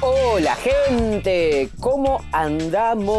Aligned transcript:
Hola 0.00 0.54
gente, 0.54 1.70
¿cómo 1.80 2.24
andamos? 2.30 3.16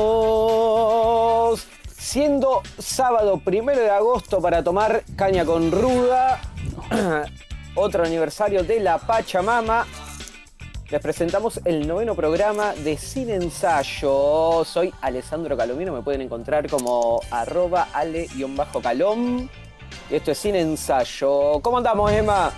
Siendo 1.90 2.62
sábado 2.78 3.42
primero 3.44 3.82
de 3.82 3.90
agosto 3.90 4.42
para 4.42 4.64
tomar 4.64 5.04
caña 5.18 5.44
con 5.44 5.74
ruda, 5.74 6.40
otro 7.76 8.06
aniversario 8.06 8.64
de 8.64 8.80
la 8.80 8.98
Pachamama, 8.98 9.86
les 10.90 11.02
presentamos 11.02 11.60
el 11.66 11.86
noveno 11.86 12.16
programa 12.16 12.74
de 12.74 12.96
Sin 12.98 13.30
Ensayo. 13.30 14.64
Soy 14.64 14.94
Alessandro 15.02 15.58
Calomino, 15.58 15.92
me 15.92 16.02
pueden 16.02 16.22
encontrar 16.22 16.70
como 16.70 17.20
arroba 17.30 17.90
ale-calom. 17.92 19.50
Esto 20.10 20.32
es 20.32 20.38
Sin 20.38 20.56
Ensayo. 20.56 21.60
¿Cómo 21.62 21.80
andamos, 21.80 22.10
Emma? 22.10 22.54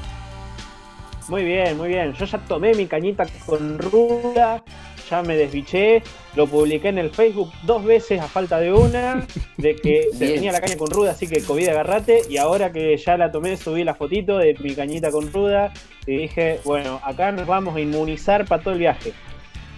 Muy 1.31 1.45
bien, 1.45 1.77
muy 1.77 1.87
bien. 1.87 2.11
Yo 2.11 2.25
ya 2.25 2.37
tomé 2.39 2.73
mi 2.73 2.87
cañita 2.87 3.25
con 3.45 3.79
ruda, 3.79 4.61
ya 5.09 5.21
me 5.21 5.37
desbiché, 5.37 6.03
lo 6.35 6.45
publiqué 6.45 6.89
en 6.89 6.97
el 6.97 7.09
Facebook 7.09 7.53
dos 7.63 7.85
veces 7.85 8.19
a 8.19 8.27
falta 8.27 8.59
de 8.59 8.73
una, 8.73 9.25
de 9.55 9.77
que 9.77 10.09
se 10.13 10.33
venía 10.33 10.51
la 10.51 10.59
caña 10.59 10.75
con 10.75 10.89
ruda, 10.89 11.11
así 11.11 11.27
que 11.27 11.41
COVID 11.41 11.69
agarrate, 11.69 12.23
y 12.29 12.35
ahora 12.35 12.73
que 12.73 12.97
ya 12.97 13.15
la 13.15 13.31
tomé, 13.31 13.55
subí 13.55 13.85
la 13.85 13.95
fotito 13.95 14.39
de 14.39 14.57
mi 14.59 14.75
cañita 14.75 15.09
con 15.09 15.31
ruda, 15.31 15.71
y 16.05 16.17
dije, 16.17 16.59
bueno, 16.65 16.99
acá 17.01 17.31
nos 17.31 17.47
vamos 17.47 17.77
a 17.77 17.79
inmunizar 17.79 18.43
para 18.45 18.61
todo 18.61 18.73
el 18.73 18.81
viaje. 18.81 19.13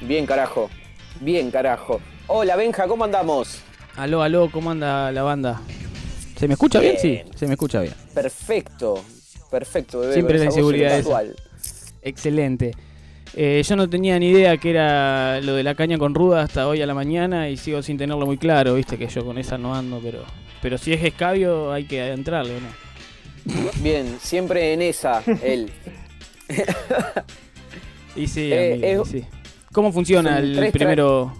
Bien, 0.02 0.25
carajo, 0.25 0.72
bien, 1.20 1.52
carajo. 1.52 2.02
Hola, 2.25 2.55
Benja, 2.55 2.88
¿cómo 2.88 3.03
andamos? 3.03 3.61
Aló, 3.95 4.23
aló, 4.23 4.49
¿cómo 4.52 4.72
anda 4.72 5.11
la 5.11 5.22
banda? 5.22 5.61
¿Se 6.35 6.47
me 6.47 6.55
escucha 6.55 6.80
bien? 6.80 6.97
Sí, 6.97 7.22
se 7.35 7.45
me 7.45 7.53
escucha 7.53 7.80
bien. 7.80 7.94
Perfecto, 8.16 9.03
perfecto, 9.53 9.99
bebé. 9.99 10.13
Siempre 10.13 10.39
la 10.39 10.45
inseguridad 10.45 10.99
Excelente. 12.02 12.71
Eh, 13.35 13.61
yo 13.63 13.75
no 13.75 13.88
tenía 13.88 14.17
ni 14.17 14.30
idea 14.30 14.57
que 14.57 14.71
era 14.71 15.41
lo 15.41 15.53
de 15.53 15.63
la 15.63 15.75
caña 15.75 15.98
con 15.99 16.16
ruda 16.16 16.41
hasta 16.41 16.67
hoy 16.67 16.81
a 16.81 16.88
la 16.88 16.94
mañana 16.95 17.49
y 17.49 17.58
sigo 17.58 17.81
sin 17.81 17.97
tenerlo 17.97 18.25
muy 18.25 18.38
claro, 18.38 18.75
viste 18.75 18.97
que 18.97 19.08
yo 19.08 19.23
con 19.23 19.38
esa 19.38 19.58
no 19.58 19.73
ando, 19.73 20.00
pero 20.03 20.23
pero 20.61 20.78
si 20.78 20.94
es 20.94 21.03
escabio 21.03 21.72
hay 21.72 21.86
que 21.86 22.11
entrarle, 22.11 22.53
¿no? 22.59 23.61
Bien, 23.81 24.17
siempre 24.19 24.73
en 24.73 24.81
esa, 24.81 25.22
él. 25.44 25.72
y 28.16 28.28
sí, 28.28 28.50
eh, 28.52 29.00
sí. 29.06 29.25
¿Cómo 29.72 29.91
funciona 29.91 30.39
el 30.39 30.72
primero? 30.72 31.33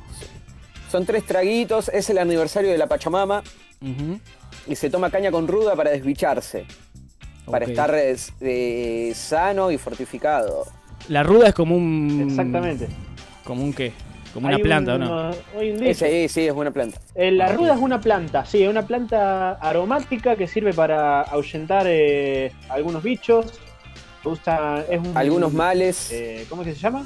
Son 0.92 1.06
tres 1.06 1.26
traguitos, 1.26 1.90
es 1.90 2.10
el 2.10 2.20
aniversario 2.20 2.70
de 2.72 2.78
la 2.78 2.88
Pachamama 2.88 3.44
y 4.68 4.76
se 4.76 4.90
toma 4.90 5.10
caña 5.10 5.32
con 5.32 5.48
ruda 5.48 5.76
para 5.76 5.92
desbicharse, 5.92 6.66
para 7.46 7.66
estar 7.66 7.94
eh, 7.96 9.12
sano 9.16 9.72
y 9.72 9.78
fortificado. 9.78 10.66
La 11.10 11.24
ruda 11.24 11.50
es 11.50 11.54
como 11.54 11.76
un. 11.76 12.28
Exactamente. 12.30 12.88
¿Como 13.44 13.64
un 13.64 13.74
qué? 13.74 13.92
Como 14.34 14.48
una 14.48 14.58
planta, 14.58 14.96
¿o 14.96 14.98
no? 14.98 15.32
sí, 15.94 16.28
sí, 16.28 16.48
es 16.48 16.54
una 16.54 16.72
planta. 16.72 17.00
Eh, 17.14 17.32
la 17.32 17.50
ruda 17.50 17.76
es 17.76 17.80
una 17.80 18.02
planta, 18.02 18.46
sí, 18.46 18.64
es 18.64 18.70
una 18.70 18.88
planta 18.88 19.54
aromática 19.54 20.36
que 20.36 20.48
sirve 20.48 20.74
para 20.74 21.22
ahuyentar 21.22 21.86
eh, 21.88 22.52
algunos 22.70 23.04
bichos. 23.04 23.60
Usa, 24.24 24.86
es 24.90 25.02
algunos 25.14 25.54
males. 25.54 26.12
Eh, 26.12 26.46
¿Cómo 26.50 26.64
que 26.64 26.74
se 26.74 26.80
llama? 26.80 27.06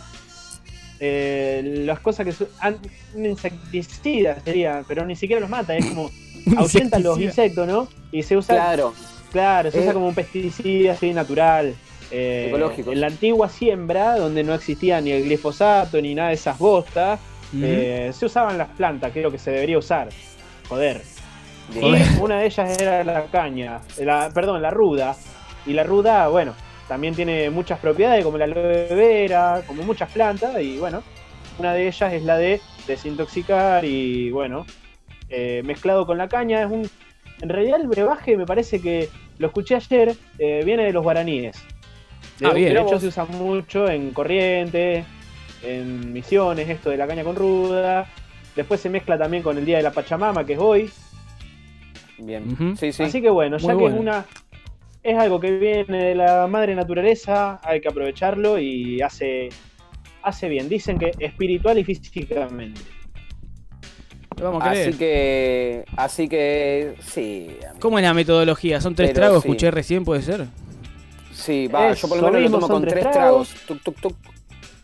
las 1.00 2.00
cosas 2.00 2.26
que 2.26 2.32
son 2.32 2.48
un 3.14 3.26
insecticida 3.26 4.40
sería, 4.44 4.84
pero 4.88 5.06
ni 5.06 5.16
siquiera 5.16 5.40
los 5.40 5.50
mata, 5.50 5.76
es 5.76 5.86
como 5.86 6.10
ahuyenta 6.58 6.98
los 6.98 7.20
insectos, 7.20 7.68
¿no? 7.68 7.88
Y 8.12 8.24
se 8.24 8.38
usa. 8.38 8.56
Claro. 8.56 8.94
Claro, 9.32 9.72
se 9.72 9.80
usa 9.80 9.94
como 9.94 10.08
un 10.08 10.16
pesticida 10.16 10.94
así 10.94 11.14
natural. 11.14 11.76
Eh, 12.10 12.54
en 12.86 13.02
la 13.02 13.08
antigua 13.08 13.50
siembra, 13.50 14.18
donde 14.18 14.44
no 14.44 14.54
existía 14.54 15.02
ni 15.02 15.12
el 15.12 15.24
glifosato 15.24 16.02
ni 16.02 16.16
nada 16.16 16.30
de 16.30 16.36
esas 16.36 16.58
bostas, 16.58 17.20
eh, 17.62 18.12
se 18.14 18.26
usaban 18.26 18.58
las 18.58 18.70
plantas, 18.70 19.12
que 19.12 19.20
es 19.20 19.24
lo 19.24 19.32
que 19.32 19.38
se 19.38 19.52
debería 19.52 19.78
usar. 19.78 20.10
Joder. 20.70 21.02
Y 21.76 22.20
una 22.22 22.40
de 22.40 22.46
ellas 22.46 22.80
era 22.80 23.04
la 23.04 23.26
caña, 23.26 23.82
la, 24.00 24.32
perdón, 24.34 24.62
la 24.62 24.70
ruda. 24.70 25.16
Y 25.66 25.74
la 25.74 25.84
ruda, 25.84 26.30
bueno, 26.30 26.54
también 26.88 27.14
tiene 27.14 27.50
muchas 27.50 27.80
propiedades, 27.80 28.24
como 28.24 28.38
la 28.38 28.46
aloe 28.46 28.88
vera, 28.96 29.62
como 29.68 29.84
muchas 29.84 30.10
plantas, 30.10 30.62
y 30.62 30.78
bueno, 30.78 31.04
una 31.60 31.74
de 31.74 31.88
ellas 31.88 32.14
es 32.14 32.24
la 32.24 32.38
de 32.38 32.62
desintoxicar 32.88 33.84
y 33.84 34.32
bueno, 34.32 34.66
eh, 35.30 35.62
mezclado 35.66 36.06
con 36.06 36.18
la 36.18 36.30
caña, 36.30 36.62
es 36.62 36.72
un... 36.72 36.90
En 37.42 37.50
realidad 37.50 37.80
el 37.80 37.88
brebaje 37.88 38.36
me 38.36 38.46
parece 38.46 38.82
que, 38.82 39.10
lo 39.38 39.48
escuché 39.48 39.76
ayer, 39.76 40.16
viene 40.38 40.84
de 40.84 40.92
los 40.92 41.04
guaraníes. 41.04 41.64
De, 42.40 42.48
ah, 42.48 42.54
hecho, 42.56 43.00
se 43.00 43.08
usa 43.08 43.26
mucho 43.26 43.90
en 43.90 44.12
corriente, 44.12 45.04
en 45.64 46.14
misiones, 46.14 46.70
esto 46.70 46.90
de 46.90 46.98
la 46.98 47.08
caña 47.08 47.24
con 47.24 47.36
ruda. 47.36 48.08
Después 48.56 48.80
se 48.80 48.90
mezcla 48.90 49.18
también 49.18 49.44
con 49.44 49.58
el 49.58 49.66
día 49.66 49.78
de 49.78 49.84
la 49.84 49.92
Pachamama, 49.92 50.46
que 50.46 50.54
es 50.54 50.60
hoy. 50.60 50.90
Bien, 52.20 52.76
sí, 52.78 52.92
sí. 52.92 53.04
Así 53.04 53.22
que 53.22 53.30
bueno, 53.30 53.58
ya 53.58 53.76
que 53.76 53.86
es 53.86 53.94
una. 53.94 54.26
Es 55.04 55.18
algo 55.18 55.40
que 55.40 55.52
viene 55.58 56.04
de 56.06 56.16
la 56.16 56.48
madre 56.48 56.76
naturaleza, 56.76 57.60
hay 57.64 57.80
que 57.80 57.88
aprovecharlo 57.88 58.60
y 58.60 59.02
hace, 59.02 59.50
hace 60.22 60.50
bien. 60.50 60.68
Dicen 60.68 61.00
que 61.00 61.12
espiritual 61.20 61.78
y 61.78 61.84
físicamente. 61.84 62.82
Vamos 64.42 64.64
a 64.64 64.72
así 64.72 64.94
que, 64.94 65.86
así 65.96 66.30
que, 66.30 66.96
sí. 67.02 67.50
¿Cómo 67.80 67.98
es 67.98 68.04
la 68.04 68.14
metodología? 68.14 68.80
¿Son 68.82 68.94
tres 68.94 69.14
tragos? 69.14 69.44
Escuché 69.44 69.72
recién, 69.72 70.06
¿puede 70.06 70.22
ser? 70.22 70.46
Sí, 71.34 71.68
va, 71.68 71.94
yo 71.94 72.08
por 72.08 72.20
lo 72.20 72.32
menos 72.32 72.52
lo 72.52 72.60
tomo 72.60 72.68
con 72.68 72.86
tres 72.86 73.10
tragos. 73.12 73.56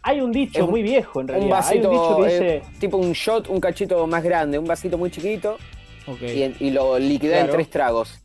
Hay 0.01 0.19
un 0.19 0.31
dicho 0.31 0.67
muy 0.67 0.83
viejo 0.83 1.21
en 1.21 1.27
realidad. 1.27 1.45
Un 1.45 1.51
vasito, 1.51 1.89
Hay 1.89 1.97
un 1.97 2.01
dicho 2.01 2.17
que 2.17 2.33
dice... 2.33 2.61
tipo 2.79 2.97
un 2.97 3.13
shot, 3.13 3.47
un 3.47 3.59
cachito 3.59 4.05
más 4.05 4.23
grande, 4.23 4.59
un 4.59 4.65
vasito 4.65 4.97
muy 4.97 5.09
chiquito. 5.09 5.57
Y, 6.59 6.71
lo 6.71 6.99
liquida 6.99 7.39
en 7.39 7.49
tres 7.49 7.69
tragos. 7.69 8.19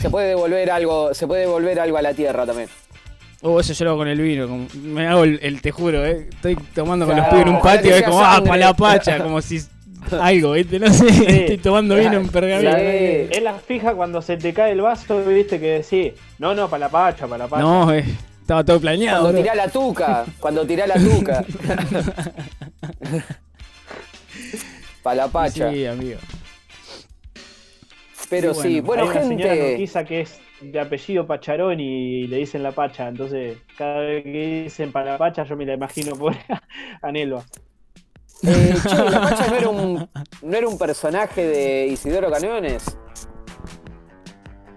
Se 0.00 0.10
puede 0.10 0.28
devolver 0.28 0.70
algo, 0.70 1.14
se 1.14 1.26
puede 1.26 1.42
devolver 1.42 1.78
algo 1.78 1.96
a 1.96 2.02
la 2.02 2.12
tierra 2.12 2.44
también. 2.44 2.68
Oh, 3.42 3.60
eso 3.60 3.72
yo 3.72 3.84
lo 3.84 3.90
hago 3.92 4.00
con 4.00 4.08
el 4.08 4.20
vino, 4.20 4.66
me 4.82 5.06
hago 5.06 5.24
el, 5.24 5.62
te 5.62 5.70
juro, 5.70 6.04
eh. 6.04 6.28
estoy 6.28 6.56
tomando 6.74 7.06
con 7.06 7.16
los 7.16 7.26
pibes 7.28 7.46
en 7.46 7.54
un 7.54 7.62
patio, 7.62 7.94
es 7.94 8.02
como, 8.02 8.20
ah, 8.20 8.42
para 8.44 8.56
la 8.58 8.74
pacha, 8.74 9.22
como 9.22 9.40
si 9.40 9.62
algo, 10.20 10.52
¿viste? 10.52 10.78
No 10.78 10.92
sé, 10.92 11.08
estoy 11.08 11.58
tomando 11.58 11.96
vino 11.96 12.14
en 12.14 12.28
pergamino. 12.28 12.76
Es 12.76 13.42
la 13.42 13.54
fija 13.54 13.94
cuando 13.94 14.22
se 14.22 14.36
te 14.36 14.52
cae 14.52 14.72
el 14.72 14.80
vaso, 14.80 15.24
¿viste? 15.24 15.58
Que 15.60 15.82
decís, 15.82 16.12
no, 16.38 16.54
no, 16.54 16.68
para 16.68 16.86
la 16.86 16.88
pacha, 16.88 17.26
para 17.26 17.44
la 17.44 17.48
pacha. 17.48 17.62
No, 17.62 17.92
eh, 17.92 18.04
estaba 18.40 18.64
todo 18.64 18.80
planeado. 18.80 19.22
Cuando 19.22 19.40
tirá 19.40 19.54
la 19.54 19.68
tuca, 19.68 20.24
cuando 20.38 20.66
tirá 20.66 20.86
la 20.86 20.94
tuca. 20.94 21.44
para 25.02 25.16
la 25.16 25.28
pacha. 25.28 25.70
Sí, 25.72 25.86
amigo. 25.86 26.18
Pero 28.28 28.54
sí, 28.54 28.80
bueno, 28.80 29.02
hay 29.04 29.08
gente. 29.18 29.34
Una 29.34 29.54
señora 29.76 30.04
que 30.04 30.20
es 30.20 30.40
de 30.60 30.78
apellido 30.78 31.26
Pacharón 31.26 31.80
y 31.80 32.26
le 32.26 32.36
dicen 32.36 32.62
la 32.62 32.72
pacha, 32.72 33.08
entonces 33.08 33.58
cada 33.76 34.00
vez 34.00 34.22
que 34.22 34.62
dicen 34.64 34.92
para 34.92 35.12
la 35.12 35.18
pacha 35.18 35.44
yo 35.44 35.56
me 35.56 35.64
la 35.64 35.74
imagino 35.74 36.14
por 36.16 36.34
Anelo. 37.02 37.44
Eh, 38.42 38.74
che, 38.82 38.94
¿la 39.10 39.20
Pacha 39.20 39.46
no 39.48 39.56
era, 39.56 39.68
un, 39.68 40.08
no 40.42 40.56
era 40.56 40.68
un 40.68 40.78
personaje 40.78 41.44
de 41.44 41.86
Isidoro 41.86 42.30
Caneones? 42.30 42.96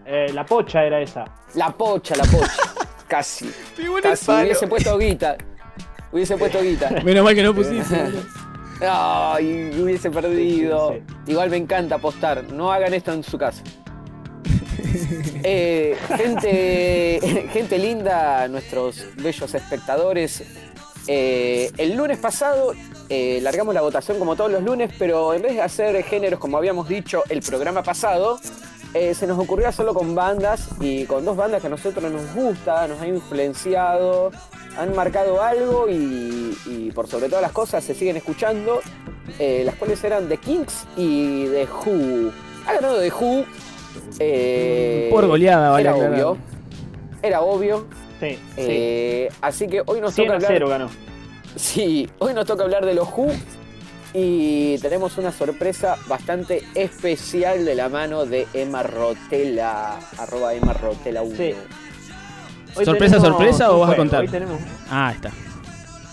Eh, 0.05 0.31
la 0.33 0.45
pocha 0.45 0.83
era 0.83 0.99
esa. 0.99 1.25
La 1.55 1.71
pocha, 1.71 2.15
la 2.15 2.25
pocha. 2.25 2.51
Casi. 3.07 3.49
Casi. 4.01 4.31
Hubiese 4.31 4.67
puesto 4.67 4.97
guita. 4.97 5.37
Hubiese 6.11 6.37
puesto 6.37 6.61
guita. 6.61 6.89
Menos 7.03 7.23
mal 7.23 7.35
que 7.35 7.43
no 7.43 7.53
pusiste. 7.53 8.11
Ay, 8.81 9.71
hubiese 9.81 10.11
perdido. 10.11 10.95
Igual 11.27 11.49
me 11.49 11.57
encanta 11.57 11.95
apostar. 11.95 12.43
No 12.51 12.71
hagan 12.71 12.93
esto 12.93 13.13
en 13.13 13.23
su 13.23 13.37
casa. 13.37 13.63
Eh, 15.45 15.95
gente, 16.17 17.47
gente 17.51 17.77
linda, 17.77 18.47
nuestros 18.47 19.05
bellos 19.15 19.53
espectadores. 19.53 20.43
Eh, 21.07 21.71
el 21.77 21.95
lunes 21.95 22.17
pasado 22.17 22.73
eh, 23.09 23.39
largamos 23.41 23.73
la 23.73 23.81
votación 23.81 24.19
como 24.19 24.35
todos 24.35 24.51
los 24.51 24.63
lunes, 24.63 24.91
pero 24.97 25.33
en 25.33 25.41
vez 25.41 25.55
de 25.55 25.61
hacer 25.61 26.01
géneros 26.03 26.39
como 26.39 26.57
habíamos 26.57 26.87
dicho 26.87 27.23
el 27.29 27.41
programa 27.41 27.83
pasado, 27.83 28.39
eh, 28.93 29.13
se 29.13 29.27
nos 29.27 29.39
ocurrió 29.39 29.67
hacerlo 29.67 29.93
con 29.93 30.15
bandas 30.15 30.69
y 30.79 31.05
con 31.05 31.25
dos 31.25 31.35
bandas 31.35 31.61
que 31.61 31.67
a 31.67 31.69
nosotros 31.69 32.11
nos 32.11 32.33
gusta, 32.33 32.87
nos 32.87 33.01
ha 33.01 33.07
influenciado, 33.07 34.31
han 34.77 34.95
marcado 34.95 35.41
algo 35.41 35.87
y, 35.89 36.91
por 36.95 37.07
sobre 37.07 37.27
todas 37.27 37.41
las 37.41 37.51
cosas 37.51 37.83
se 37.83 37.95
siguen 37.95 38.17
escuchando, 38.17 38.81
las 39.39 39.75
cuales 39.75 40.03
eran 40.03 40.29
The 40.29 40.37
Kings 40.37 40.85
y 40.95 41.45
The 41.47 41.65
Who. 41.65 42.31
Ha 42.67 42.73
ganado 42.73 42.99
The 42.99 43.11
Who. 43.11 43.45
por 45.11 45.27
goleada, 45.27 45.71
vale. 45.71 45.89
Era 45.89 45.95
obvio. 45.95 46.37
Era 47.21 47.41
obvio. 47.41 48.02
Sí, 48.19 49.27
Así 49.41 49.67
que 49.67 49.83
hoy 49.85 50.01
nos 50.01 50.15
toca 50.15 50.35
hablar. 50.35 50.67
ganó. 50.67 50.89
Sí, 51.55 52.09
hoy 52.19 52.33
nos 52.33 52.45
toca 52.45 52.63
hablar 52.63 52.85
de 52.85 52.93
los 52.93 53.07
Who 53.09 53.31
y 54.13 54.77
tenemos 54.77 55.17
una 55.17 55.31
sorpresa 55.31 55.97
bastante 56.07 56.63
especial 56.75 57.65
de 57.65 57.75
la 57.75 57.89
mano 57.89 58.25
de 58.25 58.47
Emma 58.53 58.83
Rotela, 58.83 59.99
arroba 60.19 60.53
Emma 60.53 60.73
Rotela 60.73 61.23
1. 61.23 61.35
¿Sorpresa, 62.83 63.19
sorpresa 63.19 63.71
o 63.71 63.79
vas 63.79 63.91
a 63.91 63.95
contar? 63.95 64.21
Hoy 64.21 64.27
tenemos... 64.27 64.59
Ah, 64.89 65.11
está. 65.15 65.31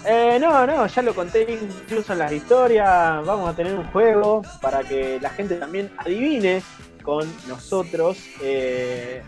Eh, 0.06 0.38
no, 0.40 0.66
no, 0.66 0.86
ya 0.86 1.02
lo 1.02 1.14
conté 1.14 1.46
incluso 1.62 2.14
en 2.14 2.18
las 2.20 2.32
historias. 2.32 3.24
Vamos 3.24 3.48
a 3.50 3.54
tener 3.54 3.74
un 3.74 3.84
juego 3.88 4.42
para 4.62 4.80
que 4.82 5.18
la 5.20 5.30
gente 5.30 5.56
también 5.56 5.90
adivine 5.98 6.62
con 7.02 7.28
nosotros. 7.48 8.16
Eh, 8.42 9.22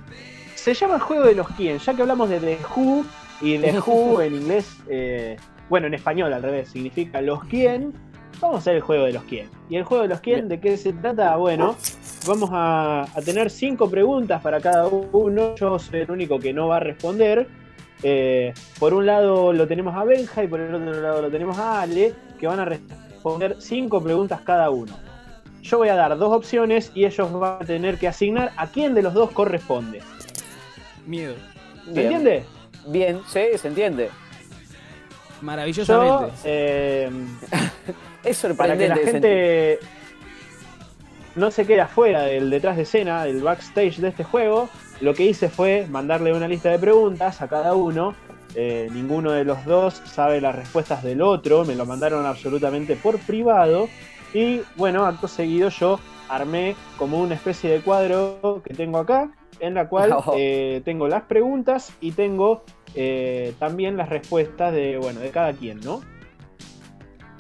se 0.63 0.75
llama 0.75 0.95
el 0.95 1.01
juego 1.01 1.25
de 1.25 1.35
los 1.35 1.49
quién, 1.49 1.79
ya 1.79 1.93
que 1.93 2.03
hablamos 2.03 2.29
de 2.29 2.39
The 2.39 2.59
Who 2.77 3.05
y 3.41 3.59
The 3.59 3.81
Who 3.85 4.23
en 4.23 4.35
inglés, 4.37 4.77
eh, 4.89 5.37
bueno, 5.69 5.89
en 5.89 5.95
español 5.95 6.33
al 6.33 6.41
revés, 6.41 6.69
significa 6.69 7.21
los 7.21 7.43
quién. 7.45 7.93
Vamos 8.41 8.57
a 8.57 8.59
hacer 8.61 8.77
el 8.77 8.81
juego 8.81 9.05
de 9.05 9.13
los 9.13 9.25
quién. 9.25 9.49
¿Y 9.69 9.77
el 9.77 9.85
juego 9.85 10.05
de 10.05 10.09
los 10.09 10.21
quién 10.21 10.49
de 10.49 10.61
qué 10.61 10.77
se 10.77 10.93
trata? 10.93 11.35
Bueno, 11.37 11.77
vamos 12.29 12.51
a, 12.53 13.07
tener 13.25 13.51
cinco 13.51 13.91
preguntas 13.91 14.41
para 14.41 14.61
cada 14.61 14.87
uno. 14.87 15.57
Yo 15.57 15.79
soy 15.81 16.01
el 16.01 16.11
único 16.11 16.39
que 16.39 16.53
no 16.53 16.69
va 16.69 16.77
a 16.77 16.81
responder. 16.81 17.49
Eh, 18.05 18.55
por 18.79 18.95
un 18.95 19.07
lado 19.07 19.53
lo 19.53 19.67
tenemos 19.67 19.97
a 19.97 20.05
Benja 20.05 20.45
y 20.45 20.49
por 20.49 20.61
el 20.61 20.75
otro 20.75 21.01
lado 21.01 21.23
lo 21.23 21.31
tenemos 21.31 21.59
a 21.59 21.83
Ale, 21.83 22.15
que 22.39 22.47
van 22.47 22.61
a 22.61 22.65
responder 22.65 23.57
cinco 23.59 24.01
preguntas 24.01 24.41
cada 24.43 24.71
uno. 24.71 24.93
Yo 25.63 25.79
voy 25.79 25.89
a 25.89 25.97
dar 25.97 26.17
dos 26.19 26.33
opciones 26.33 26.93
y 26.95 27.05
ellos 27.05 27.33
van 27.33 27.63
a 27.63 27.65
tener 27.65 27.99
que 27.99 28.07
asignar 28.07 28.53
a 28.57 28.69
quién 28.69 28.95
de 28.95 29.03
los 29.03 29.15
dos 29.15 29.31
corresponde. 29.31 30.01
Miedo. 31.07 31.35
¿Se 31.93 32.03
entiende? 32.03 32.45
Bien, 32.87 33.21
sí, 33.27 33.41
se 33.57 33.69
entiende. 33.69 34.11
Maravillosamente. 35.41 36.35
Eh, 36.45 37.11
es 38.25 38.37
sorprendente. 38.37 38.57
Para 38.57 38.77
que 38.77 38.89
la 38.89 39.11
gente 39.11 39.79
no 41.35 41.51
se 41.51 41.67
quede 41.67 41.81
afuera 41.81 42.23
del 42.23 42.51
detrás 42.51 42.77
de 42.77 42.83
escena, 42.83 43.25
del 43.25 43.43
backstage 43.43 43.99
de 43.99 44.09
este 44.09 44.25
juego, 44.25 44.69
lo 45.01 45.15
que 45.15 45.25
hice 45.25 45.49
fue 45.49 45.87
mandarle 45.91 46.33
una 46.33 46.47
lista 46.47 46.71
de 46.71 46.79
preguntas 46.79 47.43
a 47.43 47.49
cada 47.49 47.75
uno. 47.75 48.15
Eh, 48.55 48.89
ninguno 48.93 49.33
de 49.33 49.45
los 49.45 49.65
dos 49.65 49.95
sabe 50.05 50.41
las 50.41 50.55
respuestas 50.55 51.03
del 51.03 51.23
otro, 51.23 51.65
me 51.65 51.75
lo 51.75 51.87
mandaron 51.87 52.27
absolutamente 52.27 52.97
por 52.97 53.19
privado. 53.19 53.89
Y 54.35 54.61
bueno, 54.77 55.07
acto 55.07 55.27
seguido 55.27 55.71
yo 55.71 55.99
armé 56.29 56.77
como 56.99 57.21
una 57.21 57.35
especie 57.35 57.71
de 57.71 57.81
cuadro 57.81 58.63
que 58.65 58.75
tengo 58.75 58.99
acá, 58.99 59.31
en 59.63 59.75
la 59.75 59.89
cual 59.89 60.15
eh, 60.37 60.83
tengo 60.85 61.09
las 61.09 61.23
preguntas 61.23 61.95
y 62.01 62.13
tengo 62.13 62.65
eh, 62.95 63.55
también 63.59 63.97
las 63.97 64.11
respuestas 64.11 64.75
de, 64.75 64.99
bueno, 64.99 65.21
de 65.21 65.31
cada 65.31 65.53
quien, 65.55 65.81
¿no? 65.81 66.03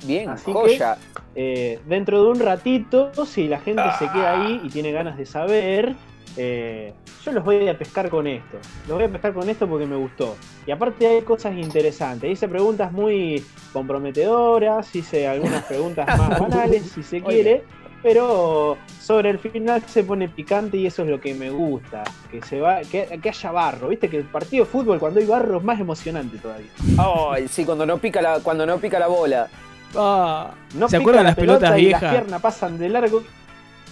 Bien, 0.04 0.30
Así 0.30 0.52
joya. 0.52 0.96
Que, 1.34 1.74
eh, 1.74 1.80
dentro 1.86 2.22
de 2.22 2.30
un 2.30 2.40
ratito, 2.40 3.12
si 3.26 3.48
la 3.48 3.60
gente 3.60 3.82
se 3.98 4.08
queda 4.10 4.40
ahí 4.40 4.60
y 4.64 4.70
tiene 4.70 4.90
ganas 4.92 5.16
de 5.16 5.26
saber, 5.26 5.94
yo 6.36 7.32
los 7.32 7.44
voy 7.44 7.68
a 7.68 7.76
pescar 7.76 8.08
con 8.08 8.26
esto. 8.26 8.58
Los 8.88 8.96
voy 8.96 9.04
a 9.04 9.08
pescar 9.08 9.32
con 9.32 9.48
esto 9.48 9.68
porque 9.68 9.86
me 9.86 9.96
gustó. 9.96 10.36
Y 10.66 10.70
aparte 10.70 11.06
hay 11.06 11.22
cosas 11.22 11.56
interesantes. 11.56 12.30
Hice 12.30 12.48
preguntas 12.48 12.90
muy 12.90 13.44
comprometedoras, 13.72 14.94
hice 14.94 15.28
algunas 15.28 15.64
preguntas 15.64 16.06
más 16.18 16.40
banales, 16.40 16.82
si 16.82 17.02
se 17.02 17.20
quiere 17.20 17.62
pero 18.02 18.76
sobre 19.00 19.30
el 19.30 19.38
final 19.38 19.82
se 19.86 20.04
pone 20.04 20.28
picante 20.28 20.76
y 20.76 20.86
eso 20.86 21.02
es 21.02 21.08
lo 21.08 21.20
que 21.20 21.34
me 21.34 21.50
gusta, 21.50 22.02
que 22.30 22.42
se 22.42 22.60
va, 22.60 22.80
que, 22.80 23.20
haya 23.22 23.52
barro, 23.52 23.88
viste 23.88 24.08
que 24.08 24.18
el 24.18 24.24
partido 24.24 24.64
de 24.64 24.70
fútbol 24.70 24.98
cuando 24.98 25.20
hay 25.20 25.26
barro 25.26 25.58
es 25.58 25.64
más 25.64 25.78
emocionante 25.78 26.38
todavía. 26.38 26.70
Ay, 26.98 27.48
sí, 27.48 27.64
cuando 27.64 27.86
no 27.86 27.98
pica 27.98 28.20
la, 28.20 28.40
cuando 28.40 28.66
no 28.66 28.78
pica 28.78 28.98
la 28.98 29.06
bola. 29.06 29.48
Ah, 29.94 30.50
no 30.74 30.88
¿Se 30.88 30.96
acuerdan 30.96 31.24
las 31.24 31.36
pelotas 31.36 31.76
viejas? 31.76 32.02
Las 32.02 32.12
piernas 32.12 32.40
pasan 32.40 32.78
de 32.78 32.88
largo. 32.88 33.22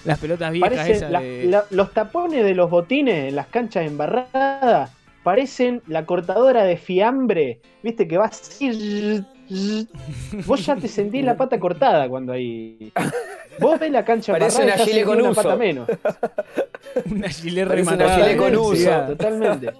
Las 0.05 0.19
pelotas 0.19 0.51
viejas 0.51 0.89
esas 0.89 1.13
los 1.71 1.93
tapones 1.93 2.43
de 2.45 2.55
los 2.55 2.71
botines 2.71 3.29
en 3.29 3.37
las 3.37 3.47
canchas 3.49 3.87
embarradas 3.87 4.91
parecen 5.23 5.83
la 5.87 6.07
cortadora 6.07 6.65
de 6.65 6.79
fiambre, 6.79 7.61
viste 7.83 8.09
que 8.09 8.17
va 8.17 8.27
así 8.27 9.23
Vos 10.47 10.65
ya 10.65 10.77
te 10.77 10.87
sentís 10.87 11.25
la 11.25 11.37
pata 11.37 11.59
cortada 11.59 12.09
cuando 12.09 12.33
hay. 12.33 12.93
Vos 13.61 13.79
ves 13.79 13.91
la 13.91 14.05
cancha 14.05 14.33
Parece 14.33 14.65
una 14.65 14.79
gilet 14.79 15.05
con 15.05 15.21
una 15.21 15.33
pata 15.33 15.57
menos. 15.57 15.89
una 17.11 17.29
gilet 17.29 17.69
rematada. 17.69 18.37
con 18.37 18.57
uso. 18.57 18.91
totalmente. 19.09 19.73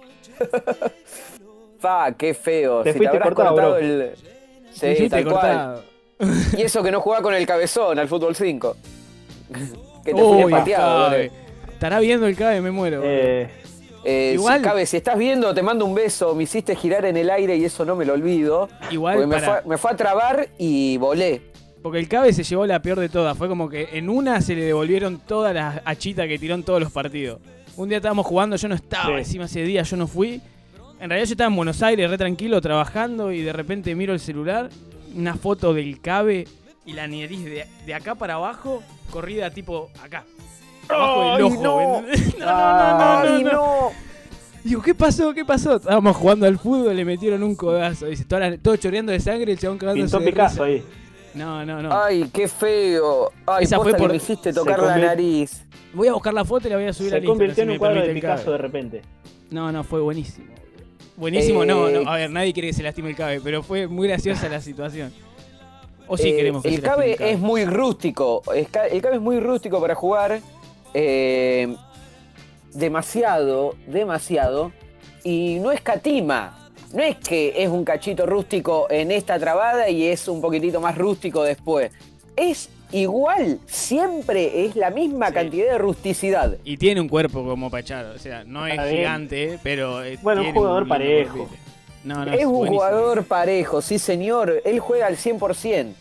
Fa, 1.79 2.13
qué 2.13 2.33
feo. 2.33 2.83
Te 2.83 2.93
fuiste 2.93 3.19
cortado, 3.19 3.77
el. 3.77 4.13
Sí, 4.71 5.09
tal 5.09 5.25
cual. 5.25 5.83
Y 6.55 6.61
eso 6.61 6.83
que 6.83 6.91
no 6.91 7.01
jugaba 7.01 7.23
con 7.23 7.33
el 7.33 7.47
cabezón 7.47 7.97
al 7.97 8.07
fútbol 8.07 8.35
5. 8.35 8.77
que 10.05 10.13
te 10.13 10.21
Uy, 10.21 10.51
pateado. 10.51 11.15
Estará 11.15 11.99
viendo 11.99 12.27
el 12.27 12.35
cabe, 12.35 12.61
me 12.61 12.69
muero. 12.69 13.01
Eh, 13.03 13.49
eh, 14.03 14.31
Igual. 14.35 14.61
Cabe, 14.61 14.85
si 14.85 14.97
estás 14.97 15.17
viendo, 15.17 15.53
te 15.53 15.63
mando 15.63 15.85
un 15.85 15.95
beso. 15.95 16.35
Me 16.35 16.43
hiciste 16.43 16.75
girar 16.75 17.05
en 17.05 17.17
el 17.17 17.29
aire 17.29 17.55
y 17.55 17.65
eso 17.65 17.85
no 17.85 17.95
me 17.95 18.05
lo 18.05 18.13
olvido. 18.13 18.69
Igual. 18.91 19.27
Me, 19.27 19.77
fue, 19.77 19.91
a 19.91 19.95
trabar 19.95 20.49
y 20.57 20.97
volé. 20.97 21.41
Porque 21.81 21.99
el 21.99 22.07
Cabe 22.07 22.31
se 22.33 22.43
llevó 22.43 22.65
la 22.65 22.81
peor 22.81 22.99
de 22.99 23.09
todas. 23.09 23.37
Fue 23.37 23.47
como 23.47 23.67
que 23.67 23.89
en 23.93 24.09
una 24.09 24.41
se 24.41 24.55
le 24.55 24.63
devolvieron 24.63 25.19
todas 25.19 25.53
las 25.53 25.81
achitas 25.85 26.27
que 26.27 26.37
tiró 26.37 26.55
en 26.55 26.63
todos 26.63 26.79
los 26.79 26.91
partidos. 26.91 27.39
Un 27.75 27.89
día 27.89 27.97
estábamos 27.97 28.25
jugando, 28.25 28.55
yo 28.55 28.67
no 28.67 28.75
estaba, 28.75 29.17
encima 29.17 29.45
ese 29.45 29.63
día 29.63 29.81
yo 29.83 29.97
no 29.97 30.07
fui. 30.07 30.41
En 30.99 31.09
realidad 31.09 31.27
yo 31.27 31.33
estaba 31.33 31.47
en 31.47 31.55
Buenos 31.55 31.81
Aires, 31.81 32.09
re 32.09 32.17
tranquilo, 32.17 32.61
trabajando, 32.61 33.31
y 33.31 33.41
de 33.41 33.53
repente 33.53 33.95
miro 33.95 34.13
el 34.13 34.19
celular, 34.19 34.69
una 35.15 35.35
foto 35.35 35.73
del 35.73 35.99
Cabe 35.99 36.47
y 36.85 36.93
la 36.93 37.07
nariz 37.07 37.43
de, 37.85 37.93
acá 37.93 38.13
para 38.13 38.35
abajo, 38.35 38.83
corrida 39.09 39.49
tipo 39.49 39.89
acá. 40.03 40.25
Abajo 40.89 41.35
del 41.35 41.43
ojo. 41.45 41.63
No. 41.63 42.01
no, 42.39 42.45
no, 42.45 43.23
no, 43.23 43.51
no, 43.51 43.91
Digo, 44.63 44.81
¿qué 44.83 44.93
pasó? 44.93 45.33
¿Qué 45.33 45.43
pasó? 45.43 45.77
Estábamos 45.77 46.15
jugando 46.15 46.45
al 46.45 46.59
fútbol, 46.59 46.95
le 46.95 47.03
metieron 47.03 47.41
un 47.41 47.55
codazo. 47.55 48.05
Dice, 48.05 48.25
todo, 48.25 48.75
choreando 48.75 49.11
de 49.11 49.19
sangre, 49.19 49.53
el 49.53 49.57
chabón 49.57 49.79
cagándose 49.79 50.17
Pintó 50.17 50.31
Picasso 50.31 50.63
ahí. 50.63 50.83
No, 51.33 51.65
no, 51.65 51.81
no. 51.81 51.89
Ay, 51.91 52.29
qué 52.33 52.47
feo. 52.47 53.31
Ay, 53.45 53.63
Esa 53.63 53.79
fue 53.79 53.93
por... 53.93 54.09
me 54.09 54.17
hiciste 54.17 54.51
tocar 54.53 54.81
la 54.81 54.97
nariz. 54.97 55.65
Voy 55.93 56.07
a 56.07 56.13
buscar 56.13 56.33
la 56.33 56.45
foto 56.45 56.67
y 56.67 56.71
la 56.71 56.77
voy 56.77 56.87
a 56.87 56.93
subir 56.93 57.11
Se 57.11 57.17
a 57.17 57.19
Se 57.19 57.25
convirtió 57.25 57.63
en 57.63 57.71
un 57.71 57.77
cuadro 57.77 58.01
de 58.01 58.13
Picasso 58.13 58.51
de 58.51 58.57
repente. 58.57 59.01
No, 59.49 59.71
no, 59.71 59.83
fue 59.83 60.01
buenísimo. 60.01 60.47
Buenísimo, 61.17 61.65
no, 61.65 61.89
no. 61.89 62.09
A 62.09 62.15
ver, 62.15 62.31
nadie 62.31 62.53
quiere 62.53 62.69
que 62.69 62.73
se 62.73 62.83
lastime 62.83 63.09
el 63.09 63.15
cabe, 63.15 63.41
pero 63.41 63.61
fue 63.63 63.87
muy 63.87 64.07
graciosa 64.07 64.49
la 64.49 64.61
situación. 64.61 65.13
O 66.07 66.17
sí 66.17 66.29
eh, 66.29 66.35
queremos 66.35 66.63
que 66.63 66.69
el 66.69 66.81
cabe, 66.81 67.15
es 67.19 67.39
muy 67.39 67.65
rústico. 67.65 68.41
El 68.53 68.67
cabe 68.69 69.15
es 69.15 69.21
muy 69.21 69.39
rústico 69.39 69.79
para 69.79 69.95
jugar. 69.95 70.39
Eh, 70.93 71.75
demasiado, 72.73 73.75
demasiado. 73.87 74.71
Y 75.23 75.59
no 75.59 75.71
escatima. 75.71 76.60
No 76.93 77.03
es 77.03 77.17
que 77.17 77.63
es 77.63 77.69
un 77.69 77.85
cachito 77.85 78.25
rústico 78.25 78.87
en 78.89 79.11
esta 79.11 79.39
trabada 79.39 79.89
y 79.89 80.05
es 80.07 80.27
un 80.27 80.41
poquitito 80.41 80.81
más 80.81 80.97
rústico 80.97 81.43
después. 81.43 81.91
Es 82.35 82.69
igual, 82.91 83.59
siempre 83.65 84.65
es 84.65 84.75
la 84.75 84.89
misma 84.89 85.31
cantidad 85.31 85.71
de 85.71 85.77
rusticidad. 85.77 86.57
Y 86.63 86.77
tiene 86.77 86.99
un 86.99 87.07
cuerpo 87.07 87.43
como 87.45 87.69
Pacharo, 87.69 88.13
o 88.13 88.17
sea, 88.17 88.43
no 88.43 88.67
es 88.67 88.79
gigante, 88.89 89.59
pero. 89.63 90.01
Bueno, 90.21 90.41
un 90.41 90.53
jugador 90.53 90.87
parejo. 90.87 91.49
es 92.33 92.45
un 92.45 92.67
jugador 92.67 93.23
parejo, 93.23 93.81
sí 93.81 93.97
señor. 93.97 94.61
Él 94.65 94.79
juega 94.79 95.07
al 95.07 95.15
100%. 95.15 95.93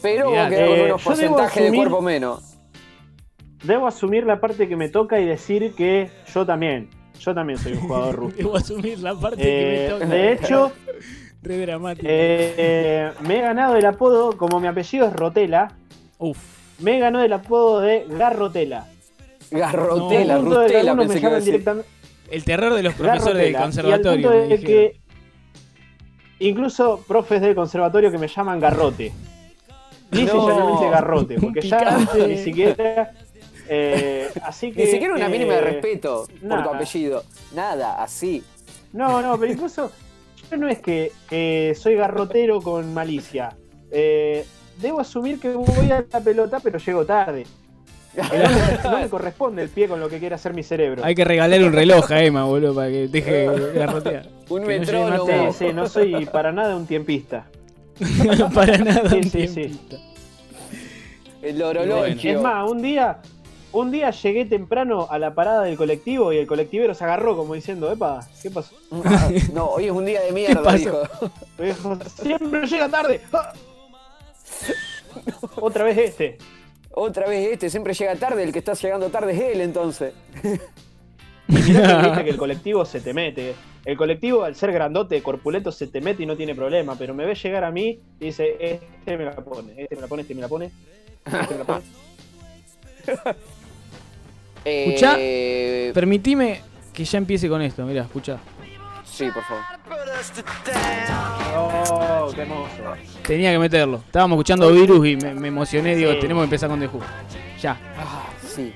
Pero 0.00 0.30
con 0.30 0.52
eh, 0.52 0.84
unos 0.86 1.02
porcentajes 1.02 1.70
de 1.70 1.76
cuerpo 1.76 2.02
menos. 2.02 2.56
Debo 3.62 3.86
asumir 3.86 4.24
la 4.24 4.40
parte 4.40 4.68
que 4.68 4.74
me 4.74 4.88
toca 4.88 5.20
y 5.20 5.26
decir 5.26 5.74
que 5.76 6.10
yo 6.34 6.44
también. 6.44 6.90
Yo 7.24 7.34
también 7.34 7.58
soy 7.58 7.74
un 7.74 7.80
jugador 7.80 8.16
rústico. 8.16 8.42
Debo 8.48 8.56
asumir 8.56 8.98
la 8.98 9.14
parte 9.14 9.36
que 9.36 9.44
me 9.44 9.84
eh, 9.84 9.88
toca. 9.88 10.06
De 10.06 10.32
hecho, 10.32 10.72
Re 11.42 11.58
dramático. 11.58 12.06
Eh, 12.08 13.12
me 13.22 13.38
he 13.38 13.40
ganado 13.40 13.76
el 13.76 13.84
apodo, 13.84 14.36
como 14.36 14.60
mi 14.60 14.68
apellido 14.68 15.06
es 15.08 15.12
Rotela. 15.12 15.72
Uf. 16.18 16.38
Me 16.78 16.96
he 16.96 17.00
ganado 17.00 17.24
el 17.24 17.32
apodo 17.32 17.80
de 17.80 18.06
Garrotela. 18.08 18.86
Garrotela, 19.50 20.38
no, 20.38 20.42
Rutela, 20.42 20.94
me 20.94 21.20
llaman 21.20 21.44
directamente. 21.44 21.88
El 22.30 22.44
terror 22.44 22.74
de 22.74 22.82
los 22.82 22.94
profesores 22.94 23.42
del 23.42 23.56
conservatorio. 23.56 24.30
de 24.30 24.60
que 24.60 25.00
incluso 26.38 27.04
profes 27.06 27.40
del 27.40 27.54
conservatorio 27.54 28.10
que 28.10 28.18
me 28.18 28.28
llaman 28.28 28.60
Garrote. 28.60 29.12
Dice 30.10 30.34
no, 30.34 30.90
Garrote, 30.90 31.40
porque 31.40 31.60
ya 31.62 31.98
ni 32.26 32.38
siquiera 32.38 33.12
eh, 33.74 34.30
así 34.42 34.70
que, 34.70 34.84
Ni 34.84 34.90
siquiera 34.90 35.14
una 35.14 35.28
mínima 35.28 35.54
de 35.54 35.60
eh, 35.60 35.62
respeto 35.62 36.26
por 36.46 36.62
tu 36.62 36.68
apellido. 36.68 37.24
Nada, 37.54 38.02
así. 38.02 38.42
No, 38.92 39.22
no, 39.22 39.38
pero 39.38 39.50
incluso 39.50 39.90
yo 40.50 40.56
no 40.58 40.68
es 40.68 40.80
que, 40.80 41.74
soy 41.78 41.94
garrotero 41.94 42.60
con 42.60 42.92
malicia. 42.92 43.56
Eh, 43.90 44.44
debo 44.78 45.00
asumir 45.00 45.40
que 45.40 45.50
voy 45.50 45.90
a 45.90 46.04
la 46.10 46.20
pelota, 46.20 46.60
pero 46.60 46.78
llego 46.78 47.06
tarde. 47.06 47.46
No 48.14 48.98
me, 48.98 49.08
corresponde 49.10 49.62
el 49.62 49.70
pie 49.70 49.88
con 49.88 49.98
lo 50.00 50.10
que 50.10 50.18
quiere 50.18 50.34
hacer 50.34 50.52
mi 50.52 50.62
cerebro. 50.62 51.02
Hay 51.02 51.14
que 51.14 51.24
regalarle 51.24 51.66
un 51.66 51.72
reloj 51.72 52.12
a 52.12 52.22
Emma, 52.22 52.44
boludo, 52.44 52.74
para 52.74 52.90
que 52.90 53.08
deje 53.08 53.46
garrotear. 53.74 54.28
un 54.50 54.66
metrónomo. 54.66 55.26
No 55.26 55.52
sí, 55.52 55.66
sí, 55.66 55.72
no 55.72 55.88
soy 55.88 56.26
para 56.26 56.52
nada 56.52 56.76
un 56.76 56.86
tiempista. 56.86 57.46
para 58.54 58.76
nada 58.76 59.14
un 59.14 59.30
tiempista. 59.30 59.96
El 61.40 61.62
orologio. 61.62 62.34
Es 62.34 62.40
más, 62.40 62.70
un 62.70 62.82
día 62.82 63.18
un 63.72 63.90
día 63.90 64.10
llegué 64.10 64.44
temprano 64.44 65.06
a 65.10 65.18
la 65.18 65.34
parada 65.34 65.62
del 65.62 65.76
colectivo 65.76 66.32
y 66.32 66.38
el 66.38 66.46
colectivero 66.46 66.94
se 66.94 67.04
agarró 67.04 67.36
como 67.36 67.54
diciendo, 67.54 67.90
epa, 67.90 68.26
¿qué 68.42 68.50
pasó? 68.50 68.74
no, 69.52 69.66
hoy 69.66 69.86
es 69.86 69.92
un 69.92 70.04
día 70.04 70.20
de 70.20 70.32
mierda, 70.32 70.72
dijo. 70.74 71.02
Siempre 72.22 72.66
llega 72.66 72.88
tarde. 72.88 73.20
Otra 75.56 75.84
vez 75.84 75.98
este. 75.98 76.38
Otra 76.90 77.26
vez 77.26 77.52
este, 77.52 77.70
siempre 77.70 77.94
llega 77.94 78.14
tarde, 78.16 78.42
el 78.42 78.52
que 78.52 78.58
está 78.58 78.74
llegando 78.74 79.08
tarde 79.08 79.32
es 79.32 79.40
él 79.54 79.60
entonces. 79.62 80.12
Mirá 81.48 82.18
que 82.18 82.24
que 82.24 82.30
el 82.30 82.36
colectivo 82.36 82.84
se 82.84 83.00
te 83.00 83.14
mete. 83.14 83.54
El 83.84 83.96
colectivo, 83.96 84.44
al 84.44 84.54
ser 84.54 84.72
grandote, 84.72 85.22
corpulento, 85.22 85.72
se 85.72 85.86
te 85.86 86.00
mete 86.00 86.22
y 86.22 86.26
no 86.26 86.36
tiene 86.36 86.54
problema. 86.54 86.96
Pero 86.96 87.14
me 87.14 87.24
ve 87.24 87.34
llegar 87.34 87.64
a 87.64 87.70
mí 87.70 88.00
y 88.20 88.26
dice, 88.26 88.56
este 88.60 89.16
me 89.16 89.24
la 89.24 89.34
pone, 89.36 89.72
este 89.76 89.96
me 89.96 90.02
la 90.02 90.08
pone, 90.08 90.22
este 90.22 90.34
me 90.34 90.40
la 90.42 90.48
pone. 90.48 90.70
Este 91.24 91.54
me 91.54 91.58
la 91.58 91.64
pone. 91.64 91.82
Escucha, 94.64 95.16
eh, 95.18 95.90
permitime 95.94 96.60
que 96.92 97.04
ya 97.04 97.18
empiece 97.18 97.48
con 97.48 97.62
esto, 97.62 97.84
mira, 97.84 98.02
escucha. 98.02 98.38
Sí, 99.04 99.28
por 99.32 99.42
favor. 99.42 99.62
Oh, 101.54 102.30
qué 102.34 102.42
hermoso. 102.42 102.70
Tenía 103.26 103.52
que 103.52 103.58
meterlo. 103.58 103.98
Estábamos 103.98 104.36
escuchando 104.36 104.72
Virus 104.72 105.06
y 105.06 105.16
me, 105.16 105.48
emocioné, 105.48 105.94
digo, 105.96 106.16
tenemos 106.18 106.42
que 106.42 106.44
empezar 106.44 106.70
con 106.70 106.80
The 106.80 106.86
Who. 106.86 107.00
Ya. 107.60 107.78
Ah, 107.98 108.26
sí. 108.46 108.72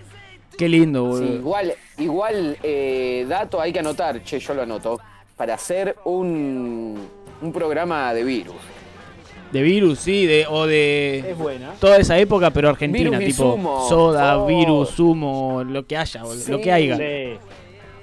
Qué 0.58 0.68
lindo, 0.68 1.04
boludo. 1.04 1.34
igual, 1.34 1.74
igual 1.98 2.58
eh, 2.62 3.26
dato 3.28 3.60
hay 3.60 3.72
que 3.72 3.80
anotar, 3.80 4.22
che, 4.22 4.38
yo 4.38 4.54
lo 4.54 4.62
anoto, 4.62 4.98
para 5.36 5.54
hacer 5.54 5.96
un, 6.04 7.08
un 7.40 7.52
programa 7.52 8.12
de 8.12 8.24
virus. 8.24 8.56
De 9.52 9.62
virus, 9.62 10.00
sí, 10.00 10.26
de, 10.26 10.46
o 10.48 10.66
de. 10.66 11.30
Es 11.30 11.38
buena. 11.38 11.72
Toda 11.80 11.98
esa 11.98 12.18
época, 12.18 12.50
pero 12.50 12.68
argentina, 12.68 13.18
tipo 13.18 13.86
soda, 13.88 14.38
oh. 14.38 14.46
virus, 14.46 14.90
sumo, 14.90 15.62
lo 15.64 15.86
que 15.86 15.96
haya, 15.96 16.22
lo 16.48 16.60
que 16.60 16.72
haya. 16.72 16.98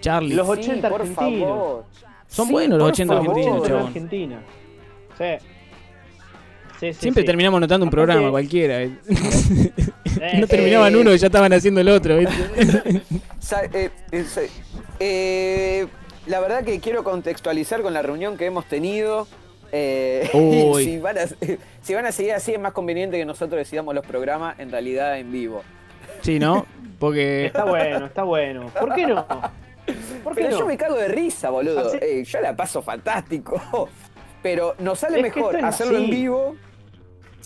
Charlie. 0.01 0.35
Los 0.35 0.49
80 0.49 0.87
argentinos. 0.87 1.85
Son 2.27 2.49
buenos 2.49 2.79
los 2.79 2.89
80 2.89 3.13
argentinos, 3.13 3.67
chabón. 3.67 3.87
Argentina. 3.87 4.41
Sí. 5.17 5.45
Sí, 6.79 6.93
Siempre 6.93 7.23
terminamos 7.23 7.61
notando 7.61 7.85
un 7.85 7.89
programa 7.89 8.29
cualquiera. 8.29 8.79
no 10.39 10.47
terminaban 10.47 10.93
uno 10.95 11.13
y 11.13 11.17
ya 11.17 11.27
estaban 11.27 11.53
haciendo 11.53 11.81
el 11.81 11.89
otro. 11.89 12.17
Eh, 13.73 13.91
eh, 14.99 15.87
la 16.27 16.39
verdad 16.39 16.63
que 16.63 16.79
quiero 16.79 17.03
contextualizar 17.03 17.81
con 17.81 17.93
la 17.93 18.01
reunión 18.01 18.37
que 18.37 18.45
hemos 18.45 18.65
tenido. 18.65 19.27
Eh, 19.75 20.29
si, 20.77 20.99
van 20.99 22.05
a, 22.05 22.11
seguir 22.11 22.33
así, 22.33 22.53
es 22.53 22.59
más 22.59 22.73
conveniente 22.73 23.17
que 23.17 23.25
nosotros 23.25 23.57
decidamos 23.57 23.95
los 23.95 24.05
programas 24.05 24.59
en 24.59 24.71
realidad 24.71 25.17
en 25.17 25.31
vivo. 25.31 25.63
Sí, 26.21 26.37
¿no? 26.39 26.65
Porque. 26.99 27.47
Está 27.47 27.65
bueno, 27.65 28.05
está 28.05 28.23
bueno. 28.23 28.71
¿Por 28.79 28.93
qué 28.93 29.07
no? 29.07 29.25
Pero 30.35 30.49
yo 30.51 30.65
me 30.65 30.77
cago 30.77 30.95
de 30.95 31.07
risa, 31.09 31.49
boludo. 31.49 31.91
yo 32.23 32.41
la 32.41 32.55
paso 32.55 32.81
fantástico. 32.81 33.61
Pero 34.43 34.75
nos 34.79 34.99
sale 34.99 35.21
mejor 35.21 35.55
hacerlo 35.57 35.97
en 35.97 36.09
vivo 36.09 36.55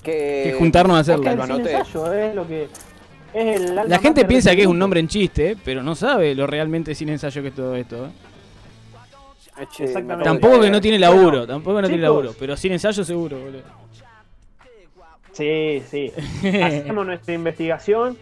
que, 0.04 0.56
juntarnos 0.58 0.98
a 0.98 1.00
hacerlo. 1.00 1.30
es 2.12 2.36
lo 2.36 2.48
que 2.48 2.68
la 3.34 4.00
gente 4.00 4.26
piensa 4.26 4.56
que 4.56 4.62
es 4.62 4.68
un 4.68 4.80
nombre 4.80 5.00
en 5.00 5.08
chiste, 5.08 5.56
pero 5.64 5.84
no 5.84 5.96
sabe 5.96 6.34
lo 6.34 6.48
realmente 6.48 6.96
sin 6.96 7.10
ensayo 7.10 7.42
que 7.42 7.50
es 7.50 7.56
todo 7.56 7.76
esto. 7.76 8.08
¿eh? 8.08 8.10
Tampoco 10.24 10.62
que 10.62 10.70
no 10.70 10.80
tiene 10.80 11.00
laburo, 11.00 11.48
tampoco 11.48 11.82
no 11.82 11.88
tiene 11.88 12.04
laburo, 12.04 12.34
pero 12.40 12.56
sin 12.56 12.74
ensayo 12.74 13.04
seguro, 13.04 13.40
boludo. 13.40 13.64
Sí, 15.32 15.84
sí. 15.88 16.12
Hacemos 16.64 17.06
nuestra 17.06 17.34
investigación, 17.34 18.18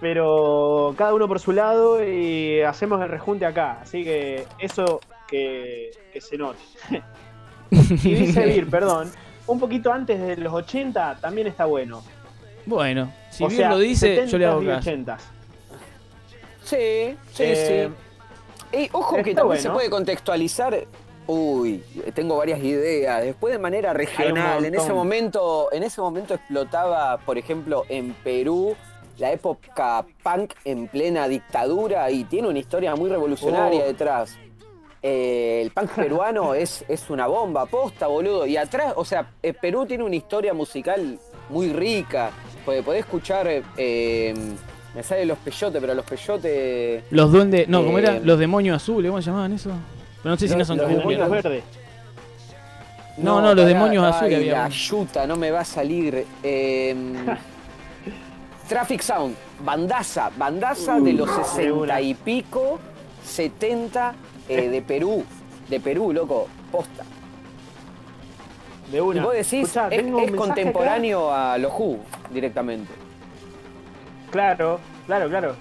pero 0.00 0.94
cada 0.96 1.14
uno 1.14 1.28
por 1.28 1.38
su 1.38 1.52
lado 1.52 2.02
y 2.02 2.62
hacemos 2.62 3.02
el 3.02 3.08
rejunte 3.08 3.44
acá. 3.44 3.78
Así 3.82 4.04
que 4.04 4.46
eso 4.58 5.00
que, 5.28 5.90
que 6.12 6.20
se 6.20 6.38
note. 6.38 6.60
y 7.70 8.14
dice 8.14 8.46
Vir, 8.46 8.68
perdón, 8.68 9.10
un 9.46 9.60
poquito 9.60 9.92
antes 9.92 10.20
de 10.20 10.36
los 10.36 10.52
80 10.52 11.18
también 11.20 11.46
está 11.46 11.66
bueno. 11.66 12.02
Bueno, 12.66 13.12
si 13.30 13.46
bien 13.46 13.68
lo 13.68 13.78
dice, 13.78 14.26
yo 14.26 14.38
le 14.38 14.46
hago 14.46 14.64
caso. 14.64 14.90
Sí, 16.62 17.16
sí, 17.32 17.42
eh, 17.42 17.88
sí. 17.88 18.09
Ojo 18.92 19.22
que 19.22 19.34
también 19.34 19.60
se 19.60 19.70
puede 19.70 19.90
contextualizar. 19.90 20.86
Uy, 21.26 21.82
tengo 22.14 22.36
varias 22.36 22.58
ideas. 22.60 23.22
Después 23.22 23.52
de 23.52 23.58
manera 23.58 23.92
regional, 23.92 24.64
en 24.64 24.74
ese 24.74 24.92
momento, 24.92 25.68
en 25.72 25.82
ese 25.82 26.00
momento 26.00 26.34
explotaba, 26.34 27.18
por 27.18 27.38
ejemplo, 27.38 27.84
en 27.88 28.14
Perú 28.14 28.76
la 29.18 29.30
época 29.30 30.06
punk 30.22 30.54
en 30.64 30.88
plena 30.88 31.28
dictadura 31.28 32.10
y 32.10 32.24
tiene 32.24 32.48
una 32.48 32.58
historia 32.58 32.96
muy 32.96 33.10
revolucionaria 33.10 33.82
oh. 33.82 33.86
detrás. 33.86 34.38
Eh, 35.02 35.60
el 35.62 35.70
punk 35.70 35.90
peruano 35.94 36.54
es, 36.54 36.84
es 36.88 37.08
una 37.10 37.26
bomba, 37.26 37.66
posta, 37.66 38.06
boludo. 38.06 38.46
Y 38.46 38.56
atrás, 38.56 38.94
o 38.96 39.04
sea, 39.04 39.30
eh, 39.42 39.52
Perú 39.52 39.86
tiene 39.86 40.04
una 40.04 40.16
historia 40.16 40.54
musical 40.54 41.18
muy 41.48 41.72
rica. 41.72 42.30
Podés 42.64 43.00
escuchar. 43.00 43.46
Eh, 43.76 44.34
me 44.94 45.02
salen 45.02 45.28
los 45.28 45.38
peyotes, 45.38 45.80
pero 45.80 45.94
los 45.94 46.04
peyotes. 46.04 47.04
Los 47.10 47.32
duendes. 47.32 47.68
No, 47.68 47.84
¿cómo 47.84 47.98
era? 47.98 48.18
Los 48.18 48.38
demonios 48.38 48.76
azules, 48.76 49.10
¿cómo 49.10 49.22
se 49.22 49.26
llamaban 49.26 49.52
eso? 49.52 49.70
Pero 50.22 50.34
no 50.34 50.38
sé 50.38 50.48
si 50.48 50.56
no 50.56 50.64
son 50.64 50.78
Los 50.78 50.88
demonios 50.88 51.30
verdes. 51.30 51.62
No, 53.16 53.40
no, 53.40 53.54
los 53.54 53.66
demonios 53.66 54.04
azules 54.04 54.36
había. 54.36 54.62
La 54.64 54.68
yuta, 54.68 55.26
no 55.26 55.36
me 55.36 55.50
va 55.50 55.60
a 55.60 55.64
salir. 55.64 56.26
Traffic 58.68 59.02
Sound, 59.02 59.34
bandaza, 59.64 60.30
bandaza 60.36 61.00
de 61.00 61.12
los 61.12 61.28
sesenta 61.28 62.00
y 62.00 62.14
pico, 62.14 62.78
70 63.24 64.14
eh, 64.48 64.68
de 64.68 64.82
Perú, 64.86 65.24
de 65.68 65.80
Perú, 65.80 66.12
loco, 66.12 66.46
posta. 66.70 67.04
De 68.92 69.00
una. 69.00 69.20
Y 69.20 69.24
vos 69.24 69.34
decís, 69.34 69.76
es, 69.90 70.32
contemporáneo 70.36 71.32
a 71.32 71.58
los 71.58 71.72
Who 71.72 71.98
directamente. 72.32 72.99
Claro, 74.30 74.80
claro, 75.06 75.28
claro. 75.28 75.56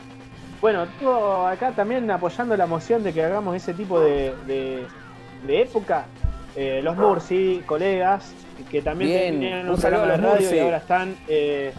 Bueno, 0.61 0.87
todo 0.99 1.47
acá 1.47 1.71
también 1.71 2.09
apoyando 2.11 2.55
la 2.57 2.65
moción 2.65 3.03
de 3.03 3.13
que 3.13 3.23
hagamos 3.23 3.55
ese 3.55 3.73
tipo 3.73 3.99
de, 3.99 4.33
de, 4.45 5.61
época. 5.61 6.05
Eh, 6.55 6.81
los 6.83 6.97
Murci, 6.97 7.63
colegas, 7.65 8.33
que 8.69 8.81
también 8.81 9.33
tenían 9.33 9.69
un, 9.69 9.77
programa 9.77 10.05
de 10.07 10.17
radio 10.17 10.55
y 10.55 10.59
ahora 10.59 10.77
están 10.77 11.15
eh, 11.27 11.71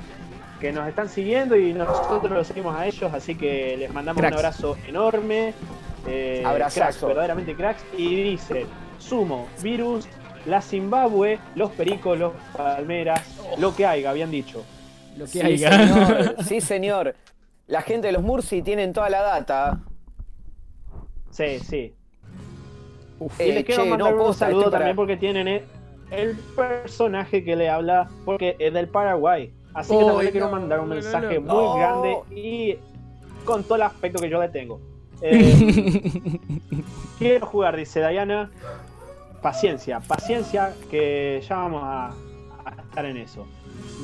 que 0.60 0.72
nos 0.72 0.88
están 0.88 1.08
siguiendo 1.08 1.56
y 1.56 1.74
nosotros 1.74 2.30
los 2.30 2.46
seguimos 2.46 2.76
a 2.76 2.86
ellos, 2.86 3.12
así 3.12 3.34
que 3.34 3.76
les 3.76 3.92
mandamos 3.92 4.22
un 4.22 4.32
abrazo 4.32 4.76
enorme. 4.86 5.54
Eh, 6.06 6.42
Abrazazo. 6.46 7.08
verdaderamente 7.08 7.54
cracks. 7.54 7.84
Y 7.96 8.22
dice, 8.22 8.64
Sumo, 8.98 9.48
Virus, 9.62 10.08
la 10.46 10.62
Zimbabue, 10.62 11.38
los 11.54 11.70
Pericos, 11.72 12.18
los 12.18 12.32
Palmeras, 12.56 13.22
lo 13.58 13.74
que 13.74 13.84
haya, 13.84 14.08
habían 14.08 14.30
dicho. 14.30 14.64
Lo 15.20 15.26
que 15.26 15.32
sí, 15.32 15.58
Señor, 15.58 16.36
sí, 16.44 16.60
señor. 16.62 17.14
La 17.66 17.82
gente 17.82 18.06
de 18.06 18.14
los 18.14 18.22
Murci 18.22 18.62
tienen 18.62 18.94
toda 18.94 19.10
la 19.10 19.20
data. 19.20 19.80
Sí, 21.30 21.58
sí. 21.60 21.94
y 23.38 23.52
les 23.52 23.64
quiero 23.66 23.84
mandar 23.84 24.14
un 24.14 24.32
saludo 24.32 24.70
también 24.70 24.96
porque 24.96 25.18
tienen 25.18 25.46
el 26.10 26.36
personaje 26.56 27.44
que 27.44 27.54
le 27.54 27.68
habla, 27.68 28.08
porque 28.24 28.56
es 28.58 28.72
del 28.72 28.88
Paraguay. 28.88 29.52
Así 29.74 29.96
que 29.96 30.04
también 30.04 30.24
le 30.24 30.30
quiero 30.30 30.50
mandar 30.50 30.80
un 30.80 30.88
mensaje 30.88 31.38
muy 31.38 31.78
grande 31.78 32.16
y 32.30 32.78
con 33.44 33.62
todo 33.62 33.76
el 33.76 33.82
aspecto 33.82 34.22
que 34.22 34.30
yo 34.30 34.40
le 34.40 34.48
tengo. 34.48 34.80
Eh, 35.22 36.40
quiero 37.18 37.44
jugar, 37.44 37.76
dice 37.76 38.00
Diana. 38.00 38.50
Paciencia, 39.42 40.00
paciencia, 40.00 40.72
que 40.90 41.44
ya 41.46 41.56
vamos 41.56 41.82
a, 41.84 42.14
estar 42.84 43.04
en 43.04 43.18
eso. 43.18 43.46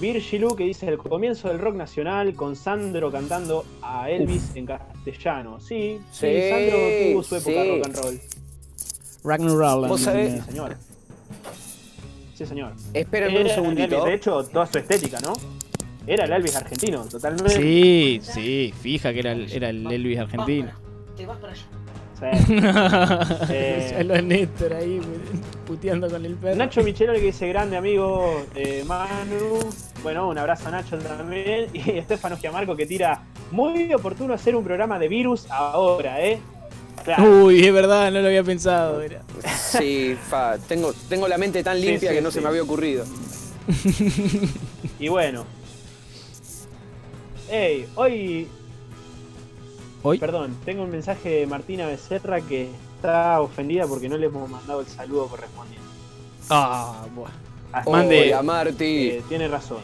Virgilu 0.01 0.55
que 0.57 0.65
dice 0.65 0.89
el 0.89 0.99
comienzo 0.99 1.49
del 1.49 1.59
rock 1.59 1.77
nacional 1.77 2.35
con 2.35 2.57
Sandro 2.57 3.11
cantando 3.11 3.65
a 3.83 4.11
Elvis 4.11 4.53
en 4.55 4.67
castellano. 4.67 5.61
Sí, 5.61 6.01
sí, 6.11 6.27
Sandro 6.51 6.79
tuvo 7.11 7.23
su 7.23 7.37
época 7.37 7.65
rock 7.65 7.87
and 7.87 7.97
roll. 7.97 8.21
Rock 9.25 9.41
and 9.41 9.59
roll. 9.59 9.89
¿Vos 9.89 10.01
sabés? 10.01 10.33
Sí, 10.33 10.41
señor. 10.51 10.77
Sí, 12.35 12.47
señor. 12.47 12.73
Espérenme 12.93 13.43
un 13.43 13.49
segundito. 13.49 14.05
de 14.05 14.15
hecho, 14.15 14.45
toda 14.45 14.67
su 14.67 14.79
estética, 14.79 15.19
¿no? 15.21 15.33
Era 16.07 16.25
el 16.25 16.33
Elvis 16.33 16.57
argentino, 16.57 17.05
totalmente. 17.05 17.51
Sí, 17.51 18.21
sí, 18.23 18.73
fija 18.81 19.13
que 19.13 19.19
era 19.21 19.33
el, 19.33 19.51
era 19.51 19.71
el 19.71 19.91
Elvis 19.91 20.19
argentino 20.19 20.87
te 21.17 21.27
vas 21.27 21.39
para 21.39 21.53
allá. 21.53 21.65
Sí. 22.15 22.55
eh, 23.53 24.05
lo 24.05 24.23
Néstor 24.23 24.73
ahí 24.75 25.01
puteando 25.67 26.09
con 26.09 26.25
el 26.25 26.35
perro. 26.37 26.57
Nacho 26.57 26.83
Michelo 26.83 27.13
que 27.13 27.21
dice 27.21 27.49
grande 27.49 27.77
amigo 27.77 28.45
eh, 28.55 28.85
Manu. 28.87 29.59
Bueno, 30.03 30.29
un 30.29 30.39
abrazo 30.39 30.69
a 30.69 30.71
Nacho 30.71 30.97
también. 30.99 31.69
Y 31.75 31.91
Estefano 31.99 32.39
Giamarco 32.39 32.75
que 32.75 32.87
tira 32.87 33.23
muy 33.51 33.93
oportuno 33.93 34.33
hacer 34.33 34.57
un 34.57 34.65
programa 34.65 34.99
de 34.99 35.09
virus 35.09 35.47
ahora, 35.51 36.25
¿eh? 36.25 36.41
Uy, 37.19 37.65
es 37.65 37.73
verdad, 37.73 38.11
no 38.11 38.21
lo 38.21 38.27
había 38.27 38.43
pensado. 38.43 39.01
Sí, 39.55 40.17
fa, 40.29 40.59
tengo, 40.59 40.93
tengo 41.09 41.29
la 41.29 41.39
mente 41.39 41.63
tan 41.63 41.81
limpia 41.81 42.13
que 42.13 42.21
no 42.21 42.31
se 42.31 42.41
me 42.41 42.49
había 42.49 42.63
ocurrido. 42.63 43.05
Y 44.99 45.09
bueno. 45.09 45.45
Hey, 47.49 47.87
hoy 47.95 48.49
¿Hoy? 50.09 50.19
Perdón, 50.19 50.57
tengo 50.65 50.85
un 50.85 50.91
mensaje 50.91 51.31
de 51.31 51.47
Martina 51.49 51.85
Becerra 51.87 52.41
que 52.41 52.69
está 52.97 53.41
ofendida 53.41 53.87
porque 53.87 54.09
no 54.09 54.17
le 54.17 54.27
hemos 54.27 54.49
mandado 54.51 54.81
el 54.81 54.87
saludo 54.87 55.27
correspondiente. 55.29 55.87
Ah, 56.51 57.05
bueno. 57.15 57.33
Mande 57.91 58.35
a 58.35 58.43
Marti. 58.43 59.09
Eh, 59.09 59.23
tiene 59.29 59.49
razón. 59.49 59.81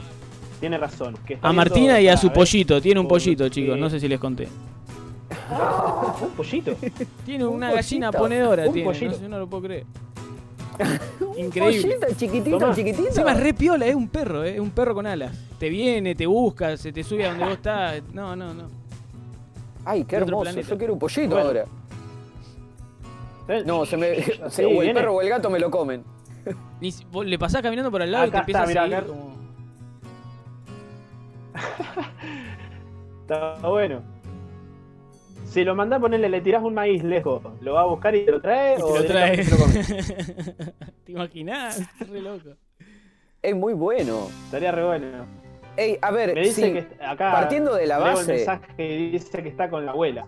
Tiene 0.60 0.78
razón. 0.78 1.16
a 1.42 1.52
Martina 1.52 2.00
y 2.00 2.08
a 2.08 2.16
su 2.16 2.32
pollito. 2.32 2.80
Tiene 2.80 3.00
un 3.00 3.08
pollito, 3.08 3.48
chicos. 3.48 3.76
No 3.78 3.90
sé 3.90 4.00
si 4.00 4.08
les 4.08 4.18
conté. 4.18 4.48
¿Un 6.20 6.30
pollito? 6.30 6.74
Tiene 7.26 7.44
una 7.44 7.72
gallina 7.72 8.12
ponedora. 8.12 8.66
Un 8.66 8.72
tiene. 8.72 8.88
Pollito. 8.88 9.18
No, 9.22 9.28
no 9.28 9.38
lo 9.40 9.46
puedo 9.48 9.64
creer. 9.64 9.84
Increíble. 11.36 11.96
Pollito, 11.96 12.06
chiquitito, 12.16 12.74
chiquitito. 12.74 13.08
Encima 13.08 13.34
re 13.34 13.54
piola, 13.54 13.86
es 13.86 13.94
un 13.94 14.08
perro, 14.08 14.44
es 14.44 14.58
un 14.60 14.70
perro 14.70 14.94
con 14.94 15.06
alas. 15.06 15.36
Te 15.58 15.68
viene, 15.68 16.14
te 16.14 16.26
busca, 16.26 16.76
se 16.76 16.92
te 16.92 17.02
sube 17.02 17.26
a 17.26 17.30
donde 17.30 17.44
vos 17.44 17.54
estás. 17.54 18.02
No, 18.12 18.36
no, 18.36 18.54
no. 18.54 18.68
Ay, 19.84 20.04
qué 20.04 20.16
hermoso. 20.16 20.60
Yo 20.60 20.78
quiero 20.78 20.92
un 20.92 20.98
pollito 20.98 21.38
ahora. 21.38 21.64
No, 23.64 23.84
se 23.86 23.96
me. 23.96 24.12
o 24.66 24.82
el 24.82 24.92
perro 24.92 25.14
o 25.14 25.22
el 25.22 25.28
gato 25.28 25.50
me 25.50 25.58
lo 25.58 25.70
comen. 25.70 26.04
le 27.24 27.38
pasás 27.38 27.62
caminando 27.62 27.90
por 27.90 28.02
al 28.02 28.10
lado 28.10 28.26
y 28.26 28.30
te 28.30 28.38
empieza 28.38 28.62
a 28.62 28.66
seguir 28.66 29.04
como... 29.04 29.32
Está 33.22 33.68
bueno. 33.68 34.02
Si 35.44 35.64
lo 35.64 35.74
mandás 35.74 35.98
a 35.98 36.00
ponerle, 36.00 36.30
le 36.30 36.40
tirás 36.40 36.62
un 36.62 36.72
maíz 36.72 37.04
lejos, 37.04 37.42
¿lo 37.60 37.74
va 37.74 37.82
a 37.82 37.84
buscar 37.84 38.14
y 38.14 38.24
te 38.24 38.30
lo 38.30 38.40
trae? 38.40 38.76
o 38.80 38.94
te 38.94 39.00
lo 39.00 39.04
trae. 39.04 39.36
Te, 39.36 39.44
¿Te 41.04 41.12
imaginás? 41.12 41.82
re 42.10 42.22
loco. 42.22 42.56
Es 43.42 43.54
muy 43.54 43.74
bueno. 43.74 44.28
Estaría 44.46 44.72
re 44.72 44.84
bueno. 44.84 45.26
Ey, 45.76 45.98
a 46.00 46.10
ver, 46.10 46.34
Me 46.34 46.40
dice 46.40 46.72
que 46.72 47.04
acá 47.04 47.32
partiendo 47.32 47.74
de 47.74 47.86
la 47.86 47.98
base. 47.98 48.32
El 48.32 48.36
mensaje 48.38 48.82
dice 49.12 49.42
que 49.42 49.48
está 49.50 49.68
con 49.68 49.84
la 49.84 49.92
abuela. 49.92 50.26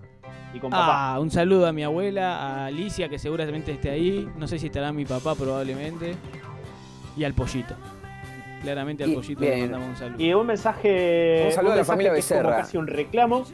Y 0.55 0.61
con 0.61 0.71
ah, 0.73 1.19
un 1.21 1.33
saludo 1.33 1.67
a 1.67 1.73
mi 1.73 1.83
abuela, 1.83 2.37
a 2.37 2.67
Alicia, 2.67 3.09
que 3.09 3.19
seguramente 3.19 3.73
esté 3.73 3.91
ahí. 3.91 4.29
No 4.39 4.47
sé 4.47 4.61
si 4.61 4.67
estará 4.67 4.93
mi 4.93 5.05
papá, 5.05 5.35
probablemente. 5.35 6.15
Y 7.17 7.25
al 7.25 7.35
pollito. 7.35 7.75
Claramente 8.63 9.03
al 9.03 9.13
pollito 9.13 9.41
le 9.41 9.63
mandamos 9.63 9.89
un 9.89 9.97
saludo. 9.97 10.23
Y 10.23 10.33
un 10.33 10.47
mensaje. 10.47 11.43
Un 11.47 11.53
saludo 11.53 11.73
a 11.73 11.77
la 11.77 11.85
familia 11.85 12.13
Becerra. 12.13 12.59
casi 12.59 12.77
un 12.77 12.87
reclamo. 12.87 13.45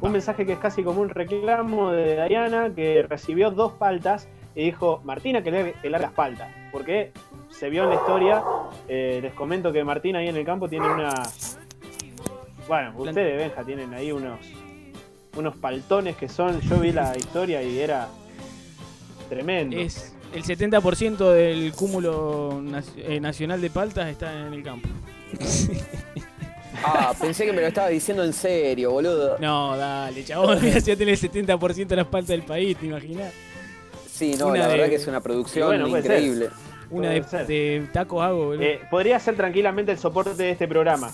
Un 0.00 0.12
mensaje 0.12 0.46
que 0.46 0.52
es 0.52 0.58
casi 0.58 0.84
como 0.84 1.00
un 1.00 1.08
reclamo 1.08 1.90
de 1.90 2.14
Dayana, 2.14 2.72
que 2.74 3.04
recibió 3.08 3.50
dos 3.50 3.72
paltas 3.72 4.28
y 4.54 4.66
dijo: 4.66 5.00
Martina, 5.04 5.42
que 5.42 5.50
le, 5.50 5.72
que 5.72 5.90
las 5.90 6.12
paltas. 6.12 6.48
Porque 6.70 7.12
se 7.50 7.68
vio 7.70 7.82
en 7.82 7.88
la 7.88 7.96
historia. 7.96 8.42
Eh, 8.86 9.18
les 9.20 9.32
comento 9.32 9.72
que 9.72 9.82
Martina 9.82 10.20
ahí 10.20 10.28
en 10.28 10.36
el 10.36 10.44
campo 10.44 10.68
tiene 10.68 10.86
una. 10.86 11.12
Bueno, 12.68 12.92
ustedes, 12.96 13.36
Benja, 13.36 13.64
tienen 13.64 13.92
ahí 13.92 14.12
unos 14.12 14.38
unos 15.36 15.56
paltones 15.56 16.16
que 16.16 16.28
son. 16.28 16.60
Yo 16.62 16.78
vi 16.78 16.92
la 16.92 17.16
historia 17.16 17.62
y 17.62 17.78
era 17.78 18.08
tremendo. 19.28 19.76
Es 19.76 20.14
el 20.34 20.42
70% 20.42 21.32
del 21.32 21.72
cúmulo 21.72 22.62
eh, 22.96 23.20
nacional 23.20 23.60
de 23.60 23.70
paltas 23.70 24.08
está 24.08 24.46
en 24.46 24.52
el 24.52 24.62
campo. 24.62 24.88
Ah, 26.82 27.14
pensé 27.18 27.46
que 27.46 27.52
me 27.52 27.60
lo 27.60 27.68
estaba 27.68 27.88
diciendo 27.88 28.24
en 28.24 28.32
serio, 28.32 28.90
boludo. 28.90 29.38
No, 29.38 29.76
dale, 29.76 30.24
chabón, 30.24 30.60
ya 30.84 30.96
tiene 30.96 31.12
el 31.12 31.20
70% 31.20 31.86
de 31.86 31.96
las 31.96 32.06
paltas 32.06 32.28
del 32.28 32.42
país, 32.42 32.76
¿te 32.76 32.86
imaginas? 32.86 33.32
Sí, 34.10 34.34
no, 34.38 34.54
la 34.54 34.66
verdad 34.66 34.88
que 34.88 34.96
es 34.96 35.06
una 35.06 35.20
producción 35.20 35.88
increíble. 35.88 36.50
Una 36.90 37.10
de, 37.10 37.88
taco 37.92 38.22
hago, 38.22 38.46
boludo. 38.46 38.62
Eh, 38.62 38.80
podría 38.90 39.18
ser 39.18 39.36
tranquilamente 39.36 39.92
el 39.92 39.98
soporte 39.98 40.34
de 40.34 40.50
este 40.50 40.68
programa. 40.68 41.12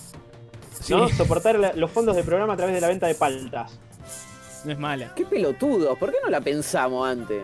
¿no? 0.89 1.09
Soportar 1.11 1.77
los 1.77 1.91
fondos 1.91 2.17
del 2.17 2.25
programa 2.25 2.55
a 2.55 2.57
través 2.57 2.75
de 2.75 2.81
la 2.81 2.89
venta 2.89 3.07
de 3.07 3.15
paltas. 3.15 3.79
No 4.65 4.73
es 4.73 4.79
mala. 4.79 5.15
Qué 5.15 5.25
pelotudo, 5.25 5.97
¿por 5.97 6.11
qué 6.11 6.19
no 6.23 6.31
la 6.31 6.41
pensamos 6.41 7.09
antes? 7.09 7.43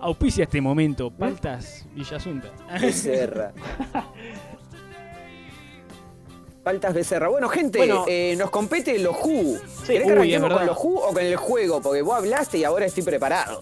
Auspicia 0.00 0.44
este 0.44 0.60
momento, 0.60 1.10
Paltas 1.10 1.86
Villasunta. 1.94 2.48
Becerra. 2.80 3.52
Paltas 6.64 6.94
Becerra. 6.94 7.28
Bueno, 7.28 7.48
gente, 7.48 7.88
eh, 8.08 8.34
nos 8.36 8.50
compete 8.50 8.98
los 8.98 9.16
Who. 9.16 9.58
Sí. 9.84 9.92
¿Querés 9.92 10.08
que 10.08 10.40
con 10.40 10.66
los 10.66 10.76
Who 10.76 11.08
o 11.08 11.12
con 11.12 11.22
el 11.22 11.36
juego? 11.36 11.80
Porque 11.80 12.02
vos 12.02 12.16
hablaste 12.16 12.58
y 12.58 12.64
ahora 12.64 12.86
estoy 12.86 13.02
preparado. 13.02 13.60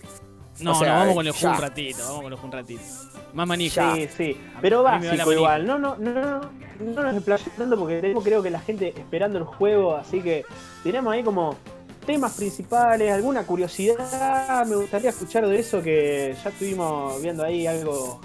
No, 0.60 0.72
no, 0.72 0.80
vamos 0.80 1.14
con 1.14 1.26
los 1.26 1.42
Who 1.42 1.50
un 1.50 1.58
ratito, 1.58 2.02
vamos 2.04 2.22
con 2.22 2.30
los 2.30 2.40
Who 2.40 2.46
un 2.46 2.52
ratito. 2.52 2.82
Más 3.32 3.46
manija. 3.46 3.94
Sí, 3.94 4.08
sí. 4.16 4.40
Pero 4.60 4.82
básico 4.82 5.32
igual. 5.32 5.66
No, 5.66 5.78
no, 5.78 5.96
no, 5.96 6.12
no, 6.12 6.40
no 6.80 7.02
nos 7.02 7.14
explayemos 7.14 7.56
tanto 7.56 7.78
porque 7.78 8.00
tenemos 8.00 8.24
creo 8.24 8.42
que 8.42 8.50
la 8.50 8.60
gente 8.60 8.94
esperando 8.96 9.38
el 9.38 9.44
juego, 9.44 9.96
así 9.96 10.20
que 10.20 10.44
tenemos 10.82 11.12
ahí 11.12 11.22
como 11.22 11.56
temas 12.06 12.34
principales, 12.34 13.12
alguna 13.12 13.44
curiosidad, 13.44 14.66
me 14.66 14.76
gustaría 14.76 15.10
escuchar 15.10 15.46
de 15.46 15.58
eso 15.58 15.82
que 15.82 16.34
ya 16.42 16.50
estuvimos 16.50 17.20
viendo 17.22 17.44
ahí 17.44 17.66
algo 17.66 18.20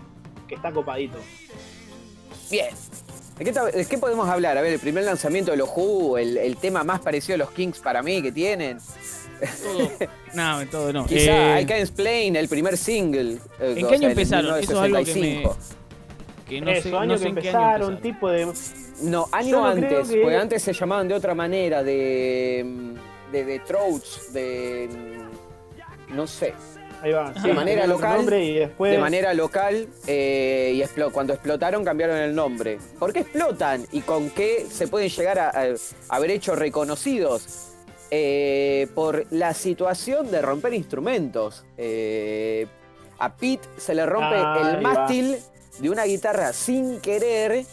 que 0.47 0.55
está 0.55 0.71
copadito. 0.71 1.17
Bien. 2.49 2.67
¿De 3.38 3.85
qué, 3.89 3.97
podemos 3.97 4.29
hablar? 4.29 4.57
A 4.57 4.61
ver, 4.61 4.73
el 4.73 4.79
primer 4.79 5.03
lanzamiento 5.03 5.51
de 5.51 5.57
los 5.57 5.69
Who, 5.75 6.17
el, 6.17 6.55
tema 6.57 6.85
más 6.85 7.01
parecido 7.01 7.35
a 7.35 7.38
los 7.39 7.51
Kings 7.51 7.79
para 7.79 8.01
mí 8.01 8.21
que 8.21 8.31
tienen. 8.31 8.77
Todo. 9.61 9.91
no, 10.33 10.67
todo 10.67 10.93
no. 10.93 11.05
Quizá 11.05 11.59
eh, 11.59 11.61
I 11.61 11.65
Can 11.65 11.79
Explain, 11.79 12.38
el 12.38 12.47
primer 12.47 12.77
single. 12.77 13.39
Eh, 13.59 13.75
¿En 13.77 13.88
qué 13.88 13.95
año 13.95 14.09
empezaron? 14.09 14.57
Eso 14.57 14.71
es 14.71 14.79
algo 14.79 15.03
que 15.03 15.15
me... 15.15 15.43
Que 16.47 16.61
no 16.61 16.71
Eso, 16.71 16.89
sé, 16.89 16.95
año 16.95 17.19
que 17.19 17.27
empezaron, 17.27 18.01
tipo 18.01 18.29
de... 18.29 18.47
No, 19.01 19.27
año 19.31 19.65
antes, 19.65 20.07
porque 20.07 20.38
antes 20.38 20.61
se 20.61 20.71
llamaban 20.71 21.07
de 21.07 21.15
otra 21.15 21.35
manera, 21.35 21.83
de 21.83 22.63
mm, 22.65 22.93
de, 23.31 23.45
de 23.45 23.59
Trouts, 23.59 24.33
de. 24.33 24.89
no 26.09 26.27
sé. 26.27 26.53
Ahí 27.01 27.11
va. 27.11 27.31
de 27.31 27.53
manera 27.53 27.85
local. 27.85 28.33
Y 28.33 28.53
después... 28.53 28.91
De 28.91 28.97
manera 28.97 29.33
local. 29.33 29.88
Eh, 30.07 30.73
y 30.73 31.01
cuando 31.11 31.33
explotaron 31.33 31.83
cambiaron 31.83 32.17
el 32.17 32.33
nombre. 32.33 32.79
¿Por 32.97 33.13
qué 33.13 33.19
explotan? 33.19 33.85
¿Y 33.91 34.01
con 34.01 34.29
qué 34.31 34.65
se 34.69 34.88
pueden 34.88 35.09
llegar 35.09 35.38
a, 35.38 35.51
haber 36.09 36.31
hecho 36.31 36.55
reconocidos? 36.55 37.73
Eh, 38.11 38.88
por 38.93 39.25
la 39.31 39.53
situación 39.53 40.31
de 40.31 40.41
romper 40.41 40.73
instrumentos. 40.73 41.65
Eh, 41.77 42.67
a 43.17 43.35
Pete 43.35 43.67
se 43.77 43.95
le 43.95 44.05
rompe 44.05 44.35
ah, 44.35 44.73
el 44.75 44.81
mástil 44.81 45.38
de 45.79 45.89
una 45.89 46.05
guitarra 46.05 46.53
sin 46.53 46.99
querer 47.01 47.65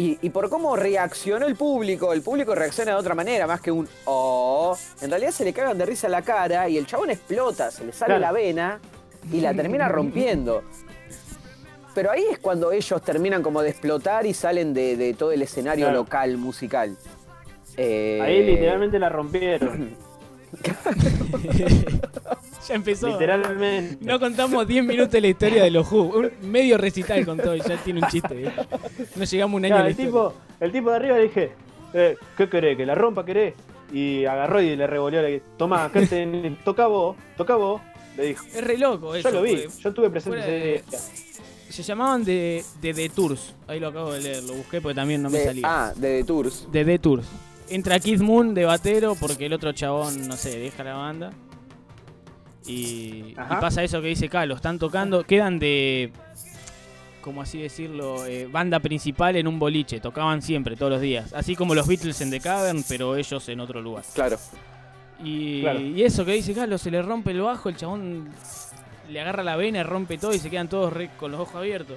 y, 0.00 0.30
por 0.30 0.48
cómo 0.48 0.76
reaccionó 0.76 1.46
el 1.46 1.56
público, 1.56 2.12
el 2.12 2.22
público 2.22 2.54
reacciona 2.54 2.92
de 2.92 2.98
otra 2.98 3.16
manera, 3.16 3.48
más 3.48 3.60
que 3.60 3.72
un 3.72 3.88
oh. 4.04 4.78
En 5.00 5.10
realidad 5.10 5.32
se 5.32 5.44
le 5.44 5.52
cagan 5.52 5.76
de 5.76 5.86
risa 5.86 6.08
la 6.08 6.22
cara 6.22 6.68
y 6.68 6.78
el 6.78 6.86
chabón 6.86 7.10
explota, 7.10 7.72
se 7.72 7.84
le 7.84 7.92
sale 7.92 8.20
la 8.20 8.30
vena 8.30 8.78
y 9.32 9.40
la 9.40 9.52
termina 9.54 9.88
rompiendo. 9.88 10.62
Pero 11.96 12.12
ahí 12.12 12.24
es 12.30 12.38
cuando 12.38 12.70
ellos 12.70 13.02
terminan 13.02 13.42
como 13.42 13.60
de 13.60 13.70
explotar 13.70 14.24
y 14.24 14.34
salen 14.34 14.72
de, 14.72 15.16
todo 15.18 15.32
el 15.32 15.42
escenario 15.42 15.90
local, 15.90 16.36
musical. 16.36 16.96
Eh, 17.76 18.20
ahí 18.22 18.44
literalmente 18.44 19.00
la 19.00 19.08
rompieron. 19.08 19.96
ya 22.68 22.74
empezó. 22.74 23.08
Literalmente. 23.08 24.04
No 24.04 24.18
contamos 24.18 24.66
10 24.66 24.84
minutos 24.84 25.12
de 25.12 25.20
la 25.20 25.28
historia 25.28 25.62
de 25.62 25.70
los 25.70 25.90
Who. 25.90 26.18
Un 26.18 26.50
medio 26.50 26.78
recital 26.78 27.24
contó 27.24 27.54
y 27.54 27.60
ya 27.60 27.76
tiene 27.82 28.00
un 28.00 28.06
chiste. 28.10 28.44
¿eh? 28.44 28.52
No 29.16 29.24
llegamos 29.24 29.58
un 29.58 29.64
año 29.64 29.76
a 29.76 29.82
la 29.82 29.88
el 29.88 29.96
tipo, 29.96 30.34
el 30.60 30.72
tipo 30.72 30.90
de 30.90 30.96
arriba 30.96 31.16
le 31.16 31.22
dije, 31.24 31.52
eh, 31.94 32.16
¿qué 32.36 32.48
querés? 32.48 32.76
¿Que 32.76 32.86
la 32.86 32.94
rompa 32.94 33.24
querés? 33.24 33.54
Y 33.92 34.24
agarró 34.24 34.60
y 34.60 34.76
le 34.76 34.86
revolvió. 34.86 35.22
Le 35.22 35.28
dije, 35.28 35.42
tomá, 35.56 35.84
acá 35.84 36.00
te, 36.08 36.56
toca 36.64 36.86
vos, 36.86 37.16
toca 37.36 37.56
vos. 37.56 37.80
Le 38.16 38.26
dijo. 38.26 38.44
Es 38.46 38.64
re 38.64 38.76
loco 38.76 39.14
eso. 39.14 39.28
Yo 39.28 39.34
lo 39.36 39.42
vi, 39.42 39.64
yo 39.80 39.88
estuve 39.88 40.10
presente 40.10 40.40
ese 40.40 40.84
día. 40.90 40.98
Se 41.70 41.82
llamaban 41.82 42.24
de, 42.24 42.64
de 42.80 42.94
The 42.94 43.08
Tours. 43.10 43.54
Ahí 43.68 43.78
lo 43.78 43.88
acabo 43.88 44.12
de 44.12 44.20
leer, 44.20 44.42
lo 44.42 44.54
busqué 44.54 44.80
porque 44.80 44.94
también 44.94 45.22
no 45.22 45.30
me 45.30 45.44
salía. 45.44 45.62
Ah, 45.66 45.92
de 45.94 46.20
The 46.20 46.24
Tours. 46.24 46.66
De 46.72 46.84
The 46.84 46.98
Tours. 46.98 47.26
Entra 47.70 48.00
Keith 48.00 48.20
Moon 48.20 48.54
de 48.54 48.64
batero 48.64 49.14
porque 49.14 49.46
el 49.46 49.52
otro 49.52 49.72
chabón, 49.72 50.28
no 50.28 50.36
sé, 50.36 50.58
deja 50.58 50.84
la 50.84 50.94
banda. 50.94 51.32
Y, 52.66 53.34
pasa 53.34 53.82
eso 53.82 54.02
que 54.02 54.08
dice 54.08 54.28
Carlos, 54.28 54.56
están 54.56 54.78
tocando, 54.78 55.24
quedan 55.24 55.58
de, 55.58 56.12
como 57.22 57.42
así 57.42 57.60
decirlo, 57.60 58.26
eh, 58.26 58.46
banda 58.50 58.78
principal 58.80 59.36
en 59.36 59.46
un 59.46 59.58
boliche, 59.58 60.00
tocaban 60.00 60.42
siempre, 60.42 60.76
todos 60.76 60.92
los 60.92 61.00
días. 61.00 61.32
Así 61.32 61.56
como 61.56 61.74
los 61.74 61.86
Beatles 61.86 62.20
en 62.20 62.30
The 62.30 62.40
Cavern, 62.40 62.84
pero 62.86 63.16
ellos 63.16 63.48
en 63.48 63.60
otro 63.60 63.80
lugar. 63.80 64.04
Claro. 64.14 64.38
Y, 65.22 65.66
y 65.66 66.02
eso 66.02 66.24
que 66.24 66.32
dice 66.32 66.54
Carlos, 66.54 66.82
se 66.82 66.90
le 66.90 67.02
rompe 67.02 67.30
el 67.30 67.40
bajo, 67.40 67.68
el 67.68 67.76
chabón 67.76 68.28
le 69.08 69.20
agarra 69.20 69.42
la 69.42 69.56
vena, 69.56 69.82
rompe 69.82 70.18
todo 70.18 70.34
y 70.34 70.38
se 70.38 70.50
quedan 70.50 70.68
todos 70.68 70.92
con 71.18 71.32
los 71.32 71.40
ojos 71.40 71.56
abiertos. 71.56 71.96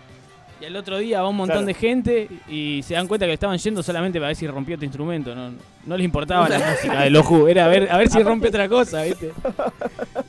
Y 0.62 0.66
al 0.66 0.76
otro 0.76 1.00
día 1.00 1.22
va 1.22 1.28
un 1.28 1.38
montón 1.38 1.66
de 1.66 1.74
gente 1.74 2.30
y 2.48 2.82
se 2.84 2.94
dan 2.94 3.08
cuenta 3.08 3.26
que 3.26 3.34
estaban 3.34 3.58
yendo 3.58 3.82
solamente 3.82 4.20
para 4.20 4.28
ver 4.28 4.36
si 4.36 4.46
rompió 4.46 4.78
tu 4.78 4.86
instrumento. 4.86 5.34
No, 5.34 5.52
no 5.88 5.98
les 5.98 6.06
importaba 6.06 6.48
la 6.48 6.60
música 6.72 7.02
de 7.02 7.10
Loju, 7.10 7.48
era 7.48 7.66
a 7.66 7.68
ver, 7.68 7.92
a 7.92 7.98
ver 7.98 8.10
si 8.10 8.22
rompe 8.24 8.50
otra 8.50 8.70
cosa, 8.70 9.02
¿viste? 9.02 9.32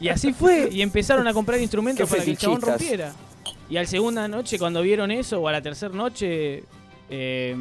Y 0.01 0.09
así 0.09 0.33
fue, 0.33 0.71
y 0.73 0.81
empezaron 0.81 1.29
a 1.29 1.35
comprar 1.35 1.61
instrumentos 1.61 2.09
para 2.09 2.25
que 2.25 2.31
el 2.31 2.39
chabón 2.39 2.63
rompiera. 2.63 3.13
Y 3.69 3.77
al 3.77 3.87
segunda 3.87 4.27
noche, 4.27 4.59
cuando 4.59 4.81
vieron 4.81 5.11
eso, 5.11 5.41
o 5.41 5.49
a 5.49 5.53
la 5.53 5.61
tercera 5.61 5.95
noche, 5.95 6.65
eh, 7.11 7.57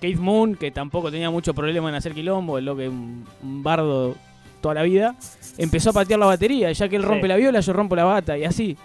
Keith 0.00 0.18
Moon, 0.18 0.56
que 0.56 0.72
tampoco 0.72 1.12
tenía 1.12 1.30
mucho 1.30 1.54
problema 1.54 1.88
en 1.88 1.94
hacer 1.94 2.14
quilombo, 2.14 2.58
el 2.58 2.64
lo 2.64 2.76
que 2.76 2.88
un, 2.88 3.24
un 3.42 3.62
bardo 3.62 4.16
toda 4.60 4.74
la 4.74 4.82
vida, 4.82 5.14
empezó 5.56 5.90
a 5.90 5.92
patear 5.92 6.18
la 6.18 6.26
batería. 6.26 6.72
Ya 6.72 6.88
que 6.88 6.96
él 6.96 7.04
rompe 7.04 7.28
la 7.28 7.36
viola, 7.36 7.60
yo 7.60 7.72
rompo 7.72 7.94
la 7.94 8.04
bata 8.04 8.36
y 8.36 8.44
así. 8.44 8.76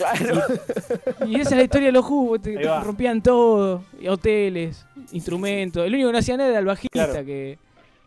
Claro. 0.00 0.42
Y, 1.26 1.40
esa 1.40 1.50
es 1.50 1.56
la 1.56 1.62
historia 1.62 1.88
de 1.88 1.92
los 1.92 2.04
jugos. 2.04 2.40
rompían 2.82 3.22
todo, 3.22 3.84
hoteles, 4.08 4.86
instrumentos. 5.12 5.84
El 5.84 5.94
único 5.94 6.08
que 6.08 6.12
no 6.12 6.18
hacía 6.18 6.36
nada 6.36 6.50
era 6.50 6.58
el 6.58 6.64
bajista, 6.64 7.24
que 7.24 7.58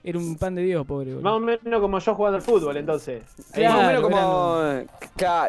era 0.03 0.17
un 0.17 0.35
pan 0.37 0.55
de 0.55 0.63
Dios, 0.63 0.85
pobre. 0.85 1.13
Más 1.15 1.33
o 1.33 1.39
menos 1.39 1.79
como 1.79 1.99
yo 1.99 2.15
jugando 2.15 2.37
al 2.37 2.41
fútbol, 2.41 2.77
entonces. 2.77 3.23
Más 3.55 3.75
o 3.75 3.83
menos 3.83 4.01
como. 4.01 4.63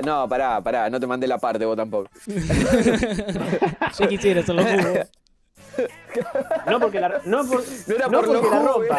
No, 0.05 0.29
pará, 0.29 0.61
pará, 0.61 0.91
no 0.91 1.01
te 1.01 1.07
mandé 1.07 1.27
la 1.27 1.39
parte 1.39 1.65
vos 1.65 1.77
tampoco. 1.77 2.09
yo 3.99 4.09
quisiera 4.09 4.41
hacer 4.41 4.55
los 4.55 4.65
jugos. 4.65 5.09
No 6.69 6.79
porque 6.79 7.01
la, 7.01 7.21
no 7.25 7.45
por, 7.45 7.65
no 8.09 8.23
porque 8.23 8.49
la 8.49 8.63
rompa. 8.63 8.99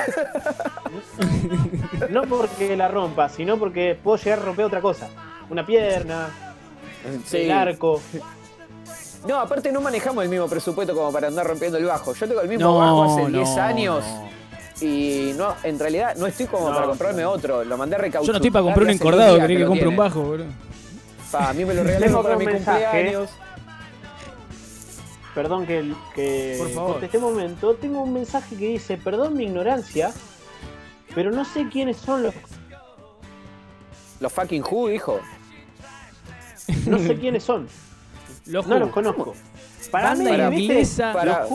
no 2.09 2.23
porque 2.23 2.75
la 2.75 2.87
rompa, 2.89 3.29
sino 3.29 3.57
porque 3.57 3.97
puedo 4.03 4.17
llegar 4.17 4.39
a 4.39 4.41
romper 4.41 4.65
otra 4.65 4.81
cosa. 4.81 5.07
Una 5.49 5.65
pierna, 5.65 6.27
el 7.31 7.51
arco. 7.51 8.01
No, 9.27 9.39
aparte 9.39 9.71
no 9.71 9.81
manejamos 9.81 10.23
el 10.23 10.29
mismo 10.29 10.47
presupuesto 10.47 10.93
como 10.93 11.11
para 11.11 11.27
andar 11.27 11.47
rompiendo 11.47 11.77
el 11.77 11.85
bajo. 11.85 12.13
Yo 12.13 12.27
tengo 12.27 12.41
el 12.41 12.47
mismo 12.47 12.77
bajo 12.77 13.03
hace 13.03 13.31
10 13.31 13.57
años. 13.57 14.05
Y 14.81 15.31
no, 15.37 15.55
en 15.63 15.79
realidad 15.79 16.15
no 16.17 16.27
estoy 16.27 16.47
como 16.47 16.67
para 16.67 16.85
comprarme 16.85 17.25
otro. 17.25 17.63
Lo 17.63 17.77
mandé 17.77 17.95
a 17.95 17.99
recauchutar. 17.99 18.27
Yo 18.27 18.33
no 18.33 18.37
estoy 18.37 18.51
para 18.51 18.63
comprar 18.63 18.83
un 18.83 18.89
encordado, 18.91 19.39
quería 19.39 19.59
que 19.59 19.65
compre 19.65 19.87
un 19.87 19.95
bajo, 19.95 20.23
bro. 20.23 20.43
a 21.33 21.53
mí 21.53 21.65
me 21.65 21.73
lo 21.73 21.83
regalaron 21.85 22.23
para 22.23 22.35
mi 22.35 22.45
cumpleaños. 22.45 23.29
Perdón 25.33 25.65
que, 25.65 25.93
que 26.13 26.55
Por 26.57 26.69
favor. 26.69 27.03
este 27.03 27.17
momento. 27.17 27.75
Tengo 27.75 28.01
un 28.03 28.13
mensaje 28.13 28.55
que 28.55 28.67
dice, 28.67 28.97
perdón 28.97 29.35
mi 29.35 29.43
ignorancia, 29.45 30.13
pero 31.13 31.31
no 31.31 31.43
sé 31.45 31.67
quiénes 31.69 31.97
son 31.97 32.23
los... 32.23 32.33
Los 34.21 34.31
fucking 34.31 34.63
Who, 34.63 34.91
hijo. 34.91 35.19
No 36.87 36.99
sé 36.99 37.15
quiénes 37.15 37.43
son. 37.43 37.67
Los 38.45 38.67
no 38.67 38.79
los 38.79 38.89
conozco. 38.89 39.35
Para 39.91 40.09
Banda 40.09 40.49
mí, 40.49 40.65
inglesa. 40.65 41.13
Para, 41.13 41.47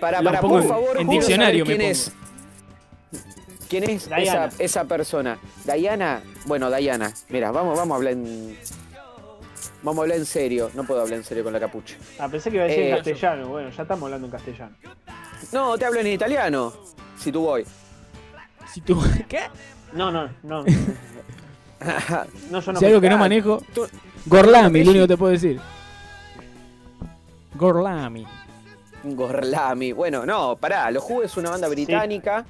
para, 0.00 0.22
para, 0.22 0.40
por 0.40 0.66
favor, 0.66 1.00
en 1.00 1.08
diccionario 1.08 1.64
quién 1.64 1.80
es. 1.80 2.12
¿Quién 3.68 3.84
es 3.84 4.08
esa, 4.16 4.50
esa, 4.58 4.84
persona? 4.84 5.38
Diana. 5.64 6.22
Bueno, 6.46 6.70
Diana. 6.70 7.12
Mira, 7.28 7.50
vamos, 7.50 7.76
vamos 7.76 7.94
a 7.94 7.96
hablar 7.96 8.12
en. 8.12 8.56
Vamos 9.82 9.98
a 9.98 10.02
hablar 10.02 10.18
en 10.18 10.26
serio. 10.26 10.70
No 10.74 10.84
puedo 10.84 11.00
hablar 11.00 11.18
en 11.18 11.24
serio 11.24 11.44
con 11.44 11.52
la 11.52 11.60
capucha. 11.60 11.96
Ah, 12.18 12.28
pensé 12.28 12.50
que 12.50 12.56
iba 12.56 12.64
a 12.64 12.68
decir 12.68 12.84
en 12.84 12.92
eh, 12.92 12.96
castellano. 12.96 13.48
Bueno, 13.48 13.70
ya 13.70 13.82
estamos 13.82 14.04
hablando 14.04 14.26
en 14.26 14.30
castellano. 14.30 14.76
No, 15.52 15.76
te 15.76 15.84
hablo 15.84 16.00
en 16.00 16.06
italiano. 16.06 16.72
Si 17.18 17.30
tú 17.30 17.42
voy. 17.42 17.64
Si 18.72 18.80
tú. 18.80 19.02
¿Qué? 19.28 19.40
No, 19.92 20.10
no, 20.10 20.30
no. 20.42 20.64
no, 22.50 22.60
yo 22.60 22.72
no 22.72 22.78
si 22.78 22.86
algo 22.86 23.00
que 23.00 23.10
no 23.10 23.18
manejo. 23.18 23.62
Gorlami, 24.26 24.84
lo 24.84 24.90
único 24.90 25.04
que 25.04 25.14
te 25.14 25.16
puedo 25.16 25.32
decir. 25.32 25.60
Gorlami. 27.54 28.26
Gorlami. 29.02 29.92
Bueno, 29.92 30.24
no, 30.24 30.56
pará. 30.56 30.90
Los 30.90 31.04
Who 31.08 31.22
es 31.22 31.36
una 31.36 31.50
banda 31.50 31.68
británica 31.68 32.44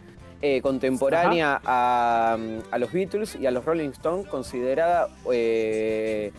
eh, 0.46 0.60
contemporánea 0.60 1.58
a, 1.64 2.37
los 2.78 2.92
Beatles 2.92 3.37
y 3.37 3.46
a 3.46 3.50
los 3.50 3.64
Rolling 3.64 3.88
Stones, 3.90 4.26
considerada 4.26 5.08
eh, 5.32 6.32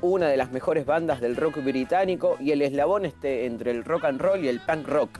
una 0.00 0.28
de 0.28 0.38
las 0.38 0.50
mejores 0.50 0.86
bandas 0.86 1.20
del 1.20 1.36
rock 1.36 1.62
británico 1.62 2.38
y 2.40 2.52
el 2.52 2.62
eslabón 2.62 3.04
este 3.04 3.44
entre 3.44 3.70
el 3.72 3.84
rock 3.84 4.06
and 4.06 4.18
roll 4.18 4.42
y 4.42 4.48
el 4.48 4.60
punk 4.60 4.88
rock. 4.88 5.10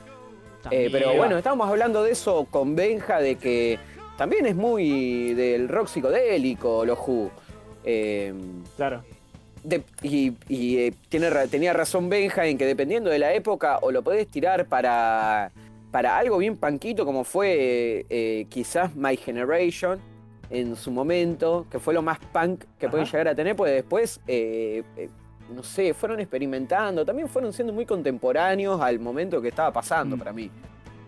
Eh, 0.71 0.89
pero 0.91 1.13
bueno, 1.15 1.37
estábamos 1.37 1.69
hablando 1.69 2.03
de 2.03 2.13
eso 2.13 2.47
con 2.49 2.75
Benja, 2.75 3.19
de 3.19 3.35
que 3.35 3.77
también 4.17 4.45
es 4.45 4.55
muy 4.55 5.33
del 5.33 5.67
rock 5.69 5.87
psicodélico, 5.87 6.85
los 6.85 6.99
Who. 6.99 7.31
claro 8.77 9.03
y, 10.01 10.33
eh, 10.49 10.93
tiene, 11.09 11.29
tenía 11.49 11.73
razón 11.73 12.09
Benja 12.09 12.45
en 12.45 12.57
que 12.57 12.65
dependiendo 12.65 13.09
de 13.09 13.19
la 13.19 13.33
época 13.33 13.79
o 13.81 13.91
lo 13.91 14.01
podés 14.01 14.27
tirar 14.27 14.65
para, 14.65 15.51
para 15.91 16.17
algo 16.17 16.37
bien 16.37 16.57
panquito 16.57 17.05
como 17.05 17.23
fue 17.23 18.05
eh, 18.09 18.45
quizás 18.49 18.95
My 18.95 19.15
Generation 19.17 19.99
en 20.49 20.75
su 20.75 20.91
momento, 20.91 21.65
que 21.71 21.79
fue 21.79 21.93
lo 21.93 22.01
más 22.01 22.19
punk 22.33 22.65
que 22.77 22.89
pueden 22.89 23.05
llegar 23.05 23.29
a 23.29 23.35
tener, 23.35 23.55
pues 23.55 23.71
después, 23.71 24.19
eh, 24.27 24.83
no 25.49 25.63
sé, 25.63 25.93
fueron 25.93 26.19
experimentando, 26.19 27.05
también 27.05 27.29
fueron 27.29 27.53
siendo 27.53 27.71
muy 27.71 27.85
contemporáneos 27.85 28.81
al 28.81 28.99
momento 28.99 29.41
que 29.41 29.47
estaba 29.47 29.71
pasando 29.71 30.17
mm. 30.17 30.19
para 30.19 30.33
mí. 30.33 30.51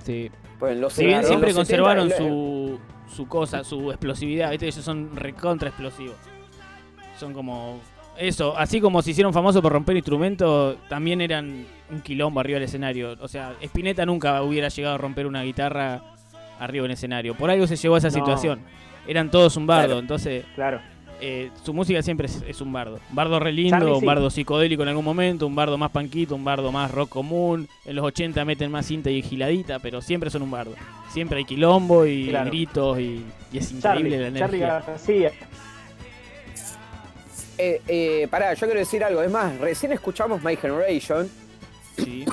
Sí. 0.06 0.32
Pues 0.58 0.78
los 0.78 0.94
siempre 0.94 1.54
conservaron 1.54 2.10
su, 2.10 2.80
su 3.08 3.28
cosa, 3.28 3.64
su 3.64 3.92
explosividad, 3.92 4.52
¿viste? 4.52 4.68
ellos 4.68 4.84
son 4.84 5.16
recontra 5.16 5.70
explosivos. 5.70 6.18
Son 7.20 7.34
como 7.34 7.80
eso, 8.18 8.56
así 8.58 8.80
como 8.80 9.02
se 9.02 9.12
hicieron 9.12 9.34
famosos 9.34 9.62
por 9.62 9.72
romper 9.72 9.96
instrumentos, 9.96 10.78
también 10.88 11.22
eran 11.22 11.66
un 11.90 12.02
quilombo 12.02 12.40
arriba 12.40 12.56
del 12.60 12.66
escenario. 12.66 13.16
O 13.20 13.28
sea, 13.28 13.54
Spinetta 13.62 14.06
nunca 14.06 14.42
hubiera 14.44 14.68
llegado 14.68 14.96
a 14.96 14.98
romper 14.98 15.26
una 15.26 15.44
guitarra 15.44 16.02
arriba 16.60 16.84
del 16.84 16.92
escenario. 16.92 17.36
Por 17.36 17.50
algo 17.50 17.66
se 17.68 17.76
llegó 17.76 17.96
a 17.96 17.98
esa 17.98 18.12
situación. 18.12 18.62
Eran 19.08 19.32
todos 19.32 19.58
un 19.58 19.68
bardo, 19.68 20.00
entonces. 20.00 20.46
Claro. 20.56 20.80
Eh, 21.22 21.52
su 21.64 21.74
música 21.74 22.02
siempre 22.02 22.28
es, 22.48 22.62
un 22.62 22.74
bardo. 22.74 23.00
Un 23.10 23.16
bardo 23.16 23.40
re 23.40 23.52
lindo, 23.52 23.98
un 23.98 24.06
bardo 24.06 24.30
psicodélico 24.30 24.84
en 24.84 24.90
algún 24.90 25.06
momento, 25.06 25.48
un 25.48 25.56
bardo 25.56 25.78
más 25.78 25.92
panquito, 25.92 26.36
un 26.36 26.44
bardo 26.44 26.72
más 26.72 26.92
rock 26.92 27.10
común. 27.10 27.70
En 27.86 27.96
los 27.96 28.06
80 28.06 28.44
meten 28.46 28.72
más 28.72 28.86
cinta 28.86 29.10
y 29.10 29.22
giladita, 29.22 29.80
pero 29.80 30.02
siempre 30.02 30.30
son 30.30 30.42
un 30.42 30.52
bardo. 30.52 30.74
Siempre 31.12 31.38
hay 31.38 31.46
quilombo 31.46 32.06
y 32.06 32.28
gritos 32.28 33.00
y, 33.00 33.24
es 33.54 33.72
increíble 33.72 34.20
la 34.20 34.28
energía. 34.28 34.84
Eh, 37.58 37.82
eh, 37.88 38.28
pará, 38.30 38.54
yo 38.54 38.66
quiero 38.66 38.80
decir 38.80 39.04
algo. 39.04 39.22
Es 39.22 39.32
más, 39.32 39.58
recién 39.60 39.92
escuchamos 39.92 40.44
My 40.44 40.56
Generation. 40.56 41.30
Sí, 41.96 42.26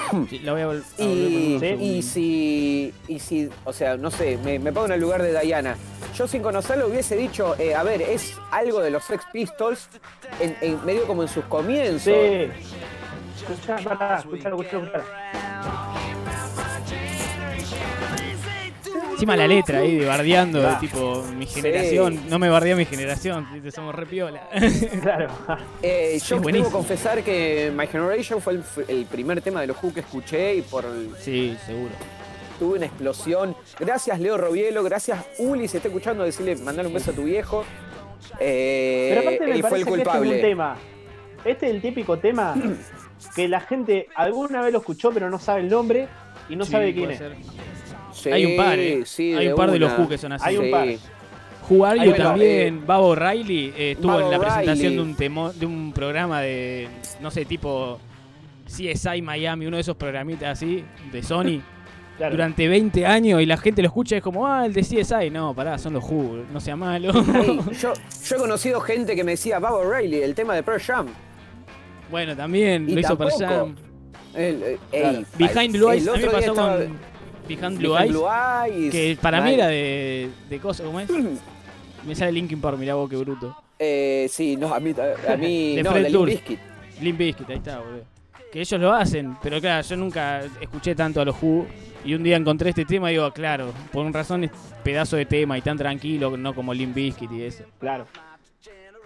la 0.43 0.53
voy 0.53 0.63
a, 0.63 0.67
volver 0.67 0.83
y, 0.99 1.99
y, 1.99 2.03
si, 2.03 2.95
y 3.09 3.19
si, 3.19 3.49
o 3.65 3.73
sea, 3.73 3.97
no 3.97 4.11
sé, 4.11 4.39
me, 4.39 4.59
pongo 4.73 4.87
en 4.87 4.93
el 4.93 5.01
lugar 5.01 5.23
de 5.23 5.39
Diana. 5.39 5.77
Yo 6.15 6.27
sin 6.27 6.43
conocerlo 6.43 6.89
hubiese 6.89 7.17
dicho, 7.17 7.55
eh, 7.59 7.75
a 7.75 7.83
ver, 7.83 8.01
es 8.03 8.37
algo 8.51 8.81
de 8.81 8.91
los 8.91 9.05
Sex 9.05 9.25
Pistols, 9.33 9.89
en, 10.41 10.85
medio 10.85 11.07
como 11.07 11.23
en 11.23 11.29
sus 11.29 11.45
comienzos. 11.45 12.03
Sí. 12.03 12.49
Escucha, 13.37 13.77
pará, 13.77 14.19
escuchalo, 14.19 14.61
escuchalo, 14.63 15.03
Encima 19.21 19.37
la 19.37 19.47
letra 19.47 19.81
ahí 19.81 19.97
de 19.97 20.07
bardeando, 20.07 20.63
de 20.63 20.77
tipo, 20.77 21.23
mi 21.37 21.45
generación, 21.45 22.21
no 22.31 22.39
me 22.39 22.49
bardea 22.49 22.75
mi 22.75 22.87
generación, 22.87 23.47
somos 23.71 23.95
repiola. 23.95 24.49
claro. 25.03 25.29
Eh, 25.83 26.19
yo 26.27 26.41
debo 26.41 26.71
confesar 26.71 27.23
que 27.23 27.71
My 27.77 27.87
Generation 27.87 28.41
fue 28.41 28.61
el, 28.89 29.05
primer 29.05 29.43
tema 29.43 29.61
de 29.61 29.67
los 29.67 29.77
Who 29.83 29.93
que 29.93 30.01
escuché 30.01 30.55
y 30.55 30.63
por. 30.63 30.87
sí, 31.19 31.55
seguro. 31.67 31.91
Tuve 32.59 32.79
una 32.79 32.87
explosión. 32.87 33.55
Gracias, 33.79 34.19
Leo 34.21 34.39
Robielo. 34.39 34.83
Gracias, 34.83 35.23
Uli. 35.37 35.69
Si 35.69 35.77
está 35.77 35.89
escuchando, 35.89 36.25
decirle, 36.25 36.57
mandar 36.57 36.87
un 36.87 36.95
beso 36.95 37.11
a 37.11 37.15
tu 37.15 37.25
viejo. 37.25 37.67
Eh, 38.39 39.09
Pero 39.11 39.21
aparte 39.21 39.47
me 39.47 39.63
fue 39.63 39.79
el 39.81 39.85
culpable. 39.85 40.29
Este 40.31 40.37
es, 40.37 40.43
tema. 40.43 40.77
este 41.45 41.67
es 41.67 41.73
el 41.75 41.83
típico 41.83 42.19
tema 42.19 42.55
que 43.37 43.49
la 43.49 43.61
gente 43.61 44.07
alguna 44.15 44.63
vez 44.63 44.73
lo 44.73 44.79
escuchó, 44.79 45.11
pero 45.11 45.29
no 45.29 45.39
sabe 45.39 45.61
el 45.61 45.69
nombre 45.69 46.09
y 46.49 46.57
no 46.57 46.65
sabe 46.65 46.95
quién 46.95 47.11
es 47.11 47.21
hay 48.33 48.47
un 48.47 48.57
par, 48.57 48.79
¿eh? 48.79 49.05
hay 49.19 49.49
un 49.49 49.57
par 49.57 49.71
de 49.71 49.79
los 49.79 49.99
Who 49.99 50.09
que 50.09 50.19
son 50.19 50.33
así. 50.33 50.45
Hay 50.47 50.57
un 50.57 50.71
par. 50.71 50.89
Who 51.69 52.15
también, 52.17 52.79
eh, 52.79 52.81
Babo 52.85 53.15
Riley 53.15 53.73
eh, 53.77 53.93
estuvo 53.93 54.21
en 54.21 54.31
la 54.31 54.39
presentación 54.41 54.95
de 54.95 55.01
un, 55.01 55.15
temo, 55.15 55.53
de 55.53 55.67
un 55.67 55.93
programa 55.93 56.41
de, 56.41 56.89
no 57.21 57.31
sé, 57.31 57.45
tipo 57.45 58.01
CSI 58.67 59.23
Miami, 59.23 59.67
uno 59.67 59.77
de 59.77 59.83
esos 59.83 59.97
programitas 59.97 60.59
así, 60.59 60.85
de 61.13 61.23
Sony. 61.23 61.61
Durante 62.19 62.69
20 62.69 63.07
años 63.07 63.41
y 63.41 63.47
la 63.47 63.57
gente 63.57 63.81
lo 63.81 63.89
escucha 63.89 64.17
y 64.17 64.19
es 64.19 64.23
como, 64.23 64.47
ah, 64.47 64.67
el 64.67 64.75
de 64.75 64.83
CSI. 64.83 65.31
No, 65.31 65.55
pará, 65.55 65.79
son 65.79 65.95
los 65.95 66.05
Who, 66.05 66.45
no 66.53 66.61
sea 66.61 66.77
malo. 66.77 67.13
yo, 67.73 67.95
yo, 67.95 68.37
he 68.37 68.39
conocido 68.39 68.81
gente 68.83 69.17
que 69.17 69.25
me 69.25 69.33
decía, 69.33 69.59
Babo 69.59 69.91
Riley, 69.91 70.23
el 70.23 70.35
tema 70.35 70.55
de 70.55 70.63
Pearl 70.63 70.81
Jam. 70.81 71.07
Bueno, 72.11 72.37
también 72.37 72.93
lo 72.93 73.01
hizo 73.01 73.17
Pearl 73.17 73.33
Jam. 73.39 73.75
Behind 75.39 75.73
Blue 75.73 75.91
Eyes, 75.91 76.09
a 76.09 76.13
mí 76.13 76.23
me 76.23 76.29
pasó 76.29 76.55
con 76.55 77.10
Behind 77.57 77.79
Blue, 77.79 77.97
Eyes, 77.97 78.93
Que 78.93 79.19
para 79.21 79.41
mí 79.41 79.55
era 79.55 79.67
de, 79.67 80.31
de 80.49 80.59
cosas, 80.61 80.87
¿cómo 80.87 81.01
es? 81.01 81.09
Me 82.07 82.15
sale 82.15 82.33
Linkin 82.33 82.61
Park, 82.61 82.79
mirá 82.79 82.95
vos 82.95 83.11
qué 83.11 83.17
bruto. 83.17 83.57
Eh, 83.79 84.29
sí, 84.31 84.57
no, 84.57 84.73
a 84.73 84.81
mí, 84.81 84.95
a 85.29 85.37
mí 85.37 85.77
de 85.77 85.83
no, 85.83 85.93
de 85.93 86.09
Limp 86.09 86.27
Bizkit. 86.27 86.61
Limp 87.01 87.19
Bizkit, 87.19 87.51
ahí 87.51 87.57
está, 87.57 87.81
boludo. 87.81 88.05
Que 88.53 88.61
ellos 88.61 88.81
lo 88.81 88.93
hacen, 88.93 89.37
pero 89.43 89.61
claro, 89.61 89.87
yo 89.87 89.97
nunca 89.97 90.43
escuché 90.61 90.95
tanto 90.95 91.21
a 91.21 91.25
los 91.25 91.37
Who 91.41 91.67
y 92.05 92.15
un 92.15 92.23
día 92.23 92.37
encontré 92.37 92.71
este 92.71 92.85
tema 92.85 93.11
y 93.11 93.15
digo, 93.15 93.31
claro, 93.33 93.73
por 93.93 94.05
una 94.05 94.13
razón 94.13 94.45
es 94.45 94.51
pedazo 94.83 95.17
de 95.17 95.27
tema 95.27 95.59
y 95.59 95.61
tan 95.61 95.77
tranquilo, 95.77 96.37
no 96.37 96.55
como 96.55 96.73
Limp 96.73 96.95
Bizkit 96.95 97.31
y 97.33 97.43
eso. 97.43 97.65
Claro. 97.79 98.07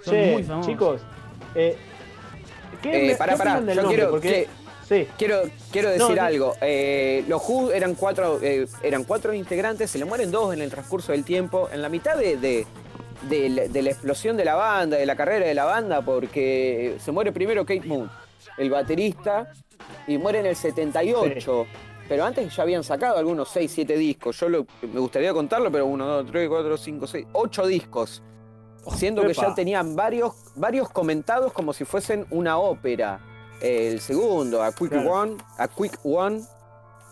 Son 0.02 0.16
muy 0.16 0.42
famosos. 0.42 0.70
Chicos, 0.70 1.00
eh, 1.54 1.76
¿qué, 2.82 3.12
eh, 3.12 3.16
para, 3.16 3.36
para, 3.36 3.60
yo 3.74 3.88
quiero, 3.88 4.10
porque... 4.10 4.48
Quiero, 5.16 5.42
quiero 5.70 5.90
decir 5.90 6.20
algo. 6.20 6.54
Eh, 6.60 7.24
los 7.28 7.42
Who 7.48 7.72
eran 7.72 7.94
cuatro, 7.94 8.38
eh, 8.42 8.66
eran 8.82 9.04
cuatro 9.04 9.32
integrantes, 9.32 9.90
se 9.90 9.98
le 9.98 10.04
mueren 10.04 10.30
dos 10.30 10.52
en 10.52 10.60
el 10.60 10.70
transcurso 10.70 11.12
del 11.12 11.24
tiempo. 11.24 11.68
En 11.72 11.82
la 11.82 11.88
mitad 11.88 12.16
de, 12.16 12.36
de, 12.36 13.82
la 13.82 13.90
explosión 13.90 14.36
de 14.36 14.44
la 14.44 14.54
banda, 14.54 14.96
de 14.96 15.06
la 15.06 15.16
carrera 15.16 15.46
de 15.46 15.54
la 15.54 15.64
banda, 15.64 16.02
porque 16.02 16.96
se 16.98 17.12
muere 17.12 17.32
primero 17.32 17.64
Kate 17.64 17.86
Moon, 17.86 18.10
el 18.58 18.70
baterista, 18.70 19.52
y 20.06 20.18
muere 20.18 20.40
en 20.40 20.46
el 20.46 20.56
78. 20.56 21.66
Pero 22.06 22.24
antes 22.24 22.54
ya 22.54 22.62
habían 22.62 22.84
sacado 22.84 23.16
algunos 23.16 23.48
6, 23.48 23.72
7 23.74 23.96
discos. 23.96 24.38
Yo 24.38 24.48
me 24.48 25.00
gustaría 25.00 25.32
contarlo, 25.32 25.72
pero 25.72 25.86
1, 25.86 26.06
2, 26.06 26.26
3, 26.30 26.48
4, 26.48 26.76
5, 26.76 27.06
6, 27.06 27.26
8 27.32 27.66
discos. 27.66 28.22
Siendo 28.94 29.22
que 29.22 29.32
ya 29.32 29.54
tenían 29.54 29.96
varios, 29.96 30.34
varios 30.56 30.90
comentados 30.90 31.54
como 31.54 31.72
si 31.72 31.86
fuesen 31.86 32.26
una 32.30 32.58
ópera. 32.58 33.18
El 33.60 34.00
segundo, 34.00 34.62
A 34.62 34.72
Quick 34.72 34.92
One, 34.92 35.36
A 35.58 35.68
Quick 35.68 35.98
One. 36.02 36.42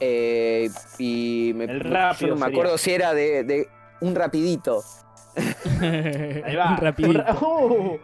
Eh, 0.01 0.69
y 0.99 1.53
me, 1.55 1.67
yo 1.69 2.27
no 2.29 2.37
me 2.37 2.47
acuerdo 2.47 2.77
si 2.77 2.93
era 2.93 3.15
de, 3.15 3.69
un 4.01 4.15
rapidito. 4.15 4.83
Ahí 5.81 6.57
va. 6.57 6.73
un 6.73 6.77
rapidito. 6.77 8.01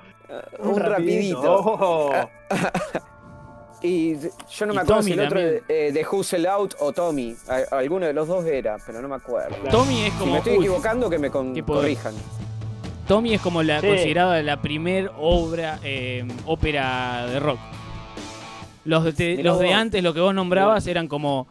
un, 0.61 0.77
rapidito. 0.81 1.57
Oh. 1.57 2.31
y 3.83 4.17
yo 4.17 4.67
no 4.67 4.75
me 4.75 4.81
acuerdo 4.83 5.03
si 5.03 5.13
el 5.13 5.21
otro 5.21 5.41
de, 5.41 5.63
eh, 5.69 5.93
de 5.93 6.07
Hustle 6.11 6.49
Out 6.49 6.77
o 6.79 6.93
Tommy. 6.93 7.37
alguno 7.73 8.07
de 8.07 8.13
los 8.13 8.29
dos 8.29 8.45
era, 8.45 8.77
pero 8.87 9.03
no 9.03 9.09
me 9.09 9.17
acuerdo. 9.17 9.57
Tommy 9.71 10.05
es 10.05 10.13
como. 10.15 10.27
Si 10.27 10.31
me 10.31 10.39
estoy 10.39 10.55
equivocando, 10.55 11.11
que 11.11 11.19
me 11.19 11.31
corrijan. 11.31 12.15
Tommy 13.09 13.33
es 13.33 13.41
como 13.41 13.63
la 13.63 13.81
considerada 13.81 14.43
la 14.43 14.61
primer 14.61 15.11
obra, 15.17 15.81
eh, 15.83 16.29
ópera 16.45 17.27
de 17.27 17.41
rock. 17.41 17.59
Los 18.89 19.17
de, 19.17 19.43
los 19.43 19.59
de 19.59 19.75
antes, 19.75 20.03
lo 20.03 20.15
que 20.15 20.21
vos 20.21 20.35
nombrabas, 20.35 20.87
eran 20.87 21.09
como. 21.09 21.47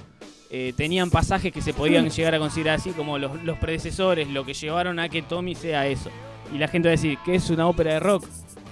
Eh, 0.50 0.73
tenían 0.78 1.10
pasajes 1.10 1.52
que 1.52 1.62
se 1.62 1.73
podían 1.73 2.10
llegar 2.10 2.34
a 2.34 2.39
considerar 2.39 2.78
así 2.78 2.91
como 2.91 3.17
los, 3.17 3.58
predecesores, 3.60 4.30
lo 4.30 4.45
que 4.45 4.54
llevaron 4.54 4.97
a 4.97 5.10
que 5.10 5.21
Tommy 5.21 5.56
sea 5.56 5.88
eso. 5.88 6.10
Y 6.54 6.58
la 6.58 6.67
gente 6.69 6.88
va 6.88 6.91
a 6.91 6.95
decir, 6.95 7.17
¿qué 7.26 7.36
es 7.36 7.50
una 7.50 7.67
ópera 7.67 7.93
de 7.93 8.00
rock? 8.00 8.26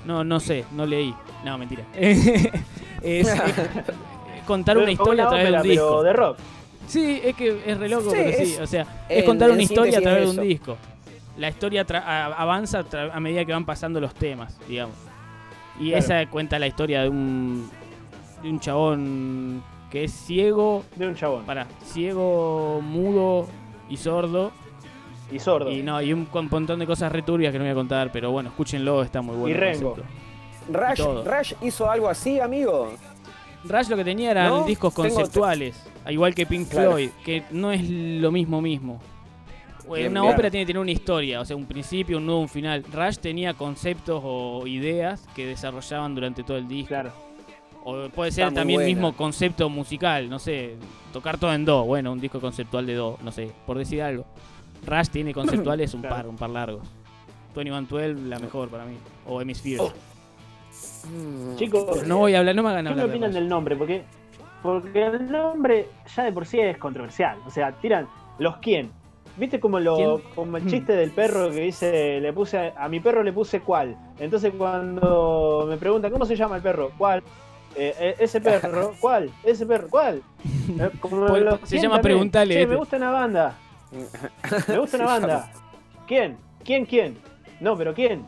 No, 0.05 0.23
no 0.23 0.39
sé, 0.39 0.63
no 0.71 0.85
leí. 0.85 1.13
No, 1.43 1.57
mentira. 1.57 1.83
es, 3.01 3.29
contar 4.47 4.77
una 4.77 4.91
historia 4.91 5.25
a 5.25 5.29
través 5.29 5.51
de 5.51 5.57
un 5.57 5.63
disco. 5.63 6.03
de 6.03 6.13
rock. 6.13 6.37
Sí, 6.87 7.21
es 7.23 7.35
que 7.35 7.61
es 7.65 7.77
re 7.77 7.89
loco, 7.89 8.11
pero 8.11 8.37
sí. 8.37 8.55
O 8.61 8.67
sea, 8.67 9.05
es 9.09 9.23
contar 9.25 9.51
una 9.51 9.61
historia 9.61 9.99
a 9.99 10.01
través 10.01 10.23
de 10.23 10.39
un 10.39 10.47
disco 10.47 10.77
la 11.37 11.49
historia 11.49 11.85
avanza 12.37 12.85
a 13.13 13.19
medida 13.19 13.45
que 13.45 13.51
van 13.51 13.65
pasando 13.65 13.99
los 13.99 14.13
temas, 14.13 14.57
digamos. 14.67 14.95
Y 15.79 15.91
esa 15.93 16.25
cuenta 16.27 16.57
la 16.57 16.67
historia 16.67 17.01
de 17.03 17.09
un, 17.09 17.69
de 18.45 18.51
un 18.51 18.59
chabón 18.59 19.63
que 19.89 20.03
es 20.03 20.11
ciego. 20.11 20.83
De 20.95 21.07
un 21.07 21.15
chabón. 21.15 21.45
Para, 21.45 21.67
ciego, 21.83 22.79
mudo 22.81 23.47
y 23.89 23.97
sordo. 23.97 24.51
Y 25.31 25.39
sordo. 25.39 25.71
Y 25.71 25.81
no, 25.81 25.99
y 26.01 26.13
un, 26.13 26.27
montón 26.31 26.79
de 26.79 26.85
cosas 26.85 27.11
returbias 27.11 27.51
que 27.51 27.57
no 27.57 27.65
voy 27.65 27.71
a 27.71 27.75
contar, 27.75 28.11
pero 28.11 28.31
bueno, 28.31 28.49
escúchenlo, 28.49 29.01
está 29.01 29.21
muy 29.21 29.35
bueno. 29.35 29.55
Y 29.55 29.59
Rengo. 29.59 29.95
Rush, 30.69 31.53
hizo 31.61 31.89
algo 31.89 32.07
así, 32.07 32.39
amigo. 32.39 32.93
Rush 33.63 33.89
lo 33.89 33.97
que 33.97 34.03
tenía 34.03 34.31
eran 34.31 34.65
discos 34.65 34.93
conceptuales, 34.93 35.75
igual 36.07 36.35
que 36.35 36.45
Pink 36.45 36.67
Floyd, 36.67 37.09
que 37.23 37.43
no 37.49 37.71
es 37.71 37.81
lo 37.89 38.31
mismo 38.31 38.61
mismo 38.61 38.99
una 39.87 40.23
ópera 40.23 40.49
tiene 40.49 40.65
que 40.65 40.67
tener 40.67 40.81
una 40.81 40.91
historia, 40.91 41.41
o 41.41 41.45
sea, 41.45 41.55
un 41.55 41.65
principio, 41.65 42.17
un 42.17 42.25
nudo, 42.25 42.39
un 42.39 42.49
final. 42.49 42.83
Rush 42.91 43.17
tenía 43.17 43.53
conceptos 43.53 44.21
o 44.23 44.65
ideas 44.67 45.27
que 45.35 45.45
desarrollaban 45.45 46.15
durante 46.15 46.43
todo 46.43 46.57
el 46.57 46.67
disco. 46.67 46.89
Claro. 46.89 47.11
O 47.87 48.09
puede 48.09 48.31
ser 48.31 48.51
también 48.51 48.81
el 48.81 48.87
mismo 48.87 49.15
concepto 49.15 49.69
musical, 49.69 50.27
no 50.27 50.39
sé, 50.39 50.75
tocar 51.13 51.37
todo 51.37 51.53
en 51.53 51.65
do, 51.65 51.83
bueno, 51.83 52.11
un 52.11 52.19
disco 52.19 52.41
conceptual 52.41 52.87
de 52.87 52.95
do, 52.95 53.19
no 53.21 53.31
sé, 53.31 53.51
por 53.67 53.77
decir 53.77 54.01
algo. 54.01 54.25
Rush 54.87 55.09
tiene 55.09 55.33
conceptuales 55.35 55.93
un 55.93 56.01
par, 56.01 56.27
un 56.27 56.35
par 56.35 56.49
largos. 56.49 56.81
2112 57.53 58.27
la 58.27 58.39
mejor 58.39 58.69
para 58.69 58.85
mí, 58.85 58.97
o 59.27 59.39
Hemisphere. 59.39 59.81
Oh. 59.81 59.93
Chicos, 61.57 62.07
no 62.07 62.17
voy 62.17 62.33
a 62.33 62.39
hablar, 62.39 62.55
no 62.55 62.63
me 62.63 62.69
hagan 62.69 62.87
hablar. 62.87 63.05
¿Qué 63.05 63.11
opinan 63.11 63.31
del 63.31 63.47
nombre? 63.47 63.75
Porque 63.75 64.03
porque 64.63 65.05
el 65.05 65.31
nombre 65.31 65.87
ya 66.15 66.23
de 66.23 66.31
por 66.31 66.47
sí 66.47 66.59
es 66.59 66.79
controversial, 66.79 67.37
o 67.45 67.51
sea, 67.51 67.71
tiran 67.73 68.07
los 68.39 68.57
quién, 68.57 68.91
¿Viste 69.37 69.59
como, 69.59 69.79
lo, 69.81 70.21
como 70.33 70.55
el 70.57 70.65
chiste 70.65 70.93
del 70.93 71.11
perro 71.11 71.51
que 71.51 71.59
dice, 71.59 72.21
le 72.21 72.31
puse 72.31 72.73
a, 72.75 72.87
mi 72.87 73.01
perro 73.01 73.21
le 73.21 73.33
puse 73.33 73.59
cuál? 73.59 73.97
Entonces 74.17 74.53
cuando 74.57 75.65
me 75.67 75.75
preguntan, 75.75 76.09
¿cómo 76.09 76.25
se 76.25 76.37
llama 76.37 76.55
el 76.55 76.61
perro? 76.61 76.91
¿Cuál? 76.97 77.21
Eh, 77.75 77.93
eh, 77.99 78.15
ese 78.19 78.41
perro, 78.41 78.95
¿cuál? 78.99 79.31
Ese 79.43 79.65
perro, 79.65 79.89
¿cuál? 79.89 80.21
Eh, 80.43 81.57
se 81.63 81.79
llama 81.79 82.01
preguntarle. 82.01 82.55
Che, 82.55 82.67
me 82.67 82.75
gusta 82.75 82.97
una 82.97 83.11
banda. 83.11 83.57
Me 84.67 84.77
gusta 84.77 84.97
una 84.97 85.05
banda. 85.05 85.51
¿Quién? 86.07 86.37
¿Quién, 86.63 86.85
quién? 86.85 87.17
No, 87.59 87.77
pero 87.77 87.93
¿quién? 87.93 88.25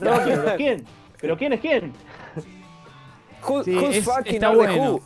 No, 0.00 0.16
pero 0.24 0.56
¿quién? 0.56 0.84
¿Pero 1.20 1.36
quién 1.36 1.52
es 1.52 1.60
quién? 1.60 1.92
who's 3.42 4.04
fucking 4.04 4.34
está 4.34 4.50
bueno 4.50 5.00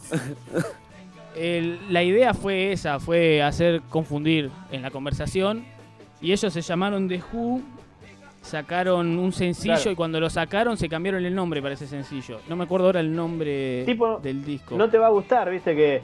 la 1.35 2.03
idea 2.03 2.35
fue 2.35 2.73
esa, 2.73 3.01
fue 3.01 3.43
hacer 3.43 3.83
confundir 3.89 4.51
en 4.71 4.83
la 4.83 4.91
conversación. 4.91 5.65
Y 6.21 6.33
ellos 6.33 6.53
se 6.53 6.61
llamaron 6.61 7.09
The 7.09 7.21
Who, 7.33 7.63
sacaron 8.43 9.19
un 9.19 9.33
sencillo 9.33 9.91
y 9.91 9.95
cuando 9.95 10.21
lo 10.21 10.29
sacaron 10.29 10.77
se 10.77 10.89
cambiaron 10.89 11.25
el 11.25 11.35
nombre 11.35 11.63
para 11.63 11.75
ese 11.75 11.87
sencillo. 11.87 12.41
No 12.49 12.57
me 12.57 12.65
acuerdo 12.65 12.87
ahora 12.87 13.01
el 13.01 13.15
nombre 13.15 13.87
del 14.23 14.45
disco. 14.45 14.77
No 14.77 14.91
te 14.91 14.99
va 14.99 15.07
a 15.07 15.11
gustar, 15.11 15.51
viste 15.51 15.75
que. 15.75 16.03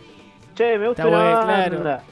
Che, 0.55 0.79
me 0.79 0.89
gusta 0.89 1.05
la 1.05 1.19
banda. 1.19 2.03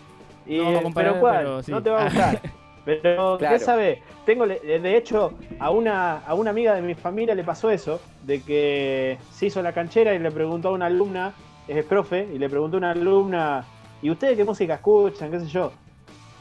Y, 0.46 0.60
pero 0.94 1.18
cuál, 1.18 1.62
no 1.66 1.82
te 1.82 1.90
va 1.90 2.02
a 2.02 2.04
gustar. 2.04 2.40
pero 2.84 3.38
¿qué 3.38 3.58
sabe? 3.58 4.02
Tengo 4.24 4.46
de 4.46 4.96
hecho 4.96 5.32
a 5.58 5.70
una 5.70 6.18
a 6.18 6.34
una 6.34 6.50
amiga 6.50 6.74
de 6.74 6.82
mi 6.82 6.94
familia 6.94 7.34
le 7.34 7.42
pasó 7.42 7.70
eso, 7.70 8.00
de 8.22 8.42
que 8.42 9.18
se 9.32 9.46
hizo 9.46 9.62
la 9.62 9.72
canchera 9.72 10.14
y 10.14 10.18
le 10.18 10.30
preguntó 10.30 10.68
a 10.68 10.72
una 10.72 10.86
alumna 10.86 11.32
es 11.68 11.84
profe, 11.84 12.28
y 12.32 12.38
le 12.38 12.48
preguntó 12.48 12.76
a 12.76 12.78
una 12.78 12.90
alumna, 12.92 13.64
¿y 14.02 14.10
ustedes 14.10 14.36
qué 14.36 14.44
música 14.44 14.74
escuchan? 14.74 15.30
¿Qué 15.30 15.40
sé 15.40 15.46
yo? 15.46 15.72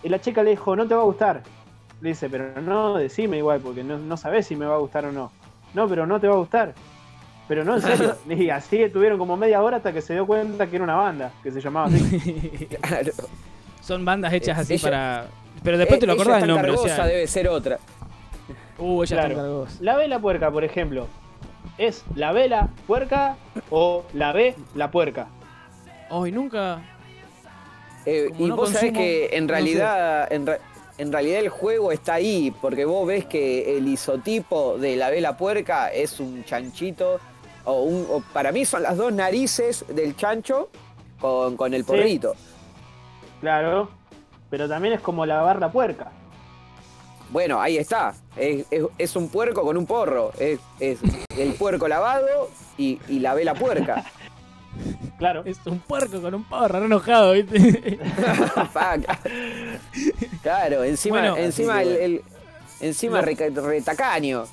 Y 0.03 0.09
la 0.09 0.19
chica 0.21 0.43
le 0.43 0.51
dijo, 0.51 0.75
no 0.75 0.87
te 0.87 0.93
va 0.93 1.01
a 1.01 1.05
gustar. 1.05 1.41
Le 2.05 2.09
dice, 2.11 2.29
pero 2.29 2.61
no, 2.61 2.99
decime 2.99 3.37
igual, 3.37 3.61
porque 3.61 3.83
no, 3.83 3.97
no 3.97 4.15
sabes 4.15 4.45
si 4.45 4.55
me 4.55 4.67
va 4.67 4.75
a 4.75 4.77
gustar 4.77 5.05
o 5.05 5.11
no. 5.11 5.31
No, 5.73 5.89
pero 5.89 6.05
no 6.05 6.19
te 6.19 6.27
va 6.27 6.35
a 6.35 6.37
gustar. 6.37 6.75
Pero 7.47 7.65
no, 7.65 7.77
en 7.77 7.81
serio. 7.81 8.15
y 8.29 8.51
así 8.51 8.83
estuvieron 8.83 9.17
como 9.17 9.35
media 9.35 9.59
hora 9.63 9.77
hasta 9.77 9.91
que 9.91 10.03
se 10.03 10.13
dio 10.13 10.27
cuenta 10.27 10.67
que 10.67 10.75
era 10.75 10.83
una 10.83 10.97
banda, 10.97 11.31
que 11.41 11.49
se 11.49 11.59
llamaba 11.59 11.87
así. 11.87 12.69
Son 13.81 14.05
bandas 14.05 14.31
hechas 14.33 14.59
así 14.59 14.77
para... 14.77 15.25
Pero 15.63 15.79
después 15.79 15.99
te 15.99 16.05
lo 16.05 16.13
acordás 16.13 16.43
el 16.43 16.49
nombre. 16.49 16.73
O 16.73 16.77
sea... 16.77 17.07
debe 17.07 17.25
ser 17.25 17.47
otra. 17.47 17.79
Uh, 18.77 19.01
ella 19.01 19.27
La 19.79 19.97
vela 19.97 20.19
puerca, 20.19 20.51
por 20.51 20.63
ejemplo. 20.63 21.07
¿Es 21.79 22.05
la 22.13 22.33
vela 22.33 22.69
puerca 22.85 23.35
o 23.71 24.05
la 24.13 24.31
B 24.31 24.53
la 24.75 24.91
puerca? 24.91 25.25
Hoy 26.11 26.31
nunca. 26.31 26.83
Eh, 28.05 28.29
y 28.37 28.51
vos 28.51 28.69
sabés 28.69 28.93
que 28.93 29.29
en 29.31 29.47
realidad, 29.47 30.31
en, 30.31 30.45
realidad 30.97 31.39
el 31.39 31.49
juego 31.49 31.91
está 31.91 32.15
ahí, 32.15 32.53
porque 32.61 32.85
vos 32.85 33.05
ves 33.05 33.25
que 33.25 33.77
el 33.77 33.87
isotipo 33.87 34.77
de 34.77 34.95
la 34.95 35.09
vela 35.09 35.37
puerca 35.37 35.91
es 35.91 36.19
un 36.19 36.43
chanchito, 36.45 37.19
o, 37.65 37.81
un, 37.81 38.23
para 38.33 38.51
mí 38.51 38.63
son 38.65 38.83
las 38.83 38.95
dos 38.95 39.11
narices 39.11 39.85
del 39.89 40.15
chancho 40.15 40.69
con, 41.19 41.73
el 41.73 41.83
porrito. 41.83 42.33
Claro, 43.41 43.89
pero 44.49 44.69
también 44.69 44.93
es 44.93 45.01
como 45.01 45.25
lavar 45.25 45.59
la 45.59 45.71
puerca. 45.71 46.11
Bueno, 47.29 47.59
ahí 47.59 47.77
está. 47.77 48.13
Es, 48.37 49.15
un 49.15 49.29
puerco 49.29 49.63
con 49.63 49.77
un 49.77 49.85
porro. 49.85 50.31
Es, 50.39 50.59
el 50.79 51.53
puerco 51.53 51.87
lavado 51.87 52.49
y, 52.77 52.99
la 53.19 53.33
vela 53.33 53.53
puerca. 53.53 54.05
Claro. 55.17 55.43
Es 55.45 55.59
un 55.65 55.79
puerco 55.79 56.21
con 56.21 56.35
un 56.35 56.43
porro, 56.43 56.83
enojado, 56.83 57.33
¿viste? 57.33 57.99
claro, 60.41 60.83
encima, 60.83 61.39
encima 61.39 61.81
el, 61.83 62.21
encima 62.81 63.21
retacaño. 63.21 64.45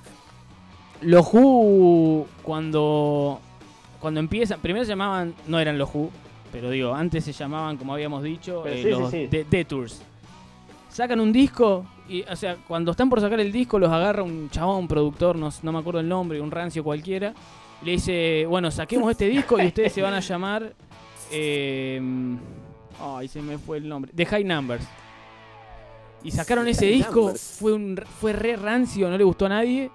Los 1.00 1.26
Who 1.32 2.26
cuando 2.42 3.40
cuando 4.00 4.20
empiezan, 4.20 4.60
primero 4.60 4.84
se 4.84 4.90
llamaban, 4.90 5.34
no 5.46 5.60
eran 5.60 5.78
los 5.78 5.88
Who, 5.94 6.10
pero 6.50 6.70
digo, 6.70 6.94
antes 6.94 7.24
se 7.24 7.32
llamaban, 7.32 7.76
como 7.76 7.94
habíamos 7.94 8.22
dicho, 8.22 8.66
eh, 8.66 8.84
los 8.84 9.12
Detours. 9.12 10.02
Sacan 10.88 11.20
un 11.20 11.32
disco 11.32 11.86
y, 12.08 12.22
o 12.22 12.36
sea, 12.36 12.56
cuando 12.66 12.90
están 12.90 13.08
por 13.08 13.20
sacar 13.20 13.40
el 13.40 13.52
disco, 13.52 13.78
los 13.78 13.90
agarra 13.90 14.22
un 14.22 14.50
chabón, 14.50 14.80
un 14.80 14.88
productor, 14.88 15.36
no, 15.36 15.50
no 15.62 15.72
me 15.72 15.78
acuerdo 15.78 16.00
el 16.00 16.08
nombre, 16.08 16.40
un 16.40 16.50
rancio 16.50 16.82
cualquiera. 16.84 17.32
Le 17.84 17.92
dice, 17.92 18.46
bueno, 18.48 18.70
saquemos 18.70 19.10
este 19.10 19.28
disco 19.28 19.60
y 19.60 19.66
ustedes 19.66 19.92
se 19.92 20.02
van 20.02 20.14
a 20.14 20.20
llamar. 20.20 20.72
Eh, 21.30 22.00
ay, 23.00 23.28
se 23.28 23.42
me 23.42 23.58
fue 23.58 23.78
el 23.78 23.88
nombre. 23.88 24.12
The 24.14 24.26
High 24.26 24.44
Numbers. 24.44 24.84
Y 26.24 26.30
sacaron 26.30 26.68
ese 26.68 26.86
disco, 26.86 27.34
fue 27.34 27.72
un 27.72 28.00
fue 28.20 28.32
re 28.32 28.54
rancio, 28.56 29.10
no 29.10 29.18
le 29.18 29.24
gustó 29.24 29.46
a 29.46 29.50
nadie. 29.50 29.90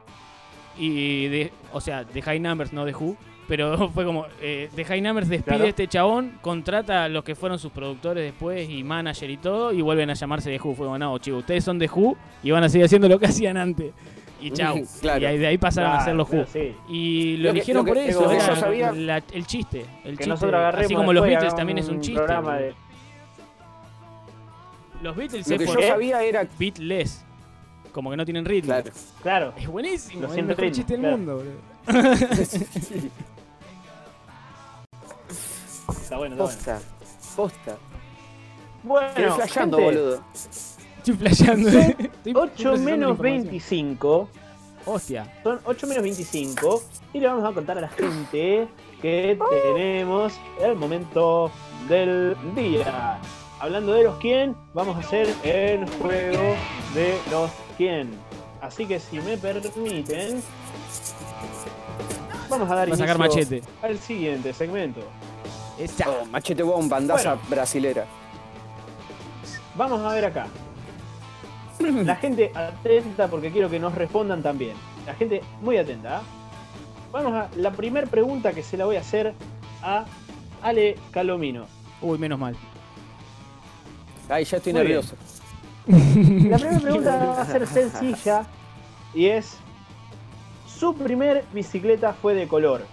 Y 0.77 1.27
de, 1.27 1.51
o 1.71 1.79
sea, 1.79 2.03
The 2.03 2.21
High 2.21 2.39
Numbers, 2.39 2.73
no 2.73 2.85
The 2.85 2.93
Who. 2.93 3.15
Pero 3.47 3.89
fue 3.93 4.03
como, 4.03 4.25
eh, 4.41 4.69
The 4.75 4.83
High 4.83 5.01
Numbers 5.01 5.29
despide 5.29 5.63
a 5.63 5.67
este 5.67 5.87
chabón, 5.87 6.37
contrata 6.41 7.05
a 7.05 7.09
los 7.09 7.23
que 7.23 7.33
fueron 7.33 7.57
sus 7.57 7.71
productores 7.71 8.23
después 8.23 8.69
y 8.69 8.83
manager 8.83 9.29
y 9.29 9.37
todo, 9.37 9.71
y 9.71 9.81
vuelven 9.81 10.09
a 10.09 10.13
llamarse 10.13 10.49
The 10.49 10.59
Who. 10.59 10.75
Fue 10.75 10.85
como, 10.85 10.97
no, 10.99 11.17
chicos, 11.19 11.39
ustedes 11.39 11.63
son 11.63 11.79
The 11.79 11.89
Who 11.89 12.17
y 12.43 12.51
van 12.51 12.63
a 12.65 12.69
seguir 12.69 12.85
haciendo 12.85 13.07
lo 13.07 13.17
que 13.19 13.27
hacían 13.27 13.55
antes. 13.55 13.93
Y 14.39 14.51
chau. 14.53 14.85
claro. 15.01 15.31
Y 15.31 15.37
de 15.37 15.47
ahí 15.47 15.57
pasaron 15.57 15.91
a 15.91 16.03
ser 16.03 16.15
los 16.15 16.29
Who. 16.29 16.45
Y 16.89 17.37
lo, 17.37 17.49
eligieron 17.51 17.85
por 17.85 17.97
eso, 17.97 18.31
era 18.31 19.23
el 19.31 19.45
chiste. 19.45 19.85
El 20.03 20.17
chiste. 20.17 20.55
Así 20.55 20.95
como 20.95 21.13
los 21.13 21.25
Beatles 21.25 21.55
también 21.55 21.77
es 21.79 21.87
un 21.89 22.01
chiste. 22.01 22.21
Los 25.01 25.15
Beatles 25.15 25.47
lo 25.47 25.57
que 25.57 25.65
yo 25.65 25.81
sabía 25.87 26.23
era 26.23 26.47
Beatles. 26.57 27.23
Como 27.91 28.11
que 28.11 28.17
no 28.17 28.25
tienen 28.25 28.45
ritmo. 28.45 28.73
Claro. 28.73 28.91
claro. 29.23 29.53
Es 29.57 29.67
buenísimo. 29.67 30.27
es 30.27 30.37
el 30.37 30.45
mejor 30.45 30.71
chiste 30.71 30.97
del 30.97 31.01
mundo, 31.01 31.37
bro. 31.37 31.51
está 35.89 36.17
bueno, 36.17 36.35
está 36.35 36.75
Posta. 36.75 36.79
Posta. 37.35 37.77
Bueno, 38.83 39.07
Estoy 39.07 39.31
flasheando, 39.31 39.79
boludo. 39.79 40.23
Estoy 41.07 41.15
flasheando. 41.15 41.69
8 42.35 42.77
menos 42.79 43.17
25. 43.17 44.29
Hostia. 44.85 45.33
Son 45.41 45.59
8 45.63 45.87
menos 45.87 46.03
25. 46.03 46.83
Y 47.13 47.19
le 47.19 47.27
vamos 47.27 47.45
a 47.45 47.53
contar 47.53 47.77
a 47.77 47.81
la 47.81 47.87
gente 47.87 48.67
que 49.01 49.39
tenemos 49.49 50.33
el 50.61 50.75
momento 50.75 51.49
del 51.87 52.35
día. 52.55 53.19
Hablando 53.59 53.93
de 53.93 54.03
los 54.03 54.17
quién, 54.17 54.55
vamos 54.73 54.97
a 54.97 54.99
hacer 54.99 55.33
el 55.43 55.89
juego 55.91 56.55
de 56.93 57.17
los 57.31 57.49
quién. 57.77 58.11
Así 58.61 58.85
que 58.85 58.99
si 58.99 59.19
me 59.19 59.37
permiten, 59.37 60.43
vamos 62.49 62.69
a 62.69 62.75
dar 62.75 62.87
inicio 62.89 63.05
a 63.05 63.07
sacar 63.07 63.17
machete. 63.17 63.61
al 63.81 63.97
siguiente 63.97 64.51
segmento. 64.51 65.01
Oh, 66.05 66.25
machete 66.25 66.63
bomba, 66.63 66.97
bandaza 66.97 67.37
brasilera. 67.49 68.05
Vamos 69.75 70.01
a 70.01 70.13
ver 70.13 70.25
acá. 70.25 70.47
La 71.79 72.15
gente 72.15 72.51
atenta 72.55 73.27
porque 73.27 73.51
quiero 73.51 73.69
que 73.69 73.79
nos 73.79 73.93
respondan 73.95 74.41
también. 74.41 74.75
La 75.05 75.13
gente 75.13 75.41
muy 75.61 75.77
atenta. 75.77 76.17
¿ah? 76.17 76.21
Vamos 77.11 77.33
a 77.33 77.49
la 77.55 77.71
primera 77.71 78.07
pregunta 78.07 78.53
que 78.53 78.63
se 78.63 78.77
la 78.77 78.85
voy 78.85 78.95
a 78.95 79.01
hacer 79.01 79.33
a 79.81 80.05
Ale 80.61 80.97
Calomino. 81.11 81.65
Uy, 82.01 82.17
menos 82.17 82.39
mal. 82.39 82.55
Ay, 84.29 84.43
ya 84.43 84.57
estoy 84.57 84.73
nervioso. 84.73 85.15
La 85.87 86.57
primera 86.57 86.79
pregunta 86.79 87.15
va 87.15 87.41
a 87.41 87.45
ser 87.45 87.65
sencilla 87.65 88.45
y 89.13 89.27
es: 89.27 89.57
Su 90.67 90.93
primer 90.95 91.45
bicicleta 91.53 92.13
fue 92.13 92.33
de 92.33 92.47
color. 92.47 92.85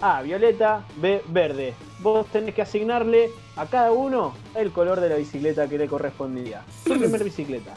A, 0.00 0.22
violeta, 0.22 0.84
B, 0.96 1.22
verde. 1.28 1.74
Vos 2.00 2.26
tenés 2.26 2.54
que 2.54 2.62
asignarle 2.62 3.30
a 3.56 3.66
cada 3.66 3.92
uno 3.92 4.34
el 4.54 4.70
color 4.70 5.00
de 5.00 5.08
la 5.08 5.16
bicicleta 5.16 5.68
que 5.68 5.78
le 5.78 5.86
correspondía. 5.88 6.62
Su 6.84 6.90
primer 6.98 7.24
bicicleta. 7.24 7.72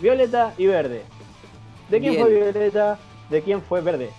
Violeta 0.00 0.52
y 0.58 0.66
verde. 0.66 1.02
¿De 1.88 2.00
quién 2.00 2.16
fue 2.20 2.30
violeta? 2.30 2.98
¿De 3.30 3.42
quién 3.42 3.62
fue 3.62 3.80
verde? 3.80 4.10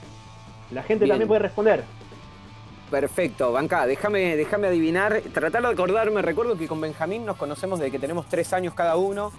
La 0.72 0.84
gente 0.84 1.08
también 1.08 1.28
puede 1.28 1.42
responder. 1.42 1.84
Perfecto, 2.90 3.52
Banca, 3.52 3.88
déjame, 3.88 4.36
déjame 4.36 4.68
adivinar, 4.68 5.22
tratar 5.34 5.64
de 5.64 5.68
acordarme, 5.70 6.22
recuerdo 6.22 6.56
que 6.56 6.68
con 6.68 6.80
Benjamín 6.80 7.26
nos 7.26 7.38
conocemos 7.38 7.80
desde 7.80 7.92
que 7.92 7.98
tenemos 7.98 8.28
tres 8.30 8.54
años 8.54 8.76
cada 8.76 8.96
uno. 8.98 9.32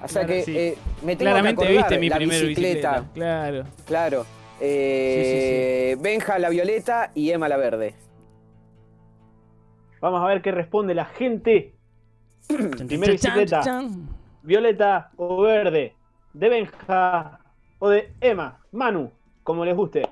O 0.00 0.08
sea 0.08 0.24
que 0.24 0.44
eh, 0.46 0.78
me 1.02 1.16
tengo 1.16 1.30
Claramente 1.30 1.62
que 1.62 1.78
acordar, 1.78 1.90
viste 1.90 2.00
mi 2.00 2.08
la 2.08 2.18
bicicleta. 2.18 2.48
bicicleta. 2.48 3.04
Claro. 3.14 3.64
Claro. 3.86 4.26
Eh, 4.64 5.96
Benja 5.98 6.38
la 6.38 6.48
violeta 6.48 7.10
y 7.16 7.30
Emma 7.30 7.48
la 7.48 7.56
verde. 7.56 7.96
Vamos 10.00 10.22
a 10.22 10.26
ver 10.26 10.40
qué 10.40 10.52
responde 10.52 10.94
la 10.94 11.06
gente. 11.06 11.74
Primera 12.46 13.10
bicicleta. 13.10 13.62
Violeta 14.42 15.10
o 15.16 15.42
verde. 15.42 15.96
De 16.32 16.48
Benja 16.48 17.40
o 17.80 17.88
de 17.88 18.12
Emma. 18.20 18.60
Manu, 18.70 19.10
como 19.42 19.64
les 19.64 19.74
guste. 19.74 20.08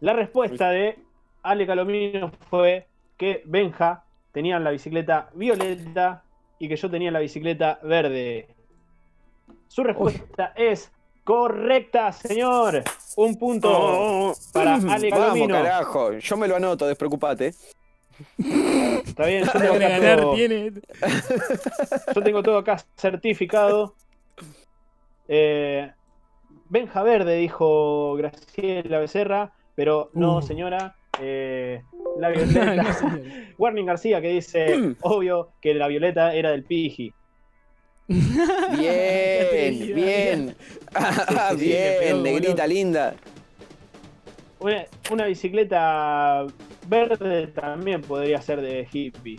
La 0.00 0.12
respuesta 0.12 0.70
de 0.70 0.98
Ale 1.44 1.68
Calomino 1.68 2.32
fue 2.48 2.88
que 3.16 3.42
Benja 3.44 4.02
tenía 4.32 4.58
la 4.58 4.72
bicicleta 4.72 5.30
violeta 5.34 6.24
y 6.58 6.68
que 6.68 6.74
yo 6.74 6.90
tenía 6.90 7.12
la 7.12 7.20
bicicleta 7.20 7.78
verde. 7.84 8.48
Su 9.68 9.84
respuesta 9.84 10.52
es 10.56 10.92
Correcta, 11.24 12.12
señor. 12.12 12.82
Un 13.16 13.36
punto 13.36 13.70
oh, 13.72 14.34
para 14.52 14.74
Ale 14.74 15.10
Vamos, 15.10 15.48
carajo. 15.48 16.12
Yo 16.18 16.36
me 16.36 16.48
lo 16.48 16.56
anoto, 16.56 16.86
despreocupate. 16.86 17.54
Está 19.06 19.26
bien, 19.26 19.44
yo 19.44 19.52
tengo, 19.60 19.78
ganar, 19.78 20.20
todo... 20.20 20.34
tiene. 20.34 20.72
yo 22.14 22.22
tengo 22.22 22.42
todo 22.42 22.58
acá 22.58 22.84
certificado. 22.96 23.94
Eh, 25.28 25.90
Benja 26.68 27.02
Verde, 27.02 27.36
dijo 27.36 28.14
Graciela 28.14 28.98
Becerra, 28.98 29.52
pero 29.74 30.10
no, 30.14 30.38
uh. 30.38 30.42
señora. 30.42 30.96
Eh, 31.20 31.82
la 32.18 32.30
violeta. 32.30 32.96
Warning 33.58 33.86
García 33.86 34.20
que 34.20 34.28
dice, 34.28 34.96
obvio, 35.02 35.50
que 35.60 35.74
la 35.74 35.88
violeta 35.88 36.34
era 36.34 36.50
del 36.50 36.64
Piji. 36.64 37.12
Bien, 38.76 39.78
bien. 39.94 40.56
bien, 41.56 42.22
negrita 42.22 42.66
linda. 42.66 43.14
Una, 44.58 45.24
bicicleta 45.26 46.44
verde 46.88 47.46
también 47.48 48.02
podría 48.02 48.42
ser 48.42 48.60
de 48.60 48.88
hippie. 48.90 49.38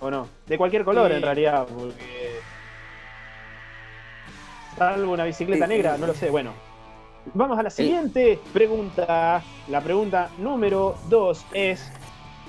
¿O 0.00 0.10
no? 0.10 0.28
De 0.46 0.58
cualquier 0.58 0.84
color 0.84 1.10
en 1.12 1.22
realidad, 1.22 1.66
porque. 1.66 2.34
Salvo 4.76 5.12
una 5.12 5.24
bicicleta 5.24 5.66
negra, 5.66 5.96
no 5.96 6.06
lo 6.06 6.14
sé. 6.14 6.28
Bueno, 6.30 6.52
vamos 7.32 7.58
a 7.58 7.62
la 7.62 7.70
siguiente 7.70 8.38
pregunta. 8.52 9.42
La 9.68 9.80
pregunta 9.80 10.30
número 10.36 10.98
2 11.08 11.46
es: 11.54 11.90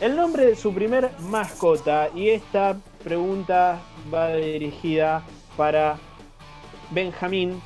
el 0.01 0.15
nombre 0.15 0.45
de 0.45 0.55
su 0.55 0.73
primer 0.73 1.09
mascota. 1.19 2.09
Y 2.13 2.29
esta 2.29 2.75
pregunta 3.03 3.79
va 4.13 4.33
dirigida 4.35 5.23
para 5.57 5.97
Benjamín 6.91 7.61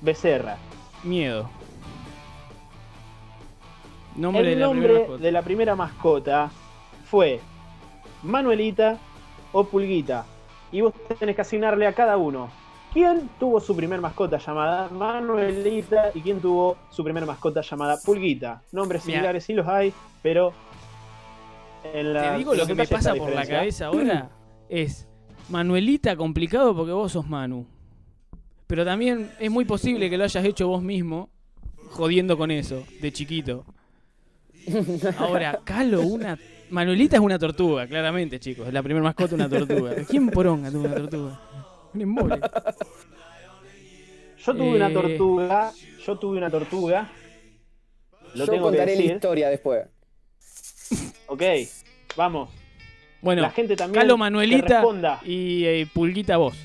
Becerra. 0.00 0.56
Miedo. 1.02 1.48
Nombre 4.16 4.52
el 4.52 4.58
de 4.58 4.64
nombre 4.64 5.08
de 5.18 5.32
la 5.32 5.42
primera 5.42 5.74
mascota 5.74 6.50
fue 7.04 7.40
Manuelita 8.22 8.98
o 9.52 9.64
Pulguita. 9.64 10.26
Y 10.70 10.80
vos 10.80 10.92
tenés 11.18 11.34
que 11.34 11.42
asignarle 11.42 11.86
a 11.86 11.92
cada 11.94 12.16
uno. 12.16 12.50
¿Quién 12.92 13.30
tuvo 13.38 13.58
su 13.58 13.74
primer 13.74 14.00
mascota 14.02 14.36
llamada 14.36 14.88
Manuelita 14.90 16.10
y 16.14 16.20
quién 16.20 16.40
tuvo 16.40 16.76
su 16.90 17.02
primer 17.02 17.24
mascota 17.24 17.62
llamada 17.62 17.96
Pulguita? 18.04 18.62
Nombres 18.70 19.02
similares 19.04 19.44
sí 19.44 19.54
los 19.54 19.66
hay, 19.66 19.94
pero 20.22 20.52
te 21.82 22.36
digo 22.36 22.54
lo 22.54 22.66
que 22.66 22.74
me 22.74 22.86
pasa 22.86 23.14
por 23.14 23.32
la 23.32 23.46
cabeza 23.46 23.86
ahora 23.86 24.30
es 24.68 25.08
Manuelita 25.52 26.16
complicado 26.16 26.74
porque 26.74 26.92
vos 26.92 27.12
sos 27.12 27.28
Manu. 27.28 27.66
Pero 28.66 28.86
también 28.86 29.30
es 29.38 29.50
muy 29.50 29.66
posible 29.66 30.08
que 30.08 30.16
lo 30.16 30.24
hayas 30.24 30.42
hecho 30.46 30.66
vos 30.66 30.82
mismo 30.82 31.28
jodiendo 31.90 32.38
con 32.38 32.50
eso, 32.50 32.82
de 33.02 33.12
chiquito. 33.12 33.66
Ahora, 35.18 35.60
Calo, 35.62 36.00
una. 36.00 36.38
Manuelita 36.70 37.16
es 37.16 37.22
una 37.22 37.38
tortuga, 37.38 37.86
claramente, 37.86 38.40
chicos. 38.40 38.66
Es 38.66 38.72
la 38.72 38.82
primera 38.82 39.04
mascota 39.04 39.34
una 39.34 39.46
tortuga. 39.46 39.94
¿Quién 40.08 40.30
poronga 40.30 40.70
tuvo 40.70 40.86
una 40.86 40.94
tortuga? 40.94 41.40
Un 41.92 42.00
embole. 42.00 42.40
Yo 44.38 44.54
tuve 44.54 44.76
una 44.76 44.88
eh, 44.88 44.94
tortuga. 44.94 45.72
Yo 46.06 46.18
tuve 46.18 46.38
una 46.38 46.50
tortuga. 46.50 47.12
Lo 48.34 48.46
Yo 48.46 48.58
contaré 48.58 48.96
la 48.96 49.02
historia 49.02 49.50
después. 49.50 49.86
Ok, 51.26 51.42
vamos. 52.16 52.61
Bueno, 53.22 53.42
la 53.42 53.50
gente 53.50 53.76
también 53.76 54.02
Calo 54.02 54.18
Manuelita 54.18 54.84
y 55.24 55.64
eh, 55.64 55.86
Pulguita 55.92 56.36
vos. 56.36 56.56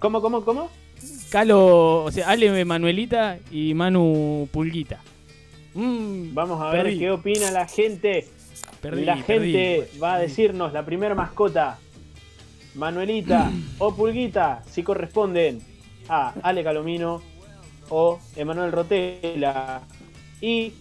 ¿Cómo, 0.00 0.20
cómo, 0.20 0.44
cómo? 0.44 0.68
Calo, 1.30 2.04
o 2.04 2.10
sea, 2.10 2.28
Ale 2.28 2.64
Manuelita 2.64 3.38
y 3.52 3.72
Manu 3.74 4.48
Pulguita. 4.52 5.00
Mm, 5.74 6.34
vamos 6.34 6.60
a 6.60 6.70
ver 6.70 6.98
qué 6.98 7.12
opina 7.12 7.52
la 7.52 7.68
gente. 7.68 8.26
la 8.82 9.16
gente 9.18 9.86
pues. 9.88 10.02
va 10.02 10.14
a 10.14 10.18
decirnos 10.18 10.72
la 10.72 10.84
primera 10.84 11.14
mascota, 11.14 11.78
Manuelita 12.74 13.52
o 13.78 13.94
Pulguita, 13.94 14.64
si 14.68 14.82
corresponden 14.82 15.60
a 16.08 16.34
Ale 16.42 16.64
Calomino 16.64 17.22
o 17.90 18.18
Emanuel 18.34 18.72
Rotela. 18.72 19.82
Y 20.40 20.72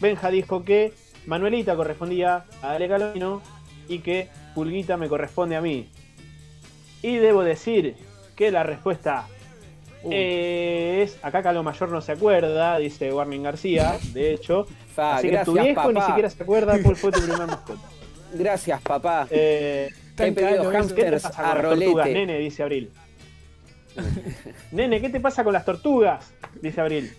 Benja 0.00 0.30
dijo 0.30 0.64
que 0.64 0.94
Manuelita 1.26 1.76
correspondía 1.76 2.44
a 2.62 2.72
Ale 2.72 2.88
Calomino 2.88 3.42
y 3.88 3.98
que 4.00 4.28
Pulguita 4.54 4.96
me 4.96 5.08
corresponde 5.08 5.56
a 5.56 5.60
mí. 5.60 5.88
Y 7.02 7.16
debo 7.16 7.42
decir 7.44 7.96
que 8.36 8.50
la 8.50 8.62
respuesta 8.62 9.26
es. 10.10 11.18
Acá 11.22 11.42
Calo 11.42 11.62
Mayor 11.62 11.90
no 11.90 12.00
se 12.00 12.12
acuerda, 12.12 12.78
dice 12.78 13.12
Warning 13.12 13.42
García, 13.42 13.98
de 14.12 14.34
hecho. 14.34 14.66
así 14.96 15.30
que 15.30 15.38
tu 15.44 15.52
viejo 15.54 15.92
ni 15.92 16.00
siquiera 16.00 16.30
se 16.30 16.42
acuerda 16.42 16.80
cuál 16.82 16.96
fue 16.96 17.12
tu 17.12 17.20
primer 17.20 17.38
mascota. 17.46 17.88
Gracias, 18.32 18.80
papá. 18.82 19.26
Eh, 19.30 19.88
He 20.18 20.32
pedido 20.32 20.70
hamsters 20.70 21.24
a 21.24 21.54
rolete. 21.54 22.12
nene, 22.12 22.38
dice 22.38 22.62
Abril. 22.62 22.90
Nene, 24.72 25.00
¿qué 25.00 25.08
te 25.08 25.18
pasa 25.18 25.42
con 25.42 25.52
las 25.52 25.64
tortugas? 25.64 26.32
Dice 26.60 26.80
Abril. 26.80 27.12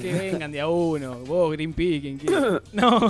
Que 0.00 0.12
vengan 0.12 0.52
de 0.52 0.60
a 0.60 0.68
uno. 0.68 1.16
Vos, 1.26 1.52
Greenpeace, 1.52 2.00
quien 2.00 2.18
quiera. 2.18 2.62
No. 2.72 3.00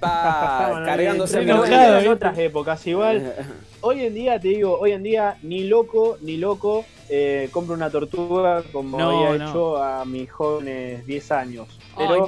Pa, 0.00 0.82
cargándose 0.84 1.42
en 1.42 1.50
en 1.50 2.08
otras 2.08 2.38
épocas. 2.38 2.86
Igual, 2.86 3.34
hoy 3.80 4.00
en 4.00 4.14
día, 4.14 4.40
te 4.40 4.48
digo, 4.48 4.78
hoy 4.78 4.92
en 4.92 5.02
día, 5.02 5.36
ni 5.42 5.64
loco, 5.64 6.18
ni 6.20 6.36
loco, 6.36 6.84
eh, 7.08 7.48
compro 7.52 7.74
una 7.74 7.90
tortuga 7.90 8.62
como 8.72 8.98
había 8.98 9.46
hecho 9.46 9.82
a 9.82 10.04
mis 10.04 10.30
jóvenes 10.30 11.06
10 11.06 11.32
años. 11.32 11.68
Pero 11.96 12.26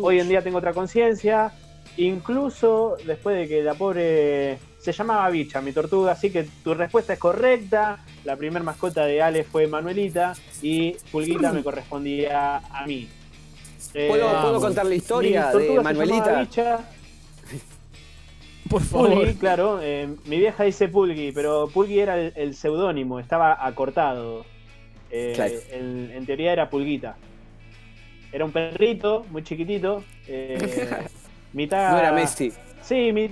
hoy 0.00 0.20
en 0.20 0.28
día 0.28 0.42
tengo 0.42 0.58
otra 0.58 0.72
conciencia. 0.72 1.52
Incluso 1.96 2.96
después 3.06 3.36
de 3.36 3.48
que 3.48 3.62
la 3.62 3.74
pobre 3.74 4.58
se 4.82 4.90
llamaba 4.92 5.30
Bicha, 5.30 5.60
mi 5.60 5.72
tortuga, 5.72 6.10
así 6.12 6.30
que 6.30 6.42
tu 6.64 6.74
respuesta 6.74 7.12
es 7.12 7.18
correcta. 7.20 8.00
La 8.24 8.36
primera 8.36 8.64
mascota 8.64 9.06
de 9.06 9.22
Ale 9.22 9.44
fue 9.44 9.68
Manuelita 9.68 10.34
y 10.60 10.94
Pulguita 11.12 11.52
me 11.52 11.62
correspondía 11.62 12.56
a 12.56 12.84
mí. 12.84 13.08
¿Puedo, 13.92 14.56
eh, 14.56 14.60
contar 14.60 14.86
la 14.86 14.94
historia 14.96 15.52
de 15.52 15.80
Manuelita? 15.80 16.40
Bicha. 16.40 16.80
Por 18.68 18.82
favor. 18.82 19.14
Pulgui, 19.14 19.34
claro. 19.34 19.78
Eh, 19.80 20.16
mi 20.24 20.38
vieja 20.38 20.64
dice 20.64 20.88
Pulgui, 20.88 21.30
pero 21.30 21.68
Pulgui 21.68 22.00
era 22.00 22.18
el, 22.18 22.54
seudónimo, 22.56 23.20
estaba 23.20 23.64
acortado. 23.64 24.44
Eh, 25.12 26.10
en, 26.12 26.26
teoría 26.26 26.52
era 26.52 26.70
Pulguita. 26.70 27.16
Era 28.32 28.44
un 28.44 28.50
perrito 28.50 29.26
muy 29.30 29.44
chiquitito. 29.44 30.02
mitad... 31.52 31.92
No 31.92 31.98
era 31.98 32.10
Messi. 32.10 32.52
Sí, 32.82 33.12
mi, 33.12 33.30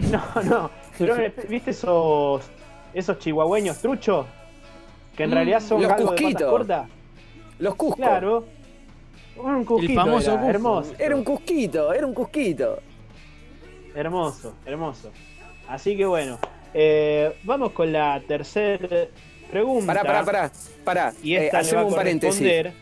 No, 0.10 0.42
no. 0.42 0.70
Pero, 0.98 1.16
¿viste 1.48 1.70
esos, 1.70 2.42
esos 2.92 3.18
chihuahueños 3.18 3.78
truchos? 3.78 4.26
Que 5.16 5.24
en 5.24 5.30
mm, 5.30 5.34
realidad 5.34 5.60
son 5.60 5.82
los 5.82 5.92
cusquitos. 5.92 6.66
Los 7.58 7.74
cuscos. 7.74 7.96
Claro. 7.96 8.44
Un 9.36 9.64
cusquito. 9.64 9.92
El 9.92 9.98
famoso 9.98 10.32
era, 10.34 10.48
hermoso. 10.48 10.94
Era 10.98 11.16
un 11.16 11.24
cusquito, 11.24 11.92
era 11.92 12.06
un 12.06 12.14
cusquito. 12.14 12.78
Hermoso, 13.94 14.54
hermoso. 14.64 15.10
Así 15.68 15.96
que 15.96 16.06
bueno, 16.06 16.38
eh, 16.74 17.36
vamos 17.44 17.72
con 17.72 17.92
la 17.92 18.20
tercera 18.26 19.06
pregunta. 19.50 19.86
Pará, 19.86 20.04
pará, 20.04 20.24
pará. 20.24 20.52
pará. 20.84 21.12
Y 21.22 21.34
esta 21.34 21.58
eh, 21.58 21.60
hacemos 21.60 21.86
un 21.86 21.94
paréntesis. 21.94 22.72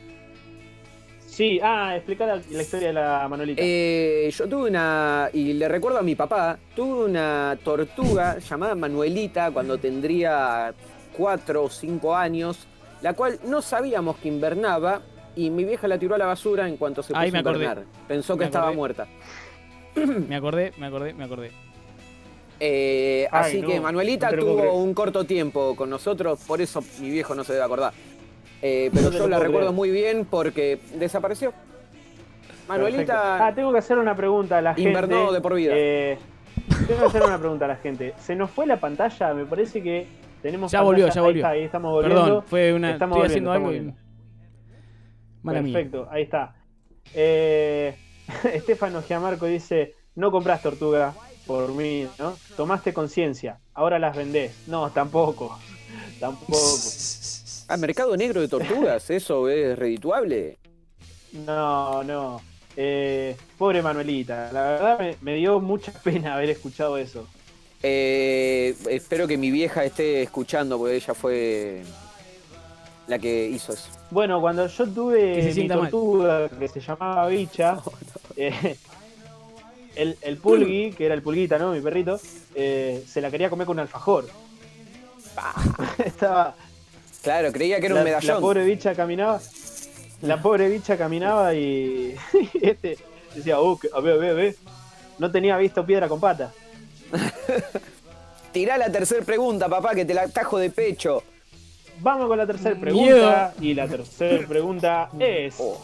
Sí, 1.39 1.61
ah, 1.62 1.95
explica 1.95 2.26
la, 2.26 2.39
historia 2.39 2.89
de 2.89 2.95
la 2.95 3.28
Manolita. 3.28 3.62
Eh, 3.64 4.28
yo 4.36 4.49
tuve 4.49 4.70
una, 4.70 5.30
y 5.32 5.53
le 5.53 5.68
recuerdo 5.68 6.01
a 6.01 6.03
mi 6.03 6.16
papá, 6.16 6.59
tuve 6.74 7.05
una 7.05 7.57
tortuga 7.62 8.41
llamada 8.41 8.74
Manuelita 8.74 9.53
cuando 9.53 9.78
tendría 9.78 10.74
cuatro 11.16 11.62
o 11.62 11.70
cinco 11.70 12.16
años, 12.16 12.66
la 13.03 13.12
cual 13.12 13.39
no 13.45 13.62
sabíamos 13.62 14.16
que 14.16 14.26
invernaba 14.26 15.01
y 15.36 15.51
mi 15.51 15.62
vieja 15.62 15.86
la 15.86 15.97
tiró 15.97 16.16
a 16.16 16.18
la 16.18 16.26
basura 16.26 16.66
en 16.66 16.76
cuanto 16.76 17.05
se 17.05 17.12
puso 17.12 17.20
a 17.20 17.28
invernar. 17.28 17.84
Pensó 18.09 18.36
que 18.36 18.43
estaba 18.43 18.72
muerta. 18.72 19.07
Me 19.95 20.34
acordé, 20.34 20.72
me 20.76 20.86
acordé, 20.86 21.14
me 21.14 21.22
acordé. 21.22 21.53
Eh, 22.59 23.28
así 23.30 23.62
que 23.62 23.78
Manuelita 23.78 24.36
tuvo 24.36 24.74
un 24.74 24.93
corto 24.93 25.22
tiempo 25.22 25.76
con 25.76 25.89
nosotros, 25.89 26.41
por 26.49 26.61
eso 26.61 26.82
mi 27.01 27.11
viejo 27.11 27.36
no 27.36 27.45
se 27.45 27.53
debe 27.53 27.64
acordar. 27.64 27.93
Eh, 28.63 28.91
pero 28.93 29.11
yo 29.11 29.29
la 29.29 29.39
recuerdo 29.39 29.73
muy 29.73 29.91
bien 29.91 30.27
porque 30.29 30.81
desapareció. 30.95 31.53
Manuelita. 32.69 33.47
Ah, 33.47 33.55
tengo 33.55 33.73
que 33.73 33.79
hacer 33.79 33.99
una 33.99 34.15
pregunta 34.15 34.59
a 34.59 34.63
la 34.63 34.75
gente. 34.75 34.89
Invernó 34.89 35.33
de 35.33 35.41
por 35.41 35.55
vida. 35.55 35.73
Eh, 35.75 36.19
tengo 36.87 37.01
que 37.01 37.07
hacer 37.07 37.23
una 37.23 37.39
pregunta 37.39 37.65
a 37.65 37.69
la 37.69 37.77
gente. 37.77 38.15
Se 38.19 38.35
nos 38.35 38.51
fue 38.51 38.67
la 38.67 38.79
pantalla, 38.79 39.33
me 39.33 39.47
parece 39.47 39.83
que 39.83 40.07
tenemos. 40.43 40.71
Ya 40.71 40.83
volvió, 40.83 41.09
ya 41.09 41.23
volvió. 41.23 41.47
Ahí, 41.47 41.65
estamos 41.65 41.93
volviendo. 41.93 42.25
Perdón, 42.25 42.45
fue 42.47 42.73
una. 42.73 42.93
Estamos 42.93 43.25
haciendo 43.25 43.53
algo 43.53 43.73
Perfecto, 45.45 46.09
ahí 46.11 46.25
está. 46.25 46.57
Eh, 47.15 47.97
Estefano 48.53 49.03
Giamarco 49.03 49.47
dice: 49.47 49.95
No 50.15 50.31
compras 50.31 50.61
tortuga 50.61 51.15
por 51.47 51.73
mí, 51.73 52.07
¿no? 52.19 52.35
Tomaste 52.57 52.93
conciencia, 52.93 53.61
ahora 53.73 53.99
las 53.99 54.15
vendés. 54.15 54.65
No, 54.67 54.91
tampoco. 54.91 55.59
Tampoco. 56.21 56.59
Ah, 57.71 57.77
mercado 57.77 58.16
negro 58.16 58.41
de 58.41 58.49
tortugas, 58.49 59.11
¿eso 59.11 59.47
es 59.51 59.79
redituable? 59.79 60.59
No, 61.33 62.03
no. 62.03 62.41
Eh, 62.75 63.37
pobre 63.59 63.83
Manuelita, 63.83 64.51
la 64.53 64.62
verdad 64.62 65.16
me, 65.21 65.35
dio 65.35 65.61
mucha 65.61 65.93
pena 65.93 66.35
haber 66.35 66.49
escuchado 66.49 66.97
eso. 66.97 67.29
Eh, 67.83 68.75
espero 68.89 69.29
que 69.29 69.37
mi 69.37 69.51
vieja 69.51 69.85
esté 69.85 70.23
escuchando, 70.23 70.79
porque 70.79 70.97
ella 70.97 71.12
fue 71.12 71.83
la 73.07 73.19
que 73.19 73.49
hizo 73.49 73.75
eso. 73.75 73.91
Bueno, 74.11 74.41
cuando 74.41 74.66
yo 74.66 74.89
tuve 74.89 75.53
mi 75.55 75.69
tortuga 75.69 76.49
que 76.49 76.69
se 76.69 76.81
llamaba 76.81 77.29
Bicha, 77.29 77.83
eh, 78.37 78.77
el, 79.95 80.16
el, 80.23 80.37
pulgui, 80.39 80.93
que 80.93 81.05
era 81.05 81.14
el 81.14 81.23
pulguita, 81.23 81.59
¿no? 81.59 81.73
Mi 81.73 81.83
perrito, 81.83 82.16
se 82.16 83.21
la 83.21 83.31
quería 83.31 83.51
comer 83.51 83.66
con 83.66 83.77
un 83.77 83.81
alfajor. 83.81 84.27
Estaba, 86.05 86.55
Claro, 87.29 87.53
creía 87.53 87.79
que 87.79 87.85
era 87.85 87.97
un 87.97 88.05
medallón. 88.05 88.37
La 88.37 88.41
pobre 88.41 88.64
bicha 88.64 88.95
caminaba. 88.95 89.39
La 90.22 90.41
pobre 90.41 90.66
bicha 90.70 90.97
caminaba 90.97 91.53
y. 91.53 92.16
este 92.62 92.97
decía, 93.35 93.61
uh, 93.61 93.79
a 93.95 94.01
ver, 94.01 94.14
a 94.14 94.16
ver, 94.16 94.31
a 94.31 94.33
ver. 94.33 94.57
No 95.18 95.31
tenía 95.31 95.59
visto 95.59 95.85
piedra 95.85 96.09
con 96.09 96.20
pata. 96.20 96.55
Tirá 98.53 98.79
la 98.79 98.91
tercera 98.91 99.22
pregunta, 99.26 99.68
papá, 99.68 99.95
que 99.95 100.07
te 100.07 100.14
la 100.14 100.26
tajo 100.29 100.57
de 100.57 100.70
pecho. 100.70 101.22
Vamos 102.01 102.29
con 102.29 102.39
la 102.39 102.47
tercera 102.47 102.81
pregunta. 102.81 103.53
Y 103.61 103.74
la 103.74 103.87
tercera 103.87 104.49
pregunta 104.49 105.11
es. 105.18 105.57
Oh. 105.59 105.79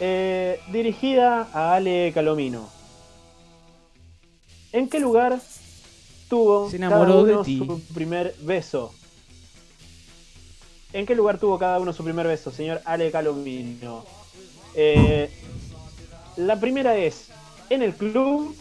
Eh, 0.00 0.60
dirigida 0.70 1.48
a 1.50 1.76
Ale 1.76 2.12
Calomino. 2.12 2.68
¿En 4.70 4.86
qué 4.86 5.00
lugar 5.00 5.38
tuvo 6.28 6.68
Se 6.68 6.76
enamoró 6.76 7.24
de 7.24 7.42
ti. 7.42 7.56
su 7.56 7.80
primer 7.94 8.34
beso? 8.42 8.92
¿En 10.92 11.06
qué 11.06 11.14
lugar 11.14 11.38
tuvo 11.38 11.58
cada 11.58 11.78
uno 11.78 11.92
su 11.92 12.02
primer 12.02 12.26
beso, 12.26 12.50
señor 12.50 12.80
Ale 12.84 13.10
Calomino? 13.10 14.04
Eh, 14.74 15.30
la 16.36 16.58
primera 16.58 16.96
es 16.96 17.26
en 17.68 17.82
el 17.82 17.94
club, 17.94 18.56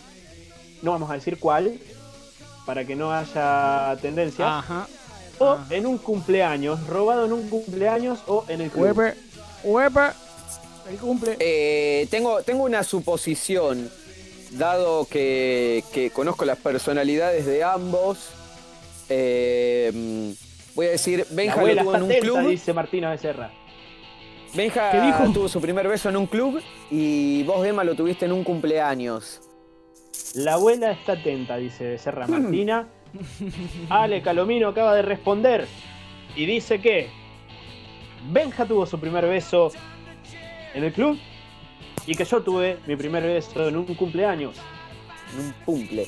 no 0.81 0.91
vamos 0.91 1.09
a 1.09 1.15
decir 1.15 1.39
cuál, 1.39 1.79
para 2.65 2.85
que 2.85 2.95
no 2.95 3.11
haya 3.11 3.97
tendencia. 4.01 4.59
Ajá. 4.59 4.87
O 5.39 5.57
en 5.69 5.85
un 5.87 5.97
cumpleaños, 5.97 6.85
robado 6.87 7.25
en 7.25 7.33
un 7.33 7.49
cumpleaños 7.49 8.19
o 8.27 8.45
en 8.47 8.61
el 8.61 8.69
club. 8.69 9.15
Weber, 9.63 10.13
el 10.89 10.97
cumple. 10.97 11.37
Eh, 11.39 12.07
tengo, 12.11 12.43
tengo 12.43 12.63
una 12.63 12.83
suposición, 12.83 13.89
dado 14.51 15.05
que, 15.05 15.83
que 15.93 16.11
conozco 16.11 16.45
las 16.45 16.57
personalidades 16.57 17.45
de 17.45 17.63
ambos. 17.63 18.17
Eh, 19.07 20.35
Voy 20.79 20.87
a 20.87 20.91
decir, 20.91 21.25
Benja 21.31 21.61
lo 21.61 21.75
tuvo 21.75 21.95
en 21.97 22.03
un 22.03 22.09
club. 22.09 22.47
dice 22.47 22.71
Martina 22.71 23.09
Becerra. 23.09 23.51
Benja 24.53 24.91
tuvo 25.33 25.49
su 25.49 25.59
primer 25.59 25.85
beso 25.89 26.07
en 26.07 26.15
un 26.15 26.25
club 26.25 26.61
y 26.89 27.43
vos, 27.43 27.67
Emma, 27.67 27.83
lo 27.83 27.95
tuviste 27.95 28.23
en 28.27 28.31
un 28.31 28.45
cumpleaños. 28.45 29.41
La 30.35 30.53
abuela 30.53 30.91
está 30.91 31.11
atenta, 31.11 31.57
dice 31.57 31.83
Becerra 31.83 32.27
Martina. 32.27 32.87
Ale 33.89 34.21
Calomino 34.21 34.69
acaba 34.69 34.95
de 34.95 35.01
responder 35.01 35.67
y 36.33 36.45
dice 36.45 36.79
que 36.79 37.09
Benja 38.31 38.65
tuvo 38.65 38.85
su 38.85 38.97
primer 39.01 39.27
beso 39.27 39.73
en 40.73 40.85
el 40.85 40.93
club 40.93 41.19
y 42.07 42.15
que 42.15 42.23
yo 42.23 42.41
tuve 42.41 42.77
mi 42.87 42.95
primer 42.95 43.23
beso 43.23 43.67
en 43.67 43.75
un 43.75 43.95
cumpleaños. 43.95 44.55
En 45.33 45.41
un 45.41 45.53
cumple. 45.65 46.07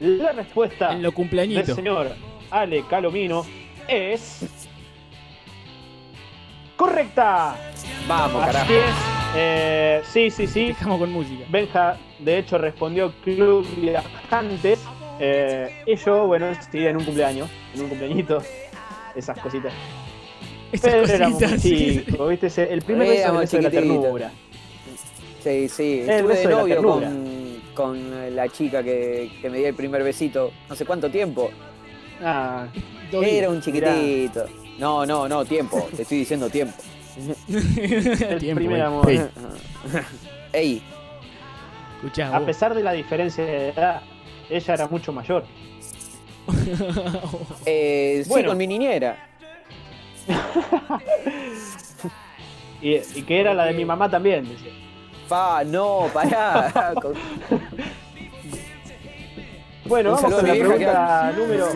La 0.00 0.32
respuesta 0.32 0.92
en 0.92 1.04
lo 1.04 1.12
del 1.12 1.66
señor 1.66 2.16
Ale 2.50 2.82
Calomino 2.90 3.46
es. 3.88 4.46
¡Correcta! 6.76 7.56
Vamos, 8.06 8.44
carajo. 8.44 8.72
Eh, 9.34 10.00
sí, 10.04 10.30
sí, 10.30 10.46
sí. 10.46 10.66
Dejamos 10.68 11.00
con 11.00 11.12
música. 11.12 11.44
Benja, 11.50 11.98
de 12.18 12.38
hecho, 12.38 12.56
respondió 12.58 13.12
Club 13.24 13.66
Viajantes. 13.76 14.80
Eh, 15.18 15.82
y 15.86 15.96
yo, 15.96 16.26
bueno, 16.26 16.46
sí, 16.70 16.86
en 16.86 16.96
un 16.96 17.04
cumpleaños, 17.04 17.50
en 17.74 17.82
un 17.82 17.88
cumpleañito. 17.88 18.42
Esas 19.16 19.38
cositas. 19.40 19.72
Esas 20.70 20.92
Pero 20.92 21.30
cositas, 21.30 21.60
sí. 21.60 22.04
¿viste? 22.30 22.72
El 22.72 22.82
primer 22.82 23.08
beso 23.08 23.56
de 23.56 23.62
la 23.62 23.70
ternura. 23.70 24.30
Sí, 25.42 25.68
sí. 25.68 26.04
Estuve 26.06 26.36
de 26.36 26.46
novio 26.46 26.82
con, 26.82 27.60
con, 27.74 28.36
la 28.36 28.48
chica 28.48 28.82
que, 28.82 29.30
que 29.40 29.50
me 29.50 29.58
dio 29.58 29.68
el 29.68 29.74
primer 29.74 30.04
besito. 30.04 30.52
No 30.68 30.74
sé 30.76 30.84
cuánto 30.84 31.10
tiempo. 31.10 31.50
Ah, 32.22 32.66
era 33.12 33.48
un 33.50 33.60
chiquitito. 33.60 34.46
No, 34.78 35.04
no, 35.04 35.28
no, 35.28 35.44
tiempo. 35.44 35.88
Te 35.94 36.02
estoy 36.02 36.18
diciendo 36.18 36.48
tiempo. 36.48 36.74
El 37.48 38.54
primer 38.54 38.82
amor. 38.82 39.08
Ey. 40.52 40.82
a 42.32 42.40
pesar 42.40 42.74
de 42.74 42.82
la 42.82 42.92
diferencia 42.92 43.44
de 43.44 43.68
edad, 43.70 44.02
ella 44.48 44.74
era 44.74 44.86
mucho 44.86 45.12
mayor. 45.12 45.44
Eh, 47.66 48.24
sí, 48.26 48.44
con 48.44 48.56
mi 48.56 48.66
niñera. 48.66 49.28
y, 52.80 52.98
que 53.00 53.40
era 53.40 53.52
la 53.52 53.66
de 53.66 53.74
mi 53.74 53.84
mamá 53.84 54.08
también, 54.08 54.48
dice. 54.48 54.72
Pa, 55.28 55.62
no, 55.64 56.08
pará. 56.12 56.94
bueno, 59.84 60.12
vamos 60.12 60.34
con 60.34 60.46
la 60.46 60.54
pregunta 60.54 61.32
número. 61.36 61.68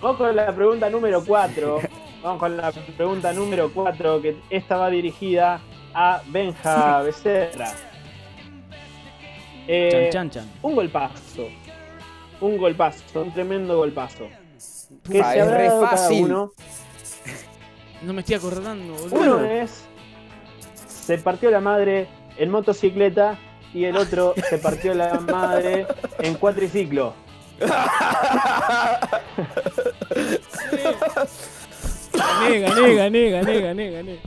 Vamos 0.00 0.18
con 0.18 0.36
la 0.36 0.54
pregunta 0.54 0.90
número 0.90 1.24
4. 1.24 1.80
Vamos 2.22 2.38
con 2.38 2.56
la 2.56 2.72
pregunta 2.72 3.32
número 3.32 3.72
4, 3.72 4.20
que 4.20 4.36
esta 4.50 4.76
va 4.76 4.90
dirigida 4.90 5.60
a 5.94 6.20
Benja 6.26 7.02
Becerra. 7.02 7.72
Eh, 9.66 10.10
chan, 10.12 10.30
chan, 10.30 10.50
Un 10.62 10.74
golpazo. 10.74 11.48
Un 12.40 12.58
golpazo, 12.58 13.22
un 13.22 13.32
tremendo 13.32 13.78
golpazo. 13.78 14.28
Que 15.04 15.24
se 15.24 15.38
es 15.38 15.50
re 15.50 15.70
fácil. 15.70 16.24
Uno. 16.24 16.52
No 18.02 18.12
me 18.12 18.20
estoy 18.20 18.36
acordando, 18.36 18.94
boludo. 18.94 19.36
Uno 19.36 19.44
es. 19.44 19.84
Se 20.86 21.18
partió 21.18 21.50
la 21.50 21.60
madre 21.60 22.06
en 22.36 22.50
motocicleta 22.50 23.38
y 23.72 23.84
el 23.84 23.96
otro 23.96 24.34
se 24.50 24.58
partió 24.58 24.92
la 24.94 25.18
madre 25.20 25.86
en 26.18 26.34
cuatriciclo. 26.34 27.14
gané, 32.12 32.60
gané, 32.60 32.94
gané, 32.94 33.30
gané, 33.30 33.60
gané, 33.60 33.90
gané. 33.90 34.18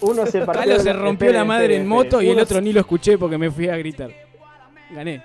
Uno 0.00 0.26
se 0.26 0.40
partió. 0.40 0.62
Carlos 0.62 0.82
se 0.82 0.92
rompió 0.92 1.32
la 1.32 1.44
madre 1.44 1.76
en 1.76 1.86
moto 1.86 2.20
y 2.20 2.28
el 2.28 2.38
otro 2.38 2.60
ni 2.60 2.72
lo 2.72 2.80
escuché 2.80 3.18
porque 3.18 3.38
me 3.38 3.50
fui 3.50 3.68
a 3.68 3.76
gritar. 3.76 4.10
Gané. 4.90 5.22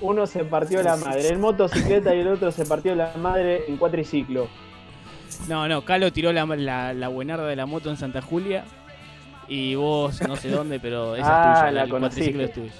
Uno 0.00 0.26
se 0.26 0.44
partió 0.44 0.82
la 0.82 0.96
madre 0.96 1.28
en 1.28 1.40
motocicleta 1.40 2.14
y 2.14 2.20
el 2.20 2.28
otro 2.28 2.50
se 2.50 2.66
partió 2.66 2.94
la 2.94 3.12
madre 3.16 3.62
en 3.68 3.76
cuatriciclo. 3.76 4.48
No, 5.48 5.68
no, 5.68 5.84
Calo 5.84 6.12
tiró 6.12 6.32
la, 6.32 6.44
la, 6.92 7.08
buenarda 7.08 7.46
de 7.46 7.56
la 7.56 7.66
moto 7.66 7.90
en 7.90 7.96
Santa 7.96 8.20
Julia 8.20 8.64
y 9.48 9.74
vos 9.74 10.20
no 10.26 10.36
sé 10.36 10.50
dónde, 10.50 10.78
pero 10.78 11.16
esa 11.16 11.26
ah, 11.26 11.54
es 11.54 11.60
tuya, 11.60 11.72
la 11.72 11.82
el 11.84 11.90
cuatriciclo 11.90 12.42
es 12.42 12.52
tuyo. 12.52 12.72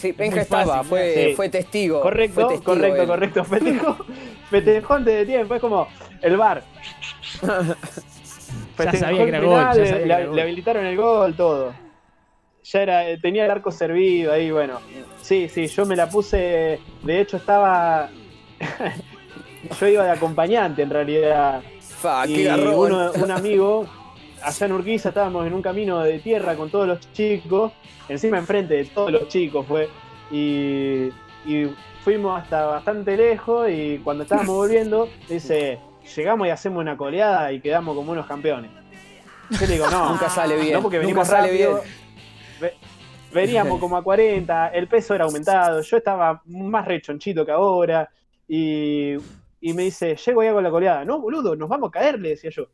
Sí, 0.00 0.12
Benja 0.12 0.40
estaba, 0.40 0.82
fue, 0.82 1.34
fue 1.36 1.50
testigo. 1.50 2.00
Correcto, 2.00 2.48
correcto, 2.64 3.06
correcto. 3.06 3.44
Festejó, 3.44 3.98
festejó 4.50 4.94
antes 4.94 5.14
de 5.14 5.26
tiempo, 5.26 5.54
es 5.54 5.60
como 5.60 5.88
el 6.22 6.38
bar. 6.38 6.62
ya 8.78 8.92
sabía 8.94 9.24
que 9.24 9.28
era 9.28 9.40
gol. 9.40 10.34
le, 10.34 10.42
habilitaron 10.42 10.86
el 10.86 10.96
gol, 10.96 11.34
todo. 11.34 11.74
Ya 12.64 12.82
era, 12.82 13.02
tenía 13.20 13.44
el 13.44 13.50
arco 13.50 13.70
servido 13.70 14.32
ahí, 14.32 14.50
bueno. 14.50 14.80
Sí, 15.20 15.50
sí, 15.50 15.66
yo 15.66 15.84
me 15.84 15.96
la 15.96 16.08
puse. 16.08 16.80
De 17.02 17.20
hecho, 17.20 17.36
estaba. 17.36 18.08
yo 19.80 19.86
iba 19.86 20.04
de 20.04 20.12
acompañante 20.12 20.80
en 20.80 20.88
realidad. 20.88 21.60
y 22.26 22.46
uno, 22.46 23.12
un 23.12 23.30
amigo, 23.30 23.86
allá 24.42 24.66
en 24.66 24.72
Urquiza, 24.72 25.08
estábamos 25.10 25.46
en 25.46 25.54
un 25.54 25.62
camino 25.62 26.00
de 26.00 26.18
tierra 26.18 26.54
con 26.56 26.70
todos 26.70 26.86
los 26.86 27.12
chicos, 27.12 27.72
encima 28.08 28.38
enfrente 28.38 28.74
de 28.74 28.84
todos 28.86 29.12
los 29.12 29.28
chicos 29.28 29.66
fue. 29.66 29.88
Y, 30.30 31.10
y 31.46 31.74
fuimos 32.04 32.40
hasta 32.40 32.66
bastante 32.66 33.16
lejos 33.16 33.68
y 33.70 33.98
cuando 33.98 34.22
estábamos 34.24 34.56
volviendo, 34.56 35.08
dice, 35.28 35.78
llegamos 36.16 36.46
y 36.46 36.50
hacemos 36.50 36.80
una 36.80 36.96
coleada 36.96 37.52
y 37.52 37.60
quedamos 37.60 37.94
como 37.94 38.12
unos 38.12 38.26
campeones. 38.26 38.70
Yo 39.50 39.66
le 39.66 39.72
digo, 39.72 39.90
no, 39.90 40.10
nunca 40.10 40.28
sale 40.28 40.56
bien. 40.56 40.74
No 40.74 40.82
porque 40.82 40.98
venimos 40.98 41.26
sale 41.26 41.52
bien. 41.52 41.70
Veníamos 43.32 43.80
como 43.80 43.96
a 43.96 44.02
40, 44.02 44.68
el 44.68 44.86
peso 44.86 45.14
era 45.14 45.24
aumentado, 45.24 45.80
yo 45.82 45.96
estaba 45.96 46.40
más 46.46 46.86
rechonchito 46.86 47.44
que 47.44 47.52
ahora. 47.52 48.08
Y, 48.46 49.14
y 49.60 49.72
me 49.74 49.84
dice, 49.84 50.16
llego 50.16 50.42
ya 50.42 50.52
con 50.52 50.62
la 50.62 50.70
coleada. 50.70 51.04
No, 51.04 51.20
boludo, 51.20 51.56
nos 51.56 51.68
vamos 51.68 51.88
a 51.88 51.92
caer, 51.92 52.20
le 52.20 52.30
decía 52.30 52.50
yo. 52.50 52.66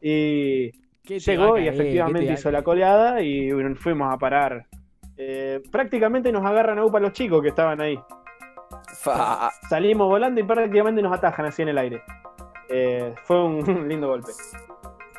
Y 0.00 0.70
llegó 1.04 1.58
y 1.58 1.68
efectivamente 1.68 2.32
hizo 2.32 2.50
la 2.50 2.62
coleada 2.62 3.20
y 3.20 3.50
fuimos 3.76 4.12
a 4.12 4.18
parar. 4.18 4.66
Eh, 5.16 5.60
prácticamente 5.70 6.32
nos 6.32 6.44
agarran 6.44 6.78
a 6.78 6.84
UPA 6.84 7.00
los 7.00 7.12
chicos 7.12 7.42
que 7.42 7.48
estaban 7.48 7.80
ahí. 7.80 7.98
Salimos 9.68 10.08
volando 10.08 10.40
y 10.40 10.44
prácticamente 10.44 11.02
nos 11.02 11.12
atajan 11.12 11.46
así 11.46 11.62
en 11.62 11.68
el 11.68 11.78
aire. 11.78 12.02
Eh, 12.68 13.14
fue 13.24 13.44
un 13.44 13.88
lindo 13.88 14.08
golpe. 14.08 14.32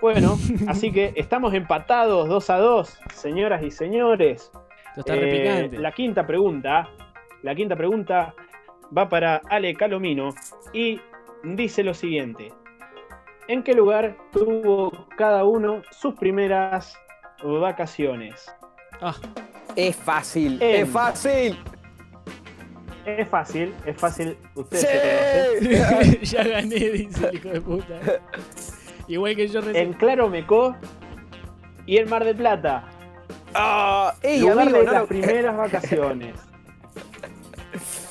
Bueno, 0.01 0.37
así 0.67 0.91
que 0.91 1.13
estamos 1.15 1.53
empatados 1.53 2.27
2 2.27 2.49
a 2.49 2.57
2, 2.57 2.99
señoras 3.13 3.63
y 3.63 3.71
señores. 3.71 4.51
Eh, 5.07 5.69
la 5.73 5.91
quinta 5.91 6.25
pregunta, 6.27 6.89
la 7.41 7.55
quinta 7.55 7.75
pregunta 7.75 8.33
va 8.95 9.09
para 9.09 9.41
Ale 9.49 9.73
Calomino 9.73 10.29
y 10.71 10.99
dice 11.43 11.83
lo 11.83 11.93
siguiente. 11.93 12.51
¿En 13.47 13.63
qué 13.63 13.73
lugar 13.73 14.15
tuvo 14.31 15.07
cada 15.17 15.43
uno 15.43 15.81
sus 15.91 16.13
primeras 16.15 16.97
vacaciones? 17.43 18.53
Ah. 19.01 19.15
Es 19.75 19.95
fácil, 19.95 20.61
es 20.61 20.87
fácil. 20.89 21.57
Es 23.05 23.27
fácil, 23.27 23.73
es 23.85 23.97
fácil. 23.97 24.37
Ustedes 24.55 26.21
ya 26.31 26.43
gané, 26.43 26.75
dice 26.75 27.27
el 27.27 27.35
hijo 27.35 27.49
de 27.49 27.61
puta. 27.61 27.99
Igual 29.07 29.35
que 29.35 29.47
yo 29.47 29.59
recién. 29.61 29.87
En 29.87 29.93
Claro 29.93 30.29
Mecó 30.29 30.75
y 31.85 31.97
el 31.97 32.07
Mar 32.07 32.23
de 32.23 32.33
Plata. 32.33 32.85
Ah, 33.53 34.15
ey, 34.21 34.39
lugar 34.39 34.71
de 34.71 34.83
las 34.83 35.07
primeras 35.07 35.57
vacaciones. 35.57 36.35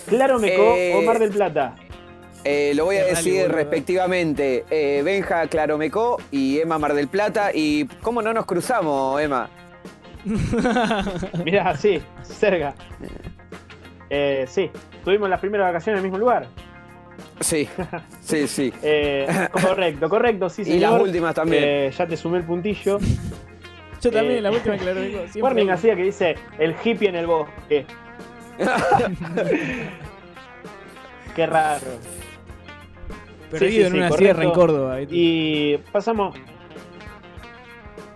Claro 0.08 0.38
Mecó 0.38 0.74
o 0.98 1.02
Mar 1.02 1.18
del 1.18 1.30
Plata. 1.30 1.76
Eh, 2.44 2.72
lo 2.74 2.86
voy 2.86 2.96
a 2.96 3.04
decir 3.04 3.48
respectivamente. 3.48 4.64
Eh, 4.70 5.02
Benja 5.04 5.46
Claromecó 5.46 6.18
y 6.30 6.58
Emma 6.58 6.78
Mar 6.78 6.94
del 6.94 7.08
Plata. 7.08 7.50
¿Y 7.54 7.86
cómo 8.02 8.22
no 8.22 8.32
nos 8.32 8.46
cruzamos, 8.46 9.20
Emma? 9.20 9.48
Mirá, 11.44 11.76
sí, 11.76 12.00
cerca. 12.22 12.74
Eh, 14.10 14.44
sí, 14.48 14.70
tuvimos 15.04 15.28
las 15.28 15.40
primeras 15.40 15.68
vacaciones 15.68 15.98
en 15.98 16.04
el 16.04 16.10
mismo 16.10 16.18
lugar. 16.18 16.46
Sí, 17.40 17.68
sí, 18.20 18.46
sí. 18.46 18.72
Eh, 18.82 19.48
correcto, 19.50 20.08
correcto, 20.08 20.48
sí, 20.48 20.64
señor. 20.64 20.78
Y 20.78 20.80
las 20.80 21.00
últimas 21.00 21.34
también. 21.34 21.64
Eh, 21.64 21.92
ya 21.96 22.06
te 22.06 22.16
sumé 22.16 22.38
el 22.38 22.44
puntillo. 22.44 22.98
Yo 24.00 24.10
también, 24.10 24.42
la 24.42 24.50
última 24.50 24.76
que 24.76 24.94
digo. 24.94 25.24
Warning 25.36 25.70
hacía 25.70 25.94
que 25.96 26.02
dice 26.02 26.34
el 26.58 26.74
hippie 26.82 27.08
en 27.08 27.16
el 27.16 27.26
bosque. 27.26 27.86
Qué 31.34 31.46
raro. 31.46 31.86
Perdido 33.52 33.86
en 33.86 33.94
una 33.94 34.10
sierra 34.10 34.42
en 34.42 34.50
Córdoba. 34.50 34.98
Y 35.02 35.76
pasamos 35.92 36.34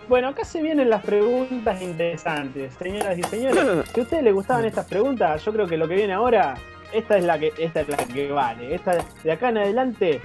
bueno, 0.08 0.28
acá 0.28 0.44
se 0.44 0.62
vienen 0.62 0.88
las 0.88 1.04
preguntas 1.04 1.82
interesantes, 1.82 2.72
señoras 2.74 3.18
y 3.18 3.22
señores. 3.24 3.90
Si 3.92 4.00
a 4.00 4.02
ustedes 4.04 4.22
les 4.22 4.34
gustaban 4.34 4.64
estas 4.64 4.86
preguntas, 4.86 5.44
yo 5.44 5.52
creo 5.52 5.66
que 5.66 5.76
lo 5.76 5.88
que 5.88 5.96
viene 5.96 6.12
ahora, 6.12 6.54
esta 6.92 7.18
es 7.18 7.24
la 7.24 7.38
que, 7.38 7.52
esta 7.58 7.80
es 7.80 7.88
la 7.88 7.96
que 7.96 8.30
vale. 8.30 8.72
Esta 8.72 9.04
de 9.24 9.32
acá 9.32 9.48
en 9.48 9.58
adelante, 9.58 10.20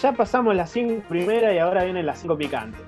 ya 0.00 0.12
pasamos 0.12 0.54
las 0.54 0.70
cinco 0.70 1.02
primeras 1.08 1.52
y 1.52 1.58
ahora 1.58 1.82
vienen 1.82 2.06
las 2.06 2.20
cinco 2.20 2.36
picantes. 2.36 2.80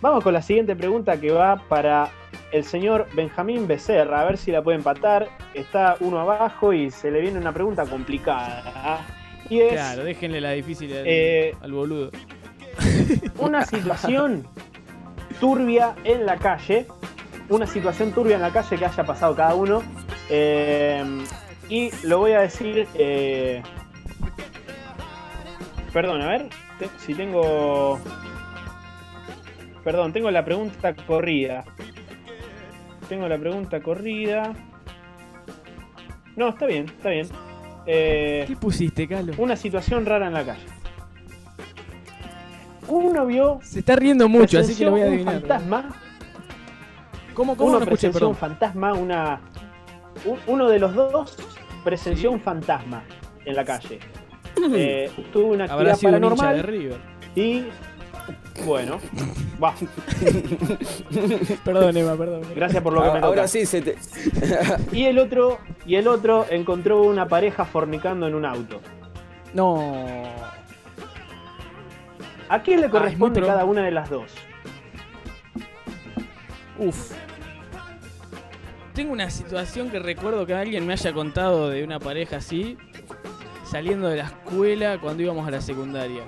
Vamos 0.00 0.22
con 0.22 0.32
la 0.32 0.42
siguiente 0.42 0.76
pregunta 0.76 1.20
que 1.20 1.32
va 1.32 1.56
para 1.68 2.10
el 2.52 2.62
señor 2.62 3.08
Benjamín 3.14 3.66
Becerra, 3.66 4.20
a 4.20 4.24
ver 4.24 4.38
si 4.38 4.52
la 4.52 4.62
puede 4.62 4.78
empatar. 4.78 5.28
Está 5.54 5.96
uno 5.98 6.20
abajo 6.20 6.72
y 6.72 6.92
se 6.92 7.10
le 7.10 7.20
viene 7.20 7.40
una 7.40 7.52
pregunta 7.52 7.84
complicada. 7.84 9.04
Y 9.52 9.60
es, 9.60 9.72
claro, 9.72 10.04
déjenle 10.04 10.40
la 10.40 10.52
difícil 10.52 10.90
al, 10.96 11.04
eh, 11.06 11.54
al 11.60 11.72
boludo. 11.72 12.10
Una 13.38 13.66
situación 13.66 14.46
turbia 15.40 15.94
en 16.04 16.24
la 16.24 16.38
calle, 16.38 16.86
una 17.50 17.66
situación 17.66 18.12
turbia 18.12 18.36
en 18.36 18.40
la 18.40 18.50
calle 18.50 18.78
que 18.78 18.86
haya 18.86 19.04
pasado 19.04 19.36
cada 19.36 19.54
uno. 19.54 19.82
Eh, 20.30 21.04
y 21.68 21.90
lo 22.04 22.20
voy 22.20 22.32
a 22.32 22.40
decir. 22.40 22.88
Eh, 22.94 23.62
perdón, 25.92 26.22
a 26.22 26.28
ver 26.28 26.48
si 27.04 27.12
tengo. 27.12 28.00
Perdón, 29.84 30.14
tengo 30.14 30.30
la 30.30 30.46
pregunta 30.46 30.94
corrida. 30.94 31.62
Tengo 33.06 33.28
la 33.28 33.36
pregunta 33.36 33.82
corrida. 33.82 34.54
No, 36.36 36.48
está 36.48 36.64
bien, 36.64 36.86
está 36.86 37.10
bien. 37.10 37.28
Eh, 37.86 38.44
¿Qué 38.46 38.56
pusiste, 38.56 39.08
Carlos? 39.08 39.36
Una 39.38 39.56
situación 39.56 40.06
rara 40.06 40.26
en 40.26 40.34
la 40.34 40.44
calle 40.44 40.64
uno 42.92 43.26
vio. 43.26 43.58
Se 43.62 43.80
está 43.80 43.96
riendo 43.96 44.28
mucho, 44.28 44.58
así 44.58 44.74
que 44.74 44.84
lo 44.84 44.92
voy 44.92 45.02
a 45.02 45.04
adivinar. 45.04 45.34
Un 45.36 45.40
fantasma. 45.40 45.88
¿Cómo, 47.34 47.56
cómo 47.56 47.76
uno 47.76 47.86
presenció 47.86 48.28
un 48.28 48.36
fantasma, 48.36 48.92
una. 48.92 49.40
uno 50.46 50.68
de 50.68 50.78
los 50.78 50.94
dos 50.94 51.36
presenció 51.82 52.30
un 52.30 52.40
fantasma 52.40 53.02
en 53.44 53.56
la 53.56 53.64
calle. 53.64 53.98
Eh, 54.74 55.10
tuvo 55.32 55.54
una 55.54 55.64
actividad 55.64 55.98
paranormal. 55.98 56.56
de 56.56 56.62
River. 56.62 57.00
Y. 57.34 57.64
Bueno, 58.64 59.00
va. 59.62 59.74
perdón, 61.64 61.96
Emma, 61.96 62.16
perdón. 62.16 62.42
Gracias 62.54 62.82
por 62.82 62.92
lo 62.92 63.02
que 63.02 63.08
me 63.08 63.14
toca. 63.14 63.26
Ahora 63.26 63.48
sí 63.48 63.66
se 63.66 63.82
te. 63.82 63.96
y 64.92 65.04
el 65.04 65.18
otro, 65.18 65.58
y 65.86 65.96
el 65.96 66.06
otro 66.06 66.46
encontró 66.50 67.02
una 67.02 67.26
pareja 67.26 67.64
fornicando 67.64 68.26
en 68.26 68.34
un 68.34 68.44
auto. 68.44 68.80
No. 69.54 70.24
¿A 72.48 72.62
quién 72.62 72.80
le 72.80 72.90
corresponde 72.90 73.40
cada 73.40 73.64
una 73.64 73.82
de 73.82 73.90
las 73.90 74.10
dos? 74.10 74.30
Uf. 76.78 77.12
Tengo 78.94 79.12
una 79.12 79.30
situación 79.30 79.90
que 79.90 79.98
recuerdo 79.98 80.44
que 80.44 80.54
alguien 80.54 80.86
me 80.86 80.92
haya 80.92 81.12
contado 81.14 81.70
de 81.70 81.82
una 81.82 81.98
pareja 81.98 82.36
así, 82.36 82.76
saliendo 83.64 84.08
de 84.08 84.18
la 84.18 84.24
escuela 84.24 84.98
cuando 85.00 85.22
íbamos 85.22 85.48
a 85.48 85.50
la 85.50 85.62
secundaria. 85.62 86.22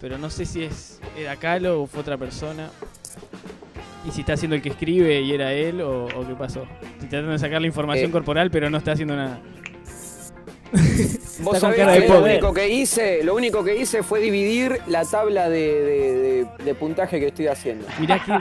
Pero 0.00 0.16
no 0.18 0.30
sé 0.30 0.46
si 0.46 0.64
es 0.64 1.00
era 1.16 1.36
Calo 1.36 1.82
o 1.82 1.86
fue 1.86 2.00
otra 2.00 2.16
persona. 2.16 2.70
Y 4.06 4.10
si 4.12 4.20
está 4.20 4.32
haciendo 4.32 4.56
el 4.56 4.62
que 4.62 4.70
escribe 4.70 5.20
y 5.20 5.32
era 5.32 5.52
él 5.52 5.82
o, 5.82 6.08
qué 6.26 6.34
pasó. 6.34 6.64
Si 7.00 7.06
tratando 7.06 7.32
de 7.32 7.38
sacar 7.38 7.60
la 7.60 7.66
información 7.66 8.08
eh. 8.08 8.12
corporal 8.12 8.50
pero 8.50 8.70
no 8.70 8.78
está 8.78 8.92
haciendo 8.92 9.14
nada. 9.14 9.40
Vos 11.42 11.58
sabés 11.58 12.02
que 12.02 12.08
lo 12.08 12.22
único 12.22 12.52
que 12.52 12.68
hice, 12.68 13.24
lo 13.24 13.34
único 13.34 13.64
que 13.64 13.76
hice 13.76 14.02
fue 14.02 14.20
dividir 14.20 14.80
la 14.86 15.04
tabla 15.04 15.48
de, 15.48 16.46
puntaje 16.78 17.18
que 17.18 17.28
estoy 17.28 17.46
haciendo. 17.48 17.86
Mirá 17.98 18.16
aquí, 18.16 18.32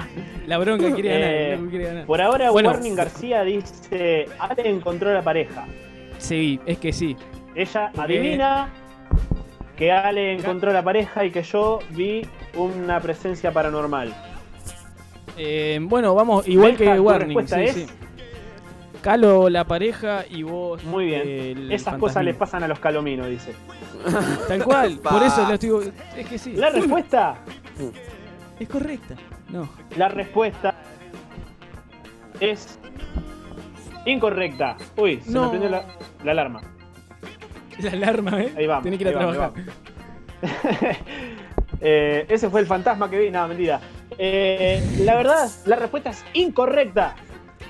la 0.46 0.58
bronca 0.58 0.94
quiere 0.94 1.58
ganar, 1.58 2.02
eh, 2.02 2.04
Por 2.06 2.22
ahora 2.22 2.52
Warning 2.52 2.96
García 2.96 3.44
dice, 3.44 4.26
Ale 4.38 4.70
encontró 4.70 5.14
la 5.14 5.22
pareja. 5.22 5.66
Sí, 6.18 6.60
es 6.66 6.78
que 6.78 6.92
sí. 6.94 7.16
Ella 7.56 7.92
adivina 7.98 8.70
que 9.80 9.94
Ale 9.94 10.34
encontró 10.34 10.74
la 10.74 10.84
pareja 10.84 11.24
y 11.24 11.32
que 11.32 11.42
yo 11.42 11.80
vi 11.92 12.28
una 12.54 13.00
presencia 13.00 13.54
paranormal. 13.54 14.14
Eh, 15.38 15.80
bueno, 15.82 16.14
vamos, 16.14 16.46
igual 16.50 16.76
que 16.76 17.00
Warning. 17.00 17.48
Sí, 17.48 17.68
sí. 17.70 17.88
Calo 19.02 19.50
la 19.50 19.64
pareja 19.64 20.26
y 20.30 20.44
vos. 20.44 20.84
Muy 20.84 21.06
bien. 21.06 21.72
Esas 21.72 21.98
cosas 21.98 22.26
le 22.26 22.34
pasan 22.34 22.62
a 22.64 22.68
los 22.68 22.80
calominos, 22.80 23.28
dice. 23.28 23.54
Tal 24.50 24.62
cual. 24.66 25.00
Por 25.00 25.24
eso 25.24 25.48
lo 25.48 25.54
estoy. 25.54 25.94
Es 26.18 26.28
que 26.28 26.38
sí. 26.38 26.54
La 26.58 26.70
respuesta. 26.70 27.38
es 28.60 28.68
correcta. 28.68 29.16
No. 29.48 29.70
La 29.96 30.10
respuesta 30.10 30.76
es 32.42 32.78
incorrecta. 34.06 34.76
Uy, 34.98 35.22
se 35.22 35.40
me 35.40 35.48
prendió 35.48 35.70
la, 35.70 35.86
alarma. 36.30 36.62
La 37.84 37.92
alarma, 37.92 38.42
¿eh? 38.42 38.54
Ahí 38.58 38.68
vamos. 38.68 38.84
Tiene 38.84 38.98
que 38.98 39.04
ir 39.04 39.10
a 39.10 39.12
trabajar. 39.12 39.52
Eh, 41.82 42.26
ese 42.28 42.50
fue 42.50 42.60
el 42.60 42.66
fantasma 42.66 43.10
que 43.10 43.18
vi. 43.18 43.32
No, 43.32 43.48
mentira. 43.48 43.80
Eh, 44.18 44.84
la 45.00 45.16
verdad, 45.16 45.50
la 45.66 45.78
respuesta 45.78 46.10
es 46.10 46.26
incorrecta. 46.34 47.16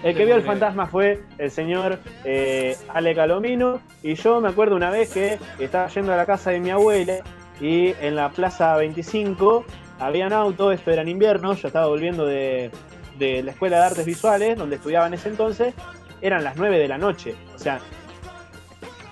El 0.02 0.16
que 0.16 0.26
vio 0.26 0.36
el 0.36 0.42
fantasma 0.42 0.88
fue 0.88 1.22
el 1.38 1.52
señor 1.52 2.00
eh, 2.24 2.76
Ale 2.88 3.14
Calomino. 3.14 3.82
Y 4.02 4.16
yo 4.16 4.42
me 4.42 4.50
acuerdo 4.50 4.76
una 4.76 4.90
vez 4.90 5.14
que 5.14 5.38
estaba 5.60 5.88
yendo 5.90 6.12
a 6.12 6.18
la 6.18 6.26
casa 6.26 6.50
de 6.50 6.60
mi 6.60 6.72
abuela 6.72 7.18
y 7.62 7.94
en 8.02 8.16
la 8.16 8.30
plaza 8.30 8.76
25 8.78 9.66
había 10.00 10.28
un 10.28 10.34
auto, 10.34 10.72
esto 10.72 10.92
era 10.92 11.02
en 11.02 11.10
invierno, 11.10 11.54
yo 11.54 11.68
estaba 11.68 11.88
volviendo 11.88 12.26
de, 12.26 12.72
la 13.20 13.52
Escuela 13.52 13.80
de 13.80 13.84
Artes 13.84 14.06
Visuales, 14.06 14.58
donde 14.58 14.78
estudiaba 14.78 15.08
en 15.08 15.16
ese 15.16 15.28
entonces, 15.28 15.74
eran 16.22 16.44
las 16.44 16.56
9 16.56 16.80
de 16.80 16.88
la 16.88 16.98
noche. 16.98 17.36
O 17.54 17.60
sea, 17.60 17.80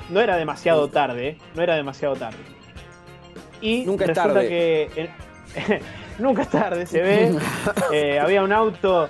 no 0.10 0.22
era 0.22 0.38
demasiado 0.38 0.88
tarde, 0.90 1.38
no 1.56 1.62
era 1.62 1.76
demasiado 1.76 2.16
tarde. 2.16 2.38
Y 3.62 3.86
nunca 3.86 4.06
es 4.06 4.14
tarde. 4.14 4.48
que 4.48 5.10
nunca 6.20 6.44
es 6.44 6.50
tarde, 6.50 6.86
se 6.86 7.02
ve. 7.02 7.36
Eh, 7.92 8.20
había 8.20 8.44
un 8.44 8.52
auto 8.52 9.10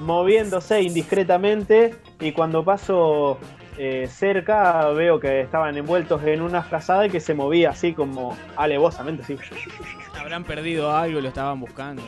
moviéndose 0.00 0.82
indiscretamente 0.82 1.94
y 2.20 2.32
cuando 2.32 2.64
paso 2.64 3.38
eh, 3.78 4.08
cerca 4.10 4.88
veo 4.90 5.20
que 5.20 5.42
estaban 5.42 5.76
envueltos 5.76 6.22
en 6.24 6.40
una 6.40 6.62
frazada 6.62 7.06
y 7.06 7.10
que 7.10 7.20
se 7.20 7.34
movía 7.34 7.70
así 7.70 7.92
como 7.92 8.36
alevosamente. 8.56 9.22
Así. 9.22 9.36
Habrán 10.18 10.44
perdido 10.44 10.94
algo 10.94 11.18
y 11.18 11.22
lo 11.22 11.28
estaban 11.28 11.60
buscando. 11.60 12.02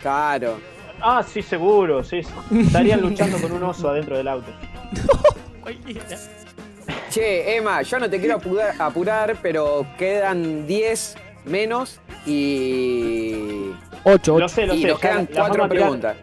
Claro. 0.00 0.58
Ah, 1.00 1.22
sí, 1.22 1.42
seguro, 1.42 2.02
sí. 2.02 2.22
Estarían 2.50 3.00
luchando 3.00 3.38
con 3.38 3.52
un 3.52 3.62
oso 3.62 3.90
adentro 3.90 4.16
del 4.16 4.28
auto. 4.28 4.50
Che, 7.14 7.56
Emma, 7.56 7.82
yo 7.82 7.98
no 8.00 8.10
te 8.10 8.18
quiero 8.18 8.40
apurar, 8.78 9.36
pero 9.40 9.86
quedan 9.96 10.66
10 10.66 11.16
menos 11.44 12.00
y. 12.26 13.72
8, 14.02 14.36
y 14.72 14.84
nos 14.84 14.98
quedan 14.98 15.26
4 15.26 15.68
preguntas. 15.68 16.16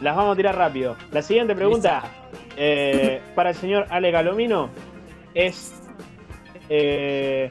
Las 0.00 0.16
vamos 0.16 0.34
a 0.34 0.36
tirar 0.36 0.56
rápido. 0.56 0.96
La 1.10 1.22
siguiente 1.22 1.54
pregunta 1.54 2.02
eh, 2.56 3.20
para 3.34 3.50
el 3.50 3.56
señor 3.56 3.86
Ale 3.90 4.10
Galomino 4.12 4.70
es. 5.34 5.74
Eh, 6.68 7.50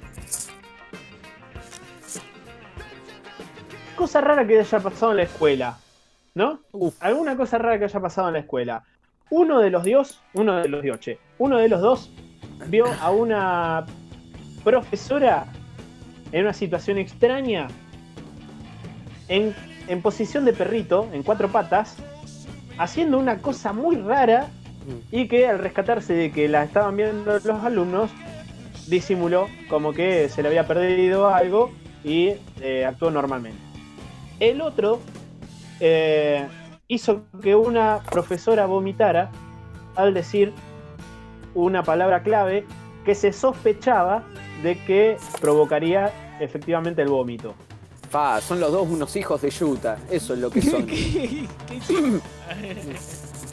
cosa 3.96 4.22
rara 4.22 4.48
que 4.48 4.60
haya 4.60 4.80
pasado 4.80 5.12
en 5.12 5.18
la 5.18 5.24
escuela, 5.24 5.78
¿no? 6.36 6.62
Alguna 7.02 7.36
cosa 7.36 7.58
rara 7.58 7.78
que 7.78 7.86
haya 7.86 8.00
pasado 8.00 8.30
en 8.30 8.34
la 8.34 8.40
escuela. 8.40 8.84
Uno 9.32 9.60
de 9.60 9.70
los 9.70 9.84
dios, 9.84 10.22
uno 10.34 10.58
de 10.58 10.68
los 10.68 10.84
dioche, 10.84 11.18
uno 11.40 11.58
de 11.58 11.70
los 11.70 11.82
dos 11.82 12.12
vio 12.68 12.86
a 13.02 13.12
una 13.12 13.86
profesora 14.64 15.46
en 16.34 16.44
una 16.44 16.54
situación 16.54 16.98
extraña, 16.98 17.70
en, 19.30 19.56
en 19.88 20.02
posición 20.02 20.44
de 20.44 20.52
perrito, 20.52 21.08
en 21.14 21.24
cuatro 21.24 21.48
patas, 21.48 21.96
haciendo 22.78 23.18
una 23.18 23.38
cosa 23.38 23.72
muy 23.72 23.96
rara 23.96 24.50
y 25.12 25.30
que 25.30 25.48
al 25.48 25.60
rescatarse 25.60 26.14
de 26.14 26.32
que 26.32 26.50
la 26.50 26.64
estaban 26.64 26.98
viendo 26.98 27.40
los 27.40 27.64
alumnos, 27.64 28.12
disimuló 28.88 29.48
como 29.70 29.94
que 29.94 30.28
se 30.28 30.42
le 30.42 30.50
había 30.50 30.68
perdido 30.68 31.30
algo 31.30 31.72
y 32.04 32.34
eh, 32.60 32.86
actuó 32.86 33.12
normalmente. 33.12 33.60
El 34.42 34.60
otro 34.60 35.00
eh, 35.80 36.46
hizo 36.94 37.24
que 37.42 37.56
una 37.56 38.02
profesora 38.10 38.66
vomitara 38.66 39.32
al 39.96 40.14
decir 40.14 40.54
una 41.54 41.84
palabra 41.84 42.22
clave 42.24 42.66
que 43.06 43.16
se 43.16 43.34
sospechaba 43.34 44.24
de 44.62 44.78
que 44.86 45.18
provocaría 45.40 46.12
efectivamente 46.40 47.02
el 47.02 47.10
vómito 47.10 47.56
son 48.42 48.60
los 48.60 48.72
dos 48.72 48.88
unos 48.90 49.16
hijos 49.16 49.42
de 49.42 49.50
Yuta. 49.50 49.98
Eso 50.10 50.34
es 50.34 50.40
lo 50.40 50.50
que 50.50 50.62
son. 50.62 50.88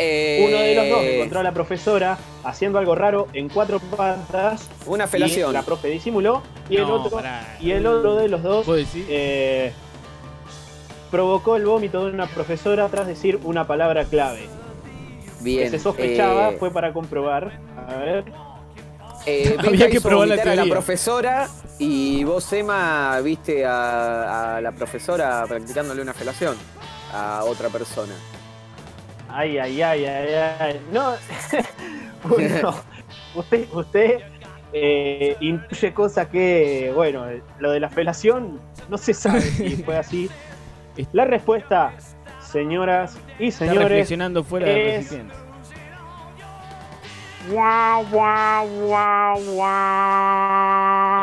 Eh, 0.01 0.45
Uno 0.47 0.59
de 0.59 0.75
los 0.77 0.89
dos 0.91 1.03
encontró 1.03 1.41
a 1.41 1.43
la 1.43 1.53
profesora 1.53 2.17
haciendo 2.45 2.79
algo 2.79 2.95
raro 2.95 3.27
en 3.33 3.49
cuatro 3.49 3.81
patas. 3.81 4.71
Una 4.87 5.09
felación. 5.09 5.53
la 5.53 5.65
profe 5.65 5.89
disimuló. 5.89 6.41
Y, 6.71 6.77
el, 6.77 6.85
otro, 6.85 7.21
y 7.61 7.73
el 7.73 7.85
otro 7.85 8.15
de 8.15 8.29
los 8.29 8.41
dos 8.45 8.65
eh, 8.95 9.73
provocó 11.11 11.57
el 11.57 11.65
vómito 11.65 12.07
de 12.07 12.13
una 12.13 12.27
profesora 12.27 12.89
tras 12.89 13.07
decir 13.07 13.41
una 13.45 13.67
palabra 13.67 14.05
clave. 14.05 14.47
Bien. 15.41 15.65
Que 15.65 15.71
se 15.71 15.79
sospechaba, 15.79 16.51
eh, 16.51 16.57
fue 16.59 16.71
para 16.71 16.93
comprobar. 16.93 17.61
A 17.89 17.97
ver. 17.97 18.25
Eh, 19.27 19.57
Había 19.67 19.91
que 19.91 20.01
probar 20.01 20.29
la 20.29 20.43
a 20.43 20.55
la 20.55 20.65
profesora 20.67 21.49
y 21.79 22.25
vos, 22.25 22.53
Emma, 22.53 23.21
viste 23.21 23.65
a, 23.65 24.59
la 24.63 24.73
profesora 24.73 25.45
practicándole 25.47 26.03
una 26.03 26.15
felación 26.15 26.57
a 27.13 27.45
otra 27.45 27.69
persona. 27.69 28.15
Ay, 29.29 29.59
ay, 29.59 29.83
ay, 29.83 30.05
ay, 30.05 30.35
ay. 30.59 30.81
No, 30.93 31.15
bueno, 32.29 32.75
usted, 33.35 33.69
usted 33.73 34.21
eh, 34.73 35.37
intuye 35.41 35.93
cosas 35.93 36.29
que, 36.29 36.91
bueno, 36.95 37.27
lo 37.59 37.71
de 37.71 37.81
la 37.81 37.91
felación 37.91 38.61
no 38.89 38.99
se 38.99 39.15
sabe 39.15 39.43
si 39.43 39.83
fue 39.83 39.97
así. 39.97 40.31
La 41.13 41.25
respuesta, 41.25 41.93
señoras 42.41 43.19
y 43.39 43.51
señores, 43.51 43.81
Está 43.81 43.89
reflexionando 43.89 44.43
fuera 44.43 44.71
es... 44.71 45.13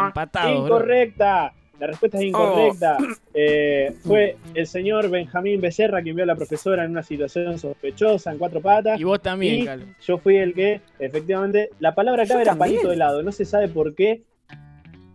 Empatado. 0.07 0.65
Incorrecta. 0.65 1.53
La 1.79 1.87
respuesta 1.87 2.17
es 2.17 2.23
incorrecta. 2.23 2.97
Oh. 2.99 3.03
Eh, 3.33 3.93
fue 4.01 4.37
el 4.53 4.65
señor 4.65 5.09
Benjamín 5.09 5.59
Becerra 5.59 6.01
quien 6.01 6.15
vio 6.15 6.23
a 6.23 6.27
la 6.27 6.35
profesora 6.35 6.85
en 6.85 6.91
una 6.91 7.03
situación 7.03 7.59
sospechosa, 7.59 8.31
en 8.31 8.37
cuatro 8.37 8.61
patas. 8.61 8.97
Y 8.99 9.03
vos 9.03 9.21
también, 9.21 9.93
Yo 10.01 10.17
fui 10.17 10.37
el 10.37 10.53
que, 10.53 10.79
efectivamente, 10.99 11.69
la 11.79 11.93
palabra 11.93 12.25
clave 12.25 12.43
era 12.43 12.55
palito 12.55 12.87
de 12.87 12.95
lado. 12.95 13.21
No 13.23 13.33
se 13.33 13.43
sabe 13.43 13.67
por 13.67 13.93
qué. 13.93 14.23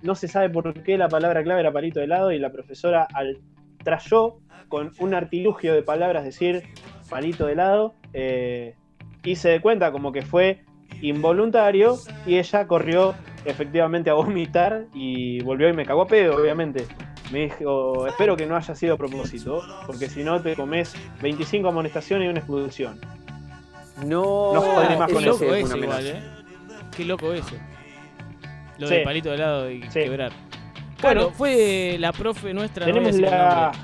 No 0.03 0.15
se 0.15 0.29
sabe 0.29 0.51
por 0.51 0.75
qué 0.83 0.99
la 0.99 1.09
palabra 1.09 1.43
clave 1.43 1.61
era 1.61 1.73
palito 1.73 1.99
de 1.99 2.07
lado 2.07 2.31
y 2.31 2.39
la 2.39 2.53
profesora 2.53 3.09
al 3.13 3.39
trayó 3.83 4.39
con 4.69 4.93
un 4.99 5.15
artilugio 5.15 5.75
de 5.75 5.83
palabras 5.83 6.25
decir 6.25 6.63
palito 7.09 7.47
de 7.47 7.57
lado 7.57 7.95
eh, 8.13 8.75
y 9.25 9.37
se 9.37 9.49
de 9.51 9.61
cuenta 9.61 9.93
como 9.93 10.13
que 10.13 10.23
fue 10.23 10.65
involuntario 11.03 11.99
y 12.27 12.39
ella 12.39 12.67
corrió 12.67 13.15
efectivamente 13.45 14.11
a 14.11 14.15
vomitar 14.15 14.87
y 14.95 15.43
volvió 15.43 15.69
y 15.69 15.73
me 15.73 15.85
cagó 15.85 16.03
a 16.03 16.07
pedo, 16.07 16.37
obviamente. 16.37 16.87
Me 17.33 17.45
dijo, 17.45 18.07
espero 18.09 18.37
que 18.37 18.45
no 18.45 18.57
haya 18.57 18.75
sido 18.75 18.95
a 18.95 18.97
propósito, 18.97 19.63
porque 19.87 20.09
si 20.09 20.25
no 20.25 20.43
te 20.43 20.57
comes 20.57 20.95
25 21.23 21.69
amonestaciones 21.69 22.27
y 22.27 22.29
una 22.29 22.41
expulsión. 22.41 23.01
No, 24.05 24.55
no 24.55 24.99
más 24.99 25.13
con 25.13 25.25
loco 25.25 25.55
eso 25.55 25.77
igual, 25.77 26.07
¿eh? 26.07 26.23
Qué 26.97 27.05
loco 27.05 27.33
eso. 27.33 27.55
Lo 28.79 28.89
del 28.89 29.05
palito 29.05 29.31
de 29.31 29.39
lado 29.39 29.71
y 29.71 29.81
quebrar. 29.81 30.33
Bueno, 31.03 31.31
fue 31.31 31.97
la 31.99 32.13
profe 32.13 32.53
nuestra 32.53 32.87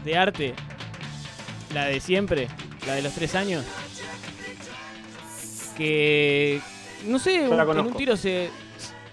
de 0.05 0.17
arte, 0.17 0.55
la 1.73 1.87
de 1.87 2.01
siempre, 2.01 2.49
la 2.87 2.95
de 2.95 3.03
los 3.03 3.13
tres 3.13 3.35
años, 3.35 3.65
que 5.77 6.61
no 7.07 7.19
sé, 7.19 7.47
en 7.47 7.81
un 7.81 7.95
tiro 7.95 8.17
se, 8.17 8.51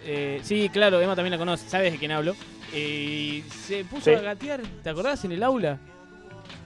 eh, 0.05 0.39
sí, 0.43 0.69
claro, 0.69 0.99
Emma 1.01 1.15
también 1.15 1.31
la 1.31 1.37
conoce, 1.37 1.69
sabes 1.69 1.91
de 1.91 1.97
quién 1.97 2.11
hablo. 2.11 2.35
Y 2.75 3.43
se 3.67 3.85
puso 3.85 4.09
a 4.11 4.19
gatear, 4.19 4.61
¿te 4.81 4.89
acordás? 4.89 5.23
En 5.25 5.31
el 5.31 5.43
aula. 5.43 5.77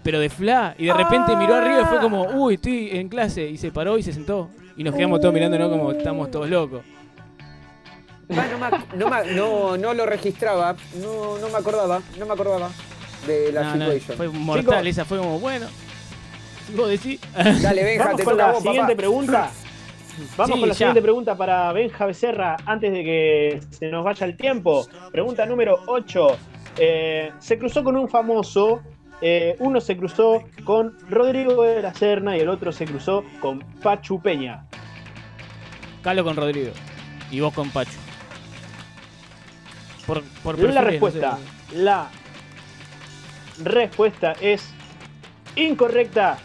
Pero 0.04 0.20
de 0.20 0.30
fla. 0.30 0.74
Y 0.78 0.86
de 0.86 0.94
repente 0.94 1.36
miró 1.36 1.56
arriba 1.56 1.82
y 1.82 1.86
fue 1.86 2.00
como, 2.00 2.24
uy, 2.30 2.56
estoy 2.56 2.92
en 2.94 3.10
clase. 3.10 3.50
Y 3.50 3.58
se 3.58 3.72
paró 3.72 3.98
y 3.98 4.04
se 4.04 4.14
sentó. 4.14 4.50
Y 4.78 4.84
nos 4.84 4.96
quedamos 4.96 5.20
todos 5.20 5.34
mirando, 5.34 5.60
¿no? 5.60 5.70
Como 5.70 5.92
estamos 5.92 6.32
todos 6.32 6.50
locos. 6.50 6.82
No, 8.30 9.78
no, 9.78 9.94
lo 9.94 10.06
registraba, 10.06 10.76
no, 11.02 11.38
no 11.38 11.50
me 11.50 11.58
acordaba, 11.58 12.02
no 12.18 12.26
me 12.26 12.34
acordaba 12.34 12.70
de 13.26 13.52
la 13.52 13.74
situación. 13.74 14.18
fue 14.18 14.30
mortal, 14.30 14.88
esa 14.88 15.06
fue 15.06 15.18
como, 15.18 15.40
bueno. 15.40 15.68
Vos 16.76 16.90
decís. 16.90 17.20
Dale, 17.62 17.84
Benja, 17.84 18.16
te 18.16 18.24
toca 18.24 18.52
la 18.52 18.60
siguiente 18.60 18.96
pregunta. 18.96 19.50
Vamos 20.36 20.60
con 20.60 20.68
la 20.68 20.74
siguiente 20.74 21.02
pregunta 21.02 21.38
para 21.38 21.72
Benja 21.74 22.06
Becerra 22.06 22.58
antes 22.66 22.92
de 22.92 23.04
que 23.04 23.60
se 23.70 23.88
nos 23.88 24.04
vaya 24.04 24.26
el 24.26 24.36
tiempo. 24.36 24.86
Pregunta 25.12 25.46
número 25.46 25.80
8. 25.86 26.28
Eh, 26.80 27.32
se 27.40 27.58
cruzó 27.58 27.84
con 27.84 27.96
un 27.96 28.10
famoso. 28.10 28.82
Eh, 29.22 29.56
uno 29.60 29.80
se 29.82 29.98
cruzó 29.98 30.44
con 30.64 30.98
Rodrigo 31.10 31.64
de 31.64 31.82
la 31.82 31.94
Serna 31.94 32.38
y 32.38 32.42
el 32.42 32.50
otro 32.50 32.72
se 32.72 32.86
cruzó 32.86 33.24
con 33.40 33.60
Pachu 33.82 34.22
Peña. 34.22 34.66
Calo 36.04 36.24
con 36.24 36.36
Rodrigo. 36.36 36.72
Y 37.32 37.40
vos 37.40 37.54
con 37.54 37.70
Pachu. 37.70 38.07
Por, 40.08 40.24
por 40.44 40.58
la 40.58 40.82
respuesta. 40.82 41.38
La 41.76 42.10
respuesta 43.64 44.34
es 44.42 44.74
incorrecta. 45.56 46.38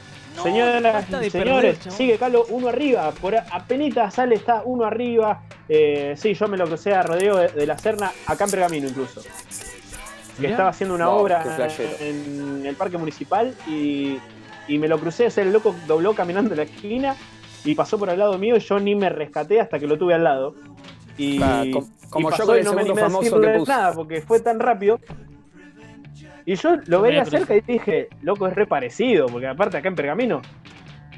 Señoras 0.43 1.07
y 1.23 1.31
señores, 1.31 1.79
sigue 1.91 2.17
Carlos 2.17 2.47
uno 2.49 2.69
arriba. 2.69 3.13
Por 3.13 3.37
apenas 3.37 4.15
sale, 4.15 4.35
está 4.35 4.63
uno 4.65 4.85
arriba. 4.85 5.43
Eh, 5.69 6.15
sí, 6.17 6.35
yo 6.35 6.49
me 6.49 6.57
lo 6.57 6.67
crucé 6.67 6.95
a 6.95 7.03
Rodrigo 7.03 7.37
de, 7.37 7.67
la 7.67 7.79
Serna, 7.79 8.13
acá 8.27 8.45
en 8.45 8.51
Pergamino 8.51 8.89
incluso. 8.89 9.21
Que 10.41 10.49
estaba 10.49 10.71
haciendo 10.71 10.95
una 10.95 11.11
obra 11.11 11.45
en 12.01 12.65
el 12.67 12.75
parque 12.77 12.97
municipal 12.97 13.55
y, 13.67 14.19
me 14.69 14.89
lo 14.89 14.99
crucé. 14.99 15.27
Ese 15.27 15.43
el 15.43 15.53
loco 15.53 15.75
dobló 15.87 16.15
caminando 16.15 16.53
en 16.53 16.57
la 16.57 16.63
esquina 16.65 17.15
y 17.65 17.75
pasó 17.75 17.99
por 17.99 18.09
al 18.11 18.19
lado 18.19 18.39
mío 18.39 18.57
y 18.57 18.61
yo 18.61 18.81
ni 18.81 18.95
me 18.95 19.11
rescaté 19.11 19.61
hasta 19.61 19.79
que 19.79 19.87
lo 19.87 19.99
tuve 19.99 20.15
al 20.15 20.25
lado. 20.25 20.55
Y, 21.23 21.71
como, 22.11 22.31
yo 22.31 22.47
con 22.47 22.59
el 22.59 22.65
no 22.65 22.75
me 22.75 22.81
animé 22.83 23.01
a 23.03 23.09
decirle 23.09 23.65
nada 23.67 23.93
porque 23.95 24.21
fue 24.21 24.41
tan 24.41 24.61
rápido 24.61 24.99
y 26.45 26.57
yo 26.57 26.77
lo 26.87 27.03
veía 27.03 27.25
cerca 27.25 27.55
y 27.55 27.61
dije, 27.61 28.09
loco, 28.21 28.47
es 28.47 28.55
re 28.55 28.67
parecido, 28.67 29.27
porque 29.27 29.47
aparte 29.47 29.77
acá 29.77 29.89
en 29.89 29.95
Pergamino. 29.95 30.43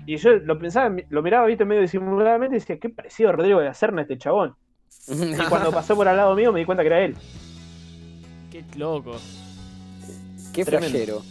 Y 0.07 0.16
yo 0.16 0.32
lo 0.36 0.59
pensaba, 0.59 0.94
lo 1.09 1.22
miraba, 1.22 1.46
viste, 1.46 1.64
medio 1.64 1.80
disimuladamente 1.80 2.57
y 2.57 2.61
decía, 2.61 2.78
qué 2.78 2.90
parecido 2.90 3.30
a 3.30 3.32
Rodrigo 3.32 3.61
de 3.61 3.68
Hacerna 3.68 4.02
este 4.02 4.18
chabón. 4.18 4.55
y 5.09 5.36
cuando 5.48 5.72
pasó 5.72 5.96
por 5.96 6.09
al 6.09 6.16
lado 6.16 6.34
mío 6.34 6.52
me 6.52 6.61
di 6.61 6.66
cuenta 6.66 6.82
que 6.82 6.88
era 6.88 7.00
él. 7.00 7.16
Qué 8.50 8.64
loco. 8.76 9.16
Qué 10.52 10.64
flashero. 10.64 11.22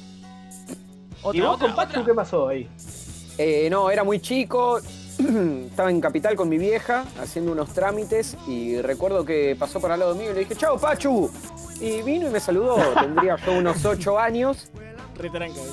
¿Y 1.31 1.39
vos 1.39 1.57
con 1.57 1.73
Pachu 1.75 2.03
qué 2.03 2.13
pasó 2.13 2.47
ahí? 2.47 2.67
Eh, 3.37 3.69
no, 3.69 3.89
era 3.89 4.03
muy 4.03 4.19
chico, 4.19 4.79
estaba 5.69 5.89
en 5.91 6.01
Capital 6.01 6.35
con 6.35 6.49
mi 6.49 6.57
vieja 6.57 7.05
haciendo 7.21 7.51
unos 7.51 7.73
trámites 7.73 8.37
y 8.47 8.81
recuerdo 8.81 9.25
que 9.25 9.55
pasó 9.57 9.79
por 9.79 9.91
al 9.91 9.99
lado 9.99 10.15
mío 10.15 10.31
y 10.31 10.33
le 10.33 10.39
dije, 10.41 10.55
chao 10.55 10.77
Pachu. 10.77 11.29
Y 11.79 12.01
vino 12.01 12.27
y 12.27 12.31
me 12.31 12.39
saludó, 12.39 12.75
tendría 12.99 13.35
yo 13.37 13.53
unos 13.53 13.83
ocho 13.85 14.17
años. 14.19 14.69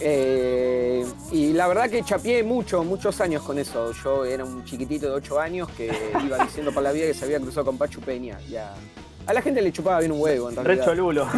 Eh, 0.00 1.04
y 1.32 1.52
la 1.52 1.66
verdad 1.66 1.88
que 1.88 2.02
chapié 2.02 2.42
mucho, 2.42 2.84
muchos 2.84 3.20
años 3.20 3.42
con 3.42 3.58
eso. 3.58 3.92
Yo 3.92 4.24
era 4.24 4.44
un 4.44 4.64
chiquitito 4.64 5.06
de 5.06 5.12
ocho 5.12 5.40
años 5.40 5.68
que 5.76 5.90
iba 6.24 6.38
diciendo 6.38 6.72
por 6.72 6.82
la 6.82 6.92
vida 6.92 7.06
que 7.06 7.14
se 7.14 7.24
había 7.24 7.40
cruzado 7.40 7.66
con 7.66 7.78
Pachu 7.78 8.00
Peña. 8.00 8.38
a, 9.26 9.32
la 9.32 9.42
gente 9.42 9.62
le 9.62 9.72
chupaba 9.72 10.00
bien 10.00 10.12
un 10.12 10.20
huevo, 10.20 10.50
en 10.50 10.56
realidad. 10.56 10.86
Recho 10.86 10.94
Lulo. 10.94 11.28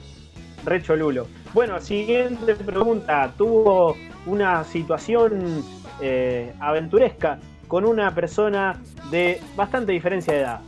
Recho 0.64 0.94
Lulo. 0.94 1.26
Bueno, 1.52 1.80
siguiente 1.80 2.54
pregunta. 2.54 3.32
¿Tuvo 3.36 3.96
una 4.26 4.64
situación 4.64 5.64
eh, 6.00 6.54
aventuresca 6.60 7.38
con 7.68 7.84
una 7.84 8.14
persona 8.14 8.80
de 9.10 9.40
bastante 9.56 9.92
diferencia 9.92 10.32
de 10.34 10.40
edad. 10.40 10.60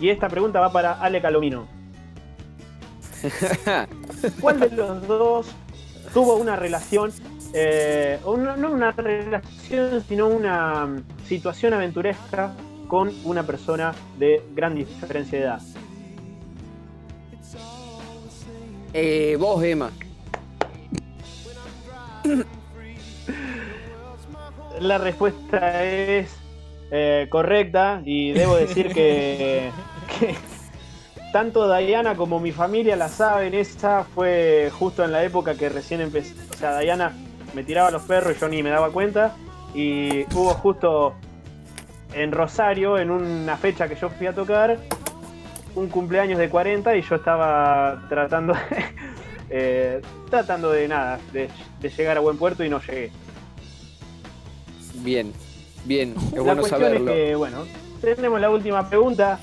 Y 0.00 0.08
esta 0.08 0.28
pregunta 0.28 0.60
va 0.60 0.72
para 0.72 0.94
Ale 0.94 1.20
Calomino. 1.20 1.66
¿Cuál 4.40 4.60
de 4.60 4.70
los 4.70 5.06
dos 5.06 5.46
tuvo 6.12 6.36
una 6.36 6.56
relación, 6.56 7.12
eh, 7.52 8.18
no 8.24 8.70
una 8.70 8.92
relación, 8.92 10.02
sino 10.06 10.28
una 10.28 10.86
mm, 10.86 11.04
situación 11.26 11.74
aventuresca 11.74 12.54
con 12.88 13.12
una 13.24 13.42
persona 13.42 13.94
de 14.18 14.42
gran 14.54 14.74
diferencia 14.74 15.38
de 15.38 15.44
edad? 15.44 15.62
Eh, 18.92 19.36
vos, 19.38 19.62
Emma. 19.62 19.90
La 24.80 24.98
respuesta 24.98 25.84
es 25.84 26.36
eh, 26.90 27.26
correcta 27.30 28.02
y 28.04 28.32
debo 28.32 28.56
decir 28.56 28.88
que, 28.94 29.70
tanto 31.32 31.74
Diana 31.74 32.14
como 32.14 32.40
mi 32.40 32.52
familia 32.52 32.96
la 32.96 33.08
saben. 33.08 33.54
Esa 33.54 34.04
fue 34.04 34.70
justo 34.78 35.04
en 35.04 35.12
la 35.12 35.24
época 35.24 35.54
que 35.56 35.68
recién 35.68 36.00
empecé. 36.00 36.34
O 36.50 36.54
sea, 36.54 36.78
Diana 36.78 37.12
me 37.54 37.64
tiraba 37.64 37.90
los 37.90 38.02
perros 38.02 38.36
y 38.36 38.40
yo 38.40 38.48
ni 38.48 38.62
me 38.62 38.70
daba 38.70 38.90
cuenta. 38.90 39.34
Y 39.74 40.22
hubo 40.34 40.54
justo 40.54 41.14
en 42.14 42.32
Rosario, 42.32 42.98
en 42.98 43.10
una 43.10 43.56
fecha 43.56 43.88
que 43.88 43.96
yo 43.96 44.08
fui 44.08 44.26
a 44.26 44.32
tocar, 44.32 44.78
un 45.74 45.88
cumpleaños 45.88 46.38
de 46.38 46.48
40 46.48 46.96
y 46.96 47.02
yo 47.02 47.16
estaba 47.16 48.06
tratando, 48.08 48.54
eh, 49.50 50.00
tratando 50.26 50.70
de 50.70 50.88
nada, 50.88 51.18
de 51.32 51.48
llegar 51.96 52.16
a 52.16 52.20
buen 52.20 52.36
puerto 52.36 52.64
y 52.64 52.68
no 52.68 52.80
llegué. 52.80 53.12
Bien, 55.02 55.32
bien, 55.84 56.14
es 56.34 56.42
bueno 56.42 56.62
saberlo. 56.64 57.38
bueno, 57.38 57.64
tenemos 58.00 58.40
la 58.40 58.50
última 58.50 58.88
pregunta. 58.88 59.38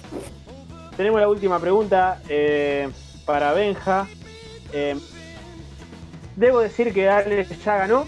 Tenemos 0.98 1.20
la 1.20 1.28
última 1.28 1.60
pregunta 1.60 2.22
eh, 2.30 2.90
para 3.26 3.54
Benja. 3.54 4.08
Eh, 4.72 4.96
debo 6.36 6.60
decir 6.60 6.94
que 6.94 7.10
Alex 7.10 7.64
ya 7.64 7.78
ganó, 7.78 8.06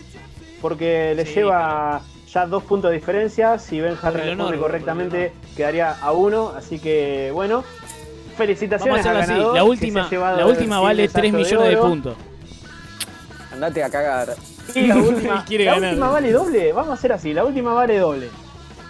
porque 0.62 1.14
le 1.16 1.26
lleva 1.26 2.02
ya 2.32 2.46
dos 2.46 2.64
puntos 2.64 2.92
de 2.92 2.98
diferencia. 2.98 3.58
Si 3.58 3.80
Benja 3.82 4.12
responde 4.12 4.58
correctamente, 4.58 5.34
quedaría 5.56 5.94
a 5.94 6.12
uno. 6.12 6.54
Así 6.56 6.78
que, 6.80 7.32
bueno, 7.34 7.64
felicitaciones 8.38 9.06
Vamos 9.06 9.22
a 9.22 9.24
así. 9.24 9.56
La 9.56 9.64
última, 9.64 10.10
la 10.12 10.46
última 10.46 10.80
vale 10.80 11.08
3 11.08 11.34
millones 11.34 11.70
de 11.70 11.78
puntos. 11.78 12.16
Andate 13.56 13.84
a 13.84 13.90
cagar. 13.90 14.36
Y 14.74 14.88
la 14.88 14.98
última, 14.98 15.46
la 15.48 15.76
última 15.78 16.10
vale 16.10 16.32
doble. 16.34 16.74
Vamos 16.74 16.92
a 16.92 16.94
hacer 16.94 17.14
así, 17.14 17.34
la 17.34 17.46
última 17.46 17.74
vale 17.74 17.98
doble. 17.98 18.30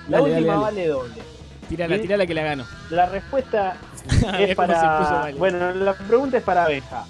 La 0.10 0.24
última 0.24 0.56
vale 0.56 0.88
doble. 0.88 1.22
Tírala, 1.70 2.00
tírala 2.00 2.26
que 2.26 2.34
la 2.34 2.44
gano. 2.44 2.66
La 2.90 3.06
respuesta 3.06 3.78
es 4.40 4.56
para. 4.56 5.32
Bueno, 5.38 5.72
la 5.72 5.94
pregunta 5.94 6.38
es 6.38 6.44
para 6.44 6.66
Abeja. 6.66 7.06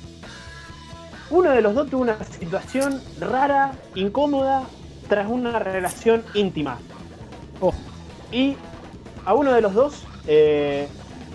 Uno 1.30 1.51
de 1.51 1.62
los 1.62 1.74
dos 1.74 1.89
tuvo 1.89 2.01
una 2.01 2.22
situación 2.26 3.01
rara, 3.22 3.72
incómoda, 3.95 4.64
tras 5.08 5.28
una 5.30 5.58
relación 5.58 6.24
íntima. 6.34 6.78
Oh. 7.62 7.74
Y 8.34 8.58
a 9.24 9.34
uno 9.34 9.53
de 9.53 9.62
los 9.62 9.74
dos, 9.74 10.03
eh, 10.28 10.89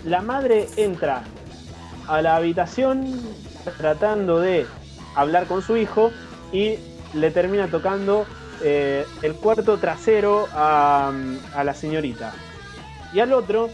la 0.05 0.21
madre 0.21 0.67
entra 0.77 1.23
a 2.07 2.21
la 2.21 2.35
habitación 2.35 3.19
tratando 3.77 4.39
de 4.39 4.67
hablar 5.15 5.47
con 5.47 5.61
su 5.61 5.77
hijo 5.77 6.11
y 6.51 6.77
le 7.13 7.31
termina 7.31 7.67
tocando 7.67 8.25
eh, 8.63 9.05
el 9.21 9.33
cuarto 9.35 9.77
trasero 9.77 10.47
a, 10.53 11.11
la 11.63 11.73
señorita. 11.73 12.33
Y 13.13 13.19
al 13.19 13.33
otro, 13.33 13.69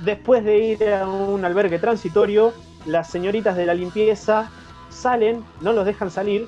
después 0.00 0.44
de 0.44 0.58
ir 0.58 0.84
a 0.88 1.06
un 1.06 1.44
albergue 1.44 1.78
transitorio, 1.78 2.52
las 2.84 3.10
señoritas 3.10 3.56
de 3.56 3.66
la 3.66 3.74
limpieza 3.74 4.50
salen, 4.90 5.44
no 5.60 5.72
los 5.72 5.86
dejan 5.86 6.10
salir 6.10 6.46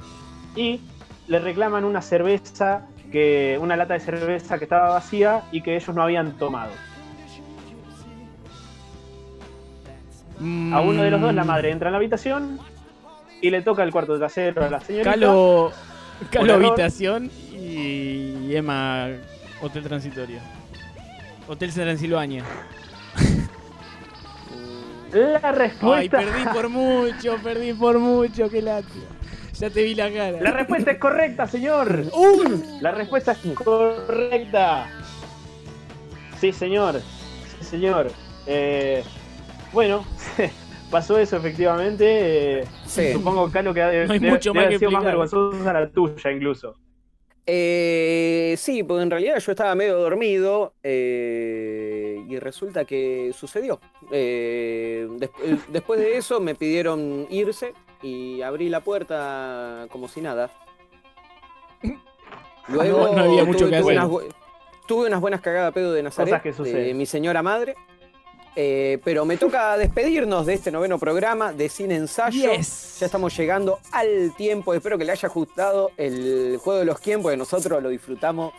y 0.55 0.81
le 1.29 1.39
reclaman 1.39 1.85
una 1.85 2.03
cerveza, 2.03 2.87
que, 3.11 3.59
una 3.61 3.77
lata 3.77 3.95
de 3.95 4.01
cerveza 4.01 4.59
que 4.59 4.65
estaba 4.65 4.91
vacía 4.91 5.45
y 5.53 5.63
que 5.63 5.77
ellos 5.77 5.95
no 5.95 6.03
habían 6.03 6.37
tomado. 6.39 6.73
A 10.39 10.81
uno 10.83 11.03
de 11.03 11.11
los 11.11 11.21
dos 11.21 11.33
la 11.33 11.45
madre 11.45 11.71
entra 11.71 11.89
en 11.89 11.93
la 11.93 11.99
habitación 11.99 12.61
y 13.41 13.51
le 13.51 13.63
toca 13.63 13.83
el 13.83 13.91
cuarto 13.91 14.19
trasero 14.19 14.65
a 14.65 14.71
la 14.71 14.81
señorita. 14.81 15.11
Calo, 15.11 15.73
Calo 16.31 16.55
habitación 16.55 17.31
y 17.53 18.55
Emma 18.55 19.09
hotel 19.61 19.85
transitorio. 19.85 20.41
Hotel 21.49 21.73
Transilvania. 21.73 22.45
La 25.13 25.53
respuesta. 25.53 26.19
Ay, 26.19 26.27
perdí 26.27 26.45
por 26.53 26.69
mucho, 26.69 27.37
perdí 27.43 27.73
por 27.73 27.99
mucho, 27.99 28.51
qué 28.51 28.61
lástima. 28.61 29.05
Ya 29.55 29.71
te 29.71 29.83
vi 29.85 29.95
la 29.95 30.13
cara. 30.13 30.41
La 30.41 30.51
respuesta 30.51 30.91
es 30.91 30.99
correcta, 30.99 31.47
señor. 31.47 32.05
La 32.81 32.91
respuesta 32.91 33.33
es 33.33 33.39
correcta. 33.55 34.89
Sí, 36.41 36.53
señor. 36.53 37.01
Sí, 37.59 37.65
señor. 37.65 38.11
Eh, 38.47 39.03
bueno, 39.73 40.05
pasó 40.91 41.19
eso 41.19 41.37
efectivamente. 41.37 42.61
Eh, 42.61 43.13
supongo, 43.13 43.51
que 43.51 43.63
no 43.63 43.73
hay 44.13 44.21
mucho 44.21 44.55
más 44.55 44.69
que 44.69 44.79
sido 44.79 44.91
más 44.91 45.05
vergonzosa 45.05 45.73
la 45.73 45.91
tuya, 45.91 46.31
incluso. 46.31 46.77
Eh, 47.49 48.57
sí, 48.59 48.83
porque 48.83 49.05
en 49.05 49.11
realidad 49.11 49.39
yo 49.39 49.53
estaba 49.53 49.73
medio 49.77 49.99
dormido 49.99 50.75
eh, 50.83 52.21
y 52.29 52.39
resulta 52.41 52.85
que 52.85 53.31
sucedió. 53.33 53.81
Eh, 54.11 55.09
después 55.69 56.01
de 56.01 56.17
eso 56.17 56.41
me 56.41 56.57
pidieron 56.57 57.29
irse 57.31 57.73
y 58.03 58.43
abrí 58.43 58.69
la 58.69 58.81
puerta 58.81 59.87
como 59.91 60.09
si 60.09 60.21
nada. 60.21 60.51
Luego 62.69 63.15
no, 63.15 63.23
había 63.23 63.45
mucho 63.45 63.61
tuve, 63.61 63.71
que 63.71 63.77
hacer. 63.77 63.93
Unas, 63.93 64.11
tuve 64.89 65.07
unas 65.07 65.21
buenas 65.21 65.41
cagadas 65.41 65.73
pedo 65.73 65.93
de 65.93 66.03
Nazaret, 66.03 66.43
de 66.43 66.95
mi 66.95 67.07
señora 67.07 67.45
madre. 67.45 67.77
Eh, 68.59 68.99
pero 69.05 69.27
me 69.27 69.37
toca 69.37 69.77
despedirnos 69.79 70.47
de 70.47 70.55
este 70.55 70.71
noveno 70.71 70.99
programa 70.99 71.53
de 71.53 71.69
Sin 71.69 71.93
Ensayo. 71.93 72.53
Ya 72.53 73.07
estamos 73.07 73.37
llegando 73.37 73.81
al 73.93 74.35
tiempo. 74.35 74.73
Espero 74.73 74.97
que 74.97 75.05
le 75.05 75.13
haya 75.13 75.29
gustado 75.29 75.91
el 75.99 76.57
juego 76.57 76.81
de 76.81 76.87
los 76.87 77.01
tiempos, 77.01 77.31
que 77.31 77.37
nosotros 77.37 77.83
lo 77.83 77.91
disfrutamos 77.91 78.55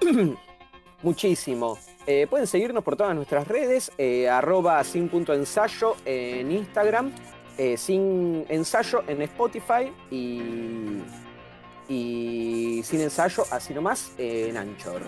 muchísimo. 1.02 1.78
Eh, 2.06 2.26
pueden 2.30 2.46
seguirnos 2.46 2.82
por 2.82 2.96
todas 2.96 3.14
nuestras 3.14 3.46
redes, 3.46 3.92
eh, 3.98 4.28
arroba 4.28 4.82
sin.ensayo 4.84 5.96
en 6.06 6.52
Instagram, 6.52 7.12
sin 7.76 8.44
ensayo 8.48 9.02
en 9.08 9.22
Spotify 9.22 9.90
y, 10.10 10.40
y 11.88 12.82
sin 12.84 13.00
ensayo, 13.00 13.44
así 13.50 13.74
nomás, 13.74 14.12
en 14.18 14.56
Anchor. 14.56 15.02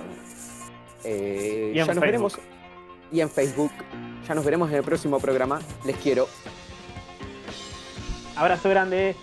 ya 1.05 1.87
nos 1.87 2.01
veremos 2.01 2.39
y 3.11 3.21
en 3.21 3.31
Facebook. 3.31 3.73
Ya 4.27 4.35
nos 4.35 4.45
veremos 4.45 4.69
en 4.71 4.77
el 4.77 4.83
próximo 4.83 5.19
programa. 5.19 5.61
Les 5.85 5.97
quiero. 5.97 6.29
Abrazo 8.37 8.69
grande. 8.69 9.17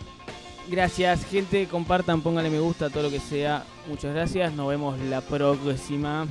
Gracias, 0.68 1.26
gente. 1.26 1.68
Compartan, 1.68 2.22
pónganle 2.22 2.50
me 2.50 2.60
gusta, 2.60 2.90
todo 2.90 3.04
lo 3.04 3.10
que 3.10 3.20
sea. 3.20 3.64
Muchas 3.88 4.14
gracias. 4.14 4.54
Nos 4.54 4.68
vemos 4.68 5.00
la 5.00 5.22
próxima. 5.22 6.28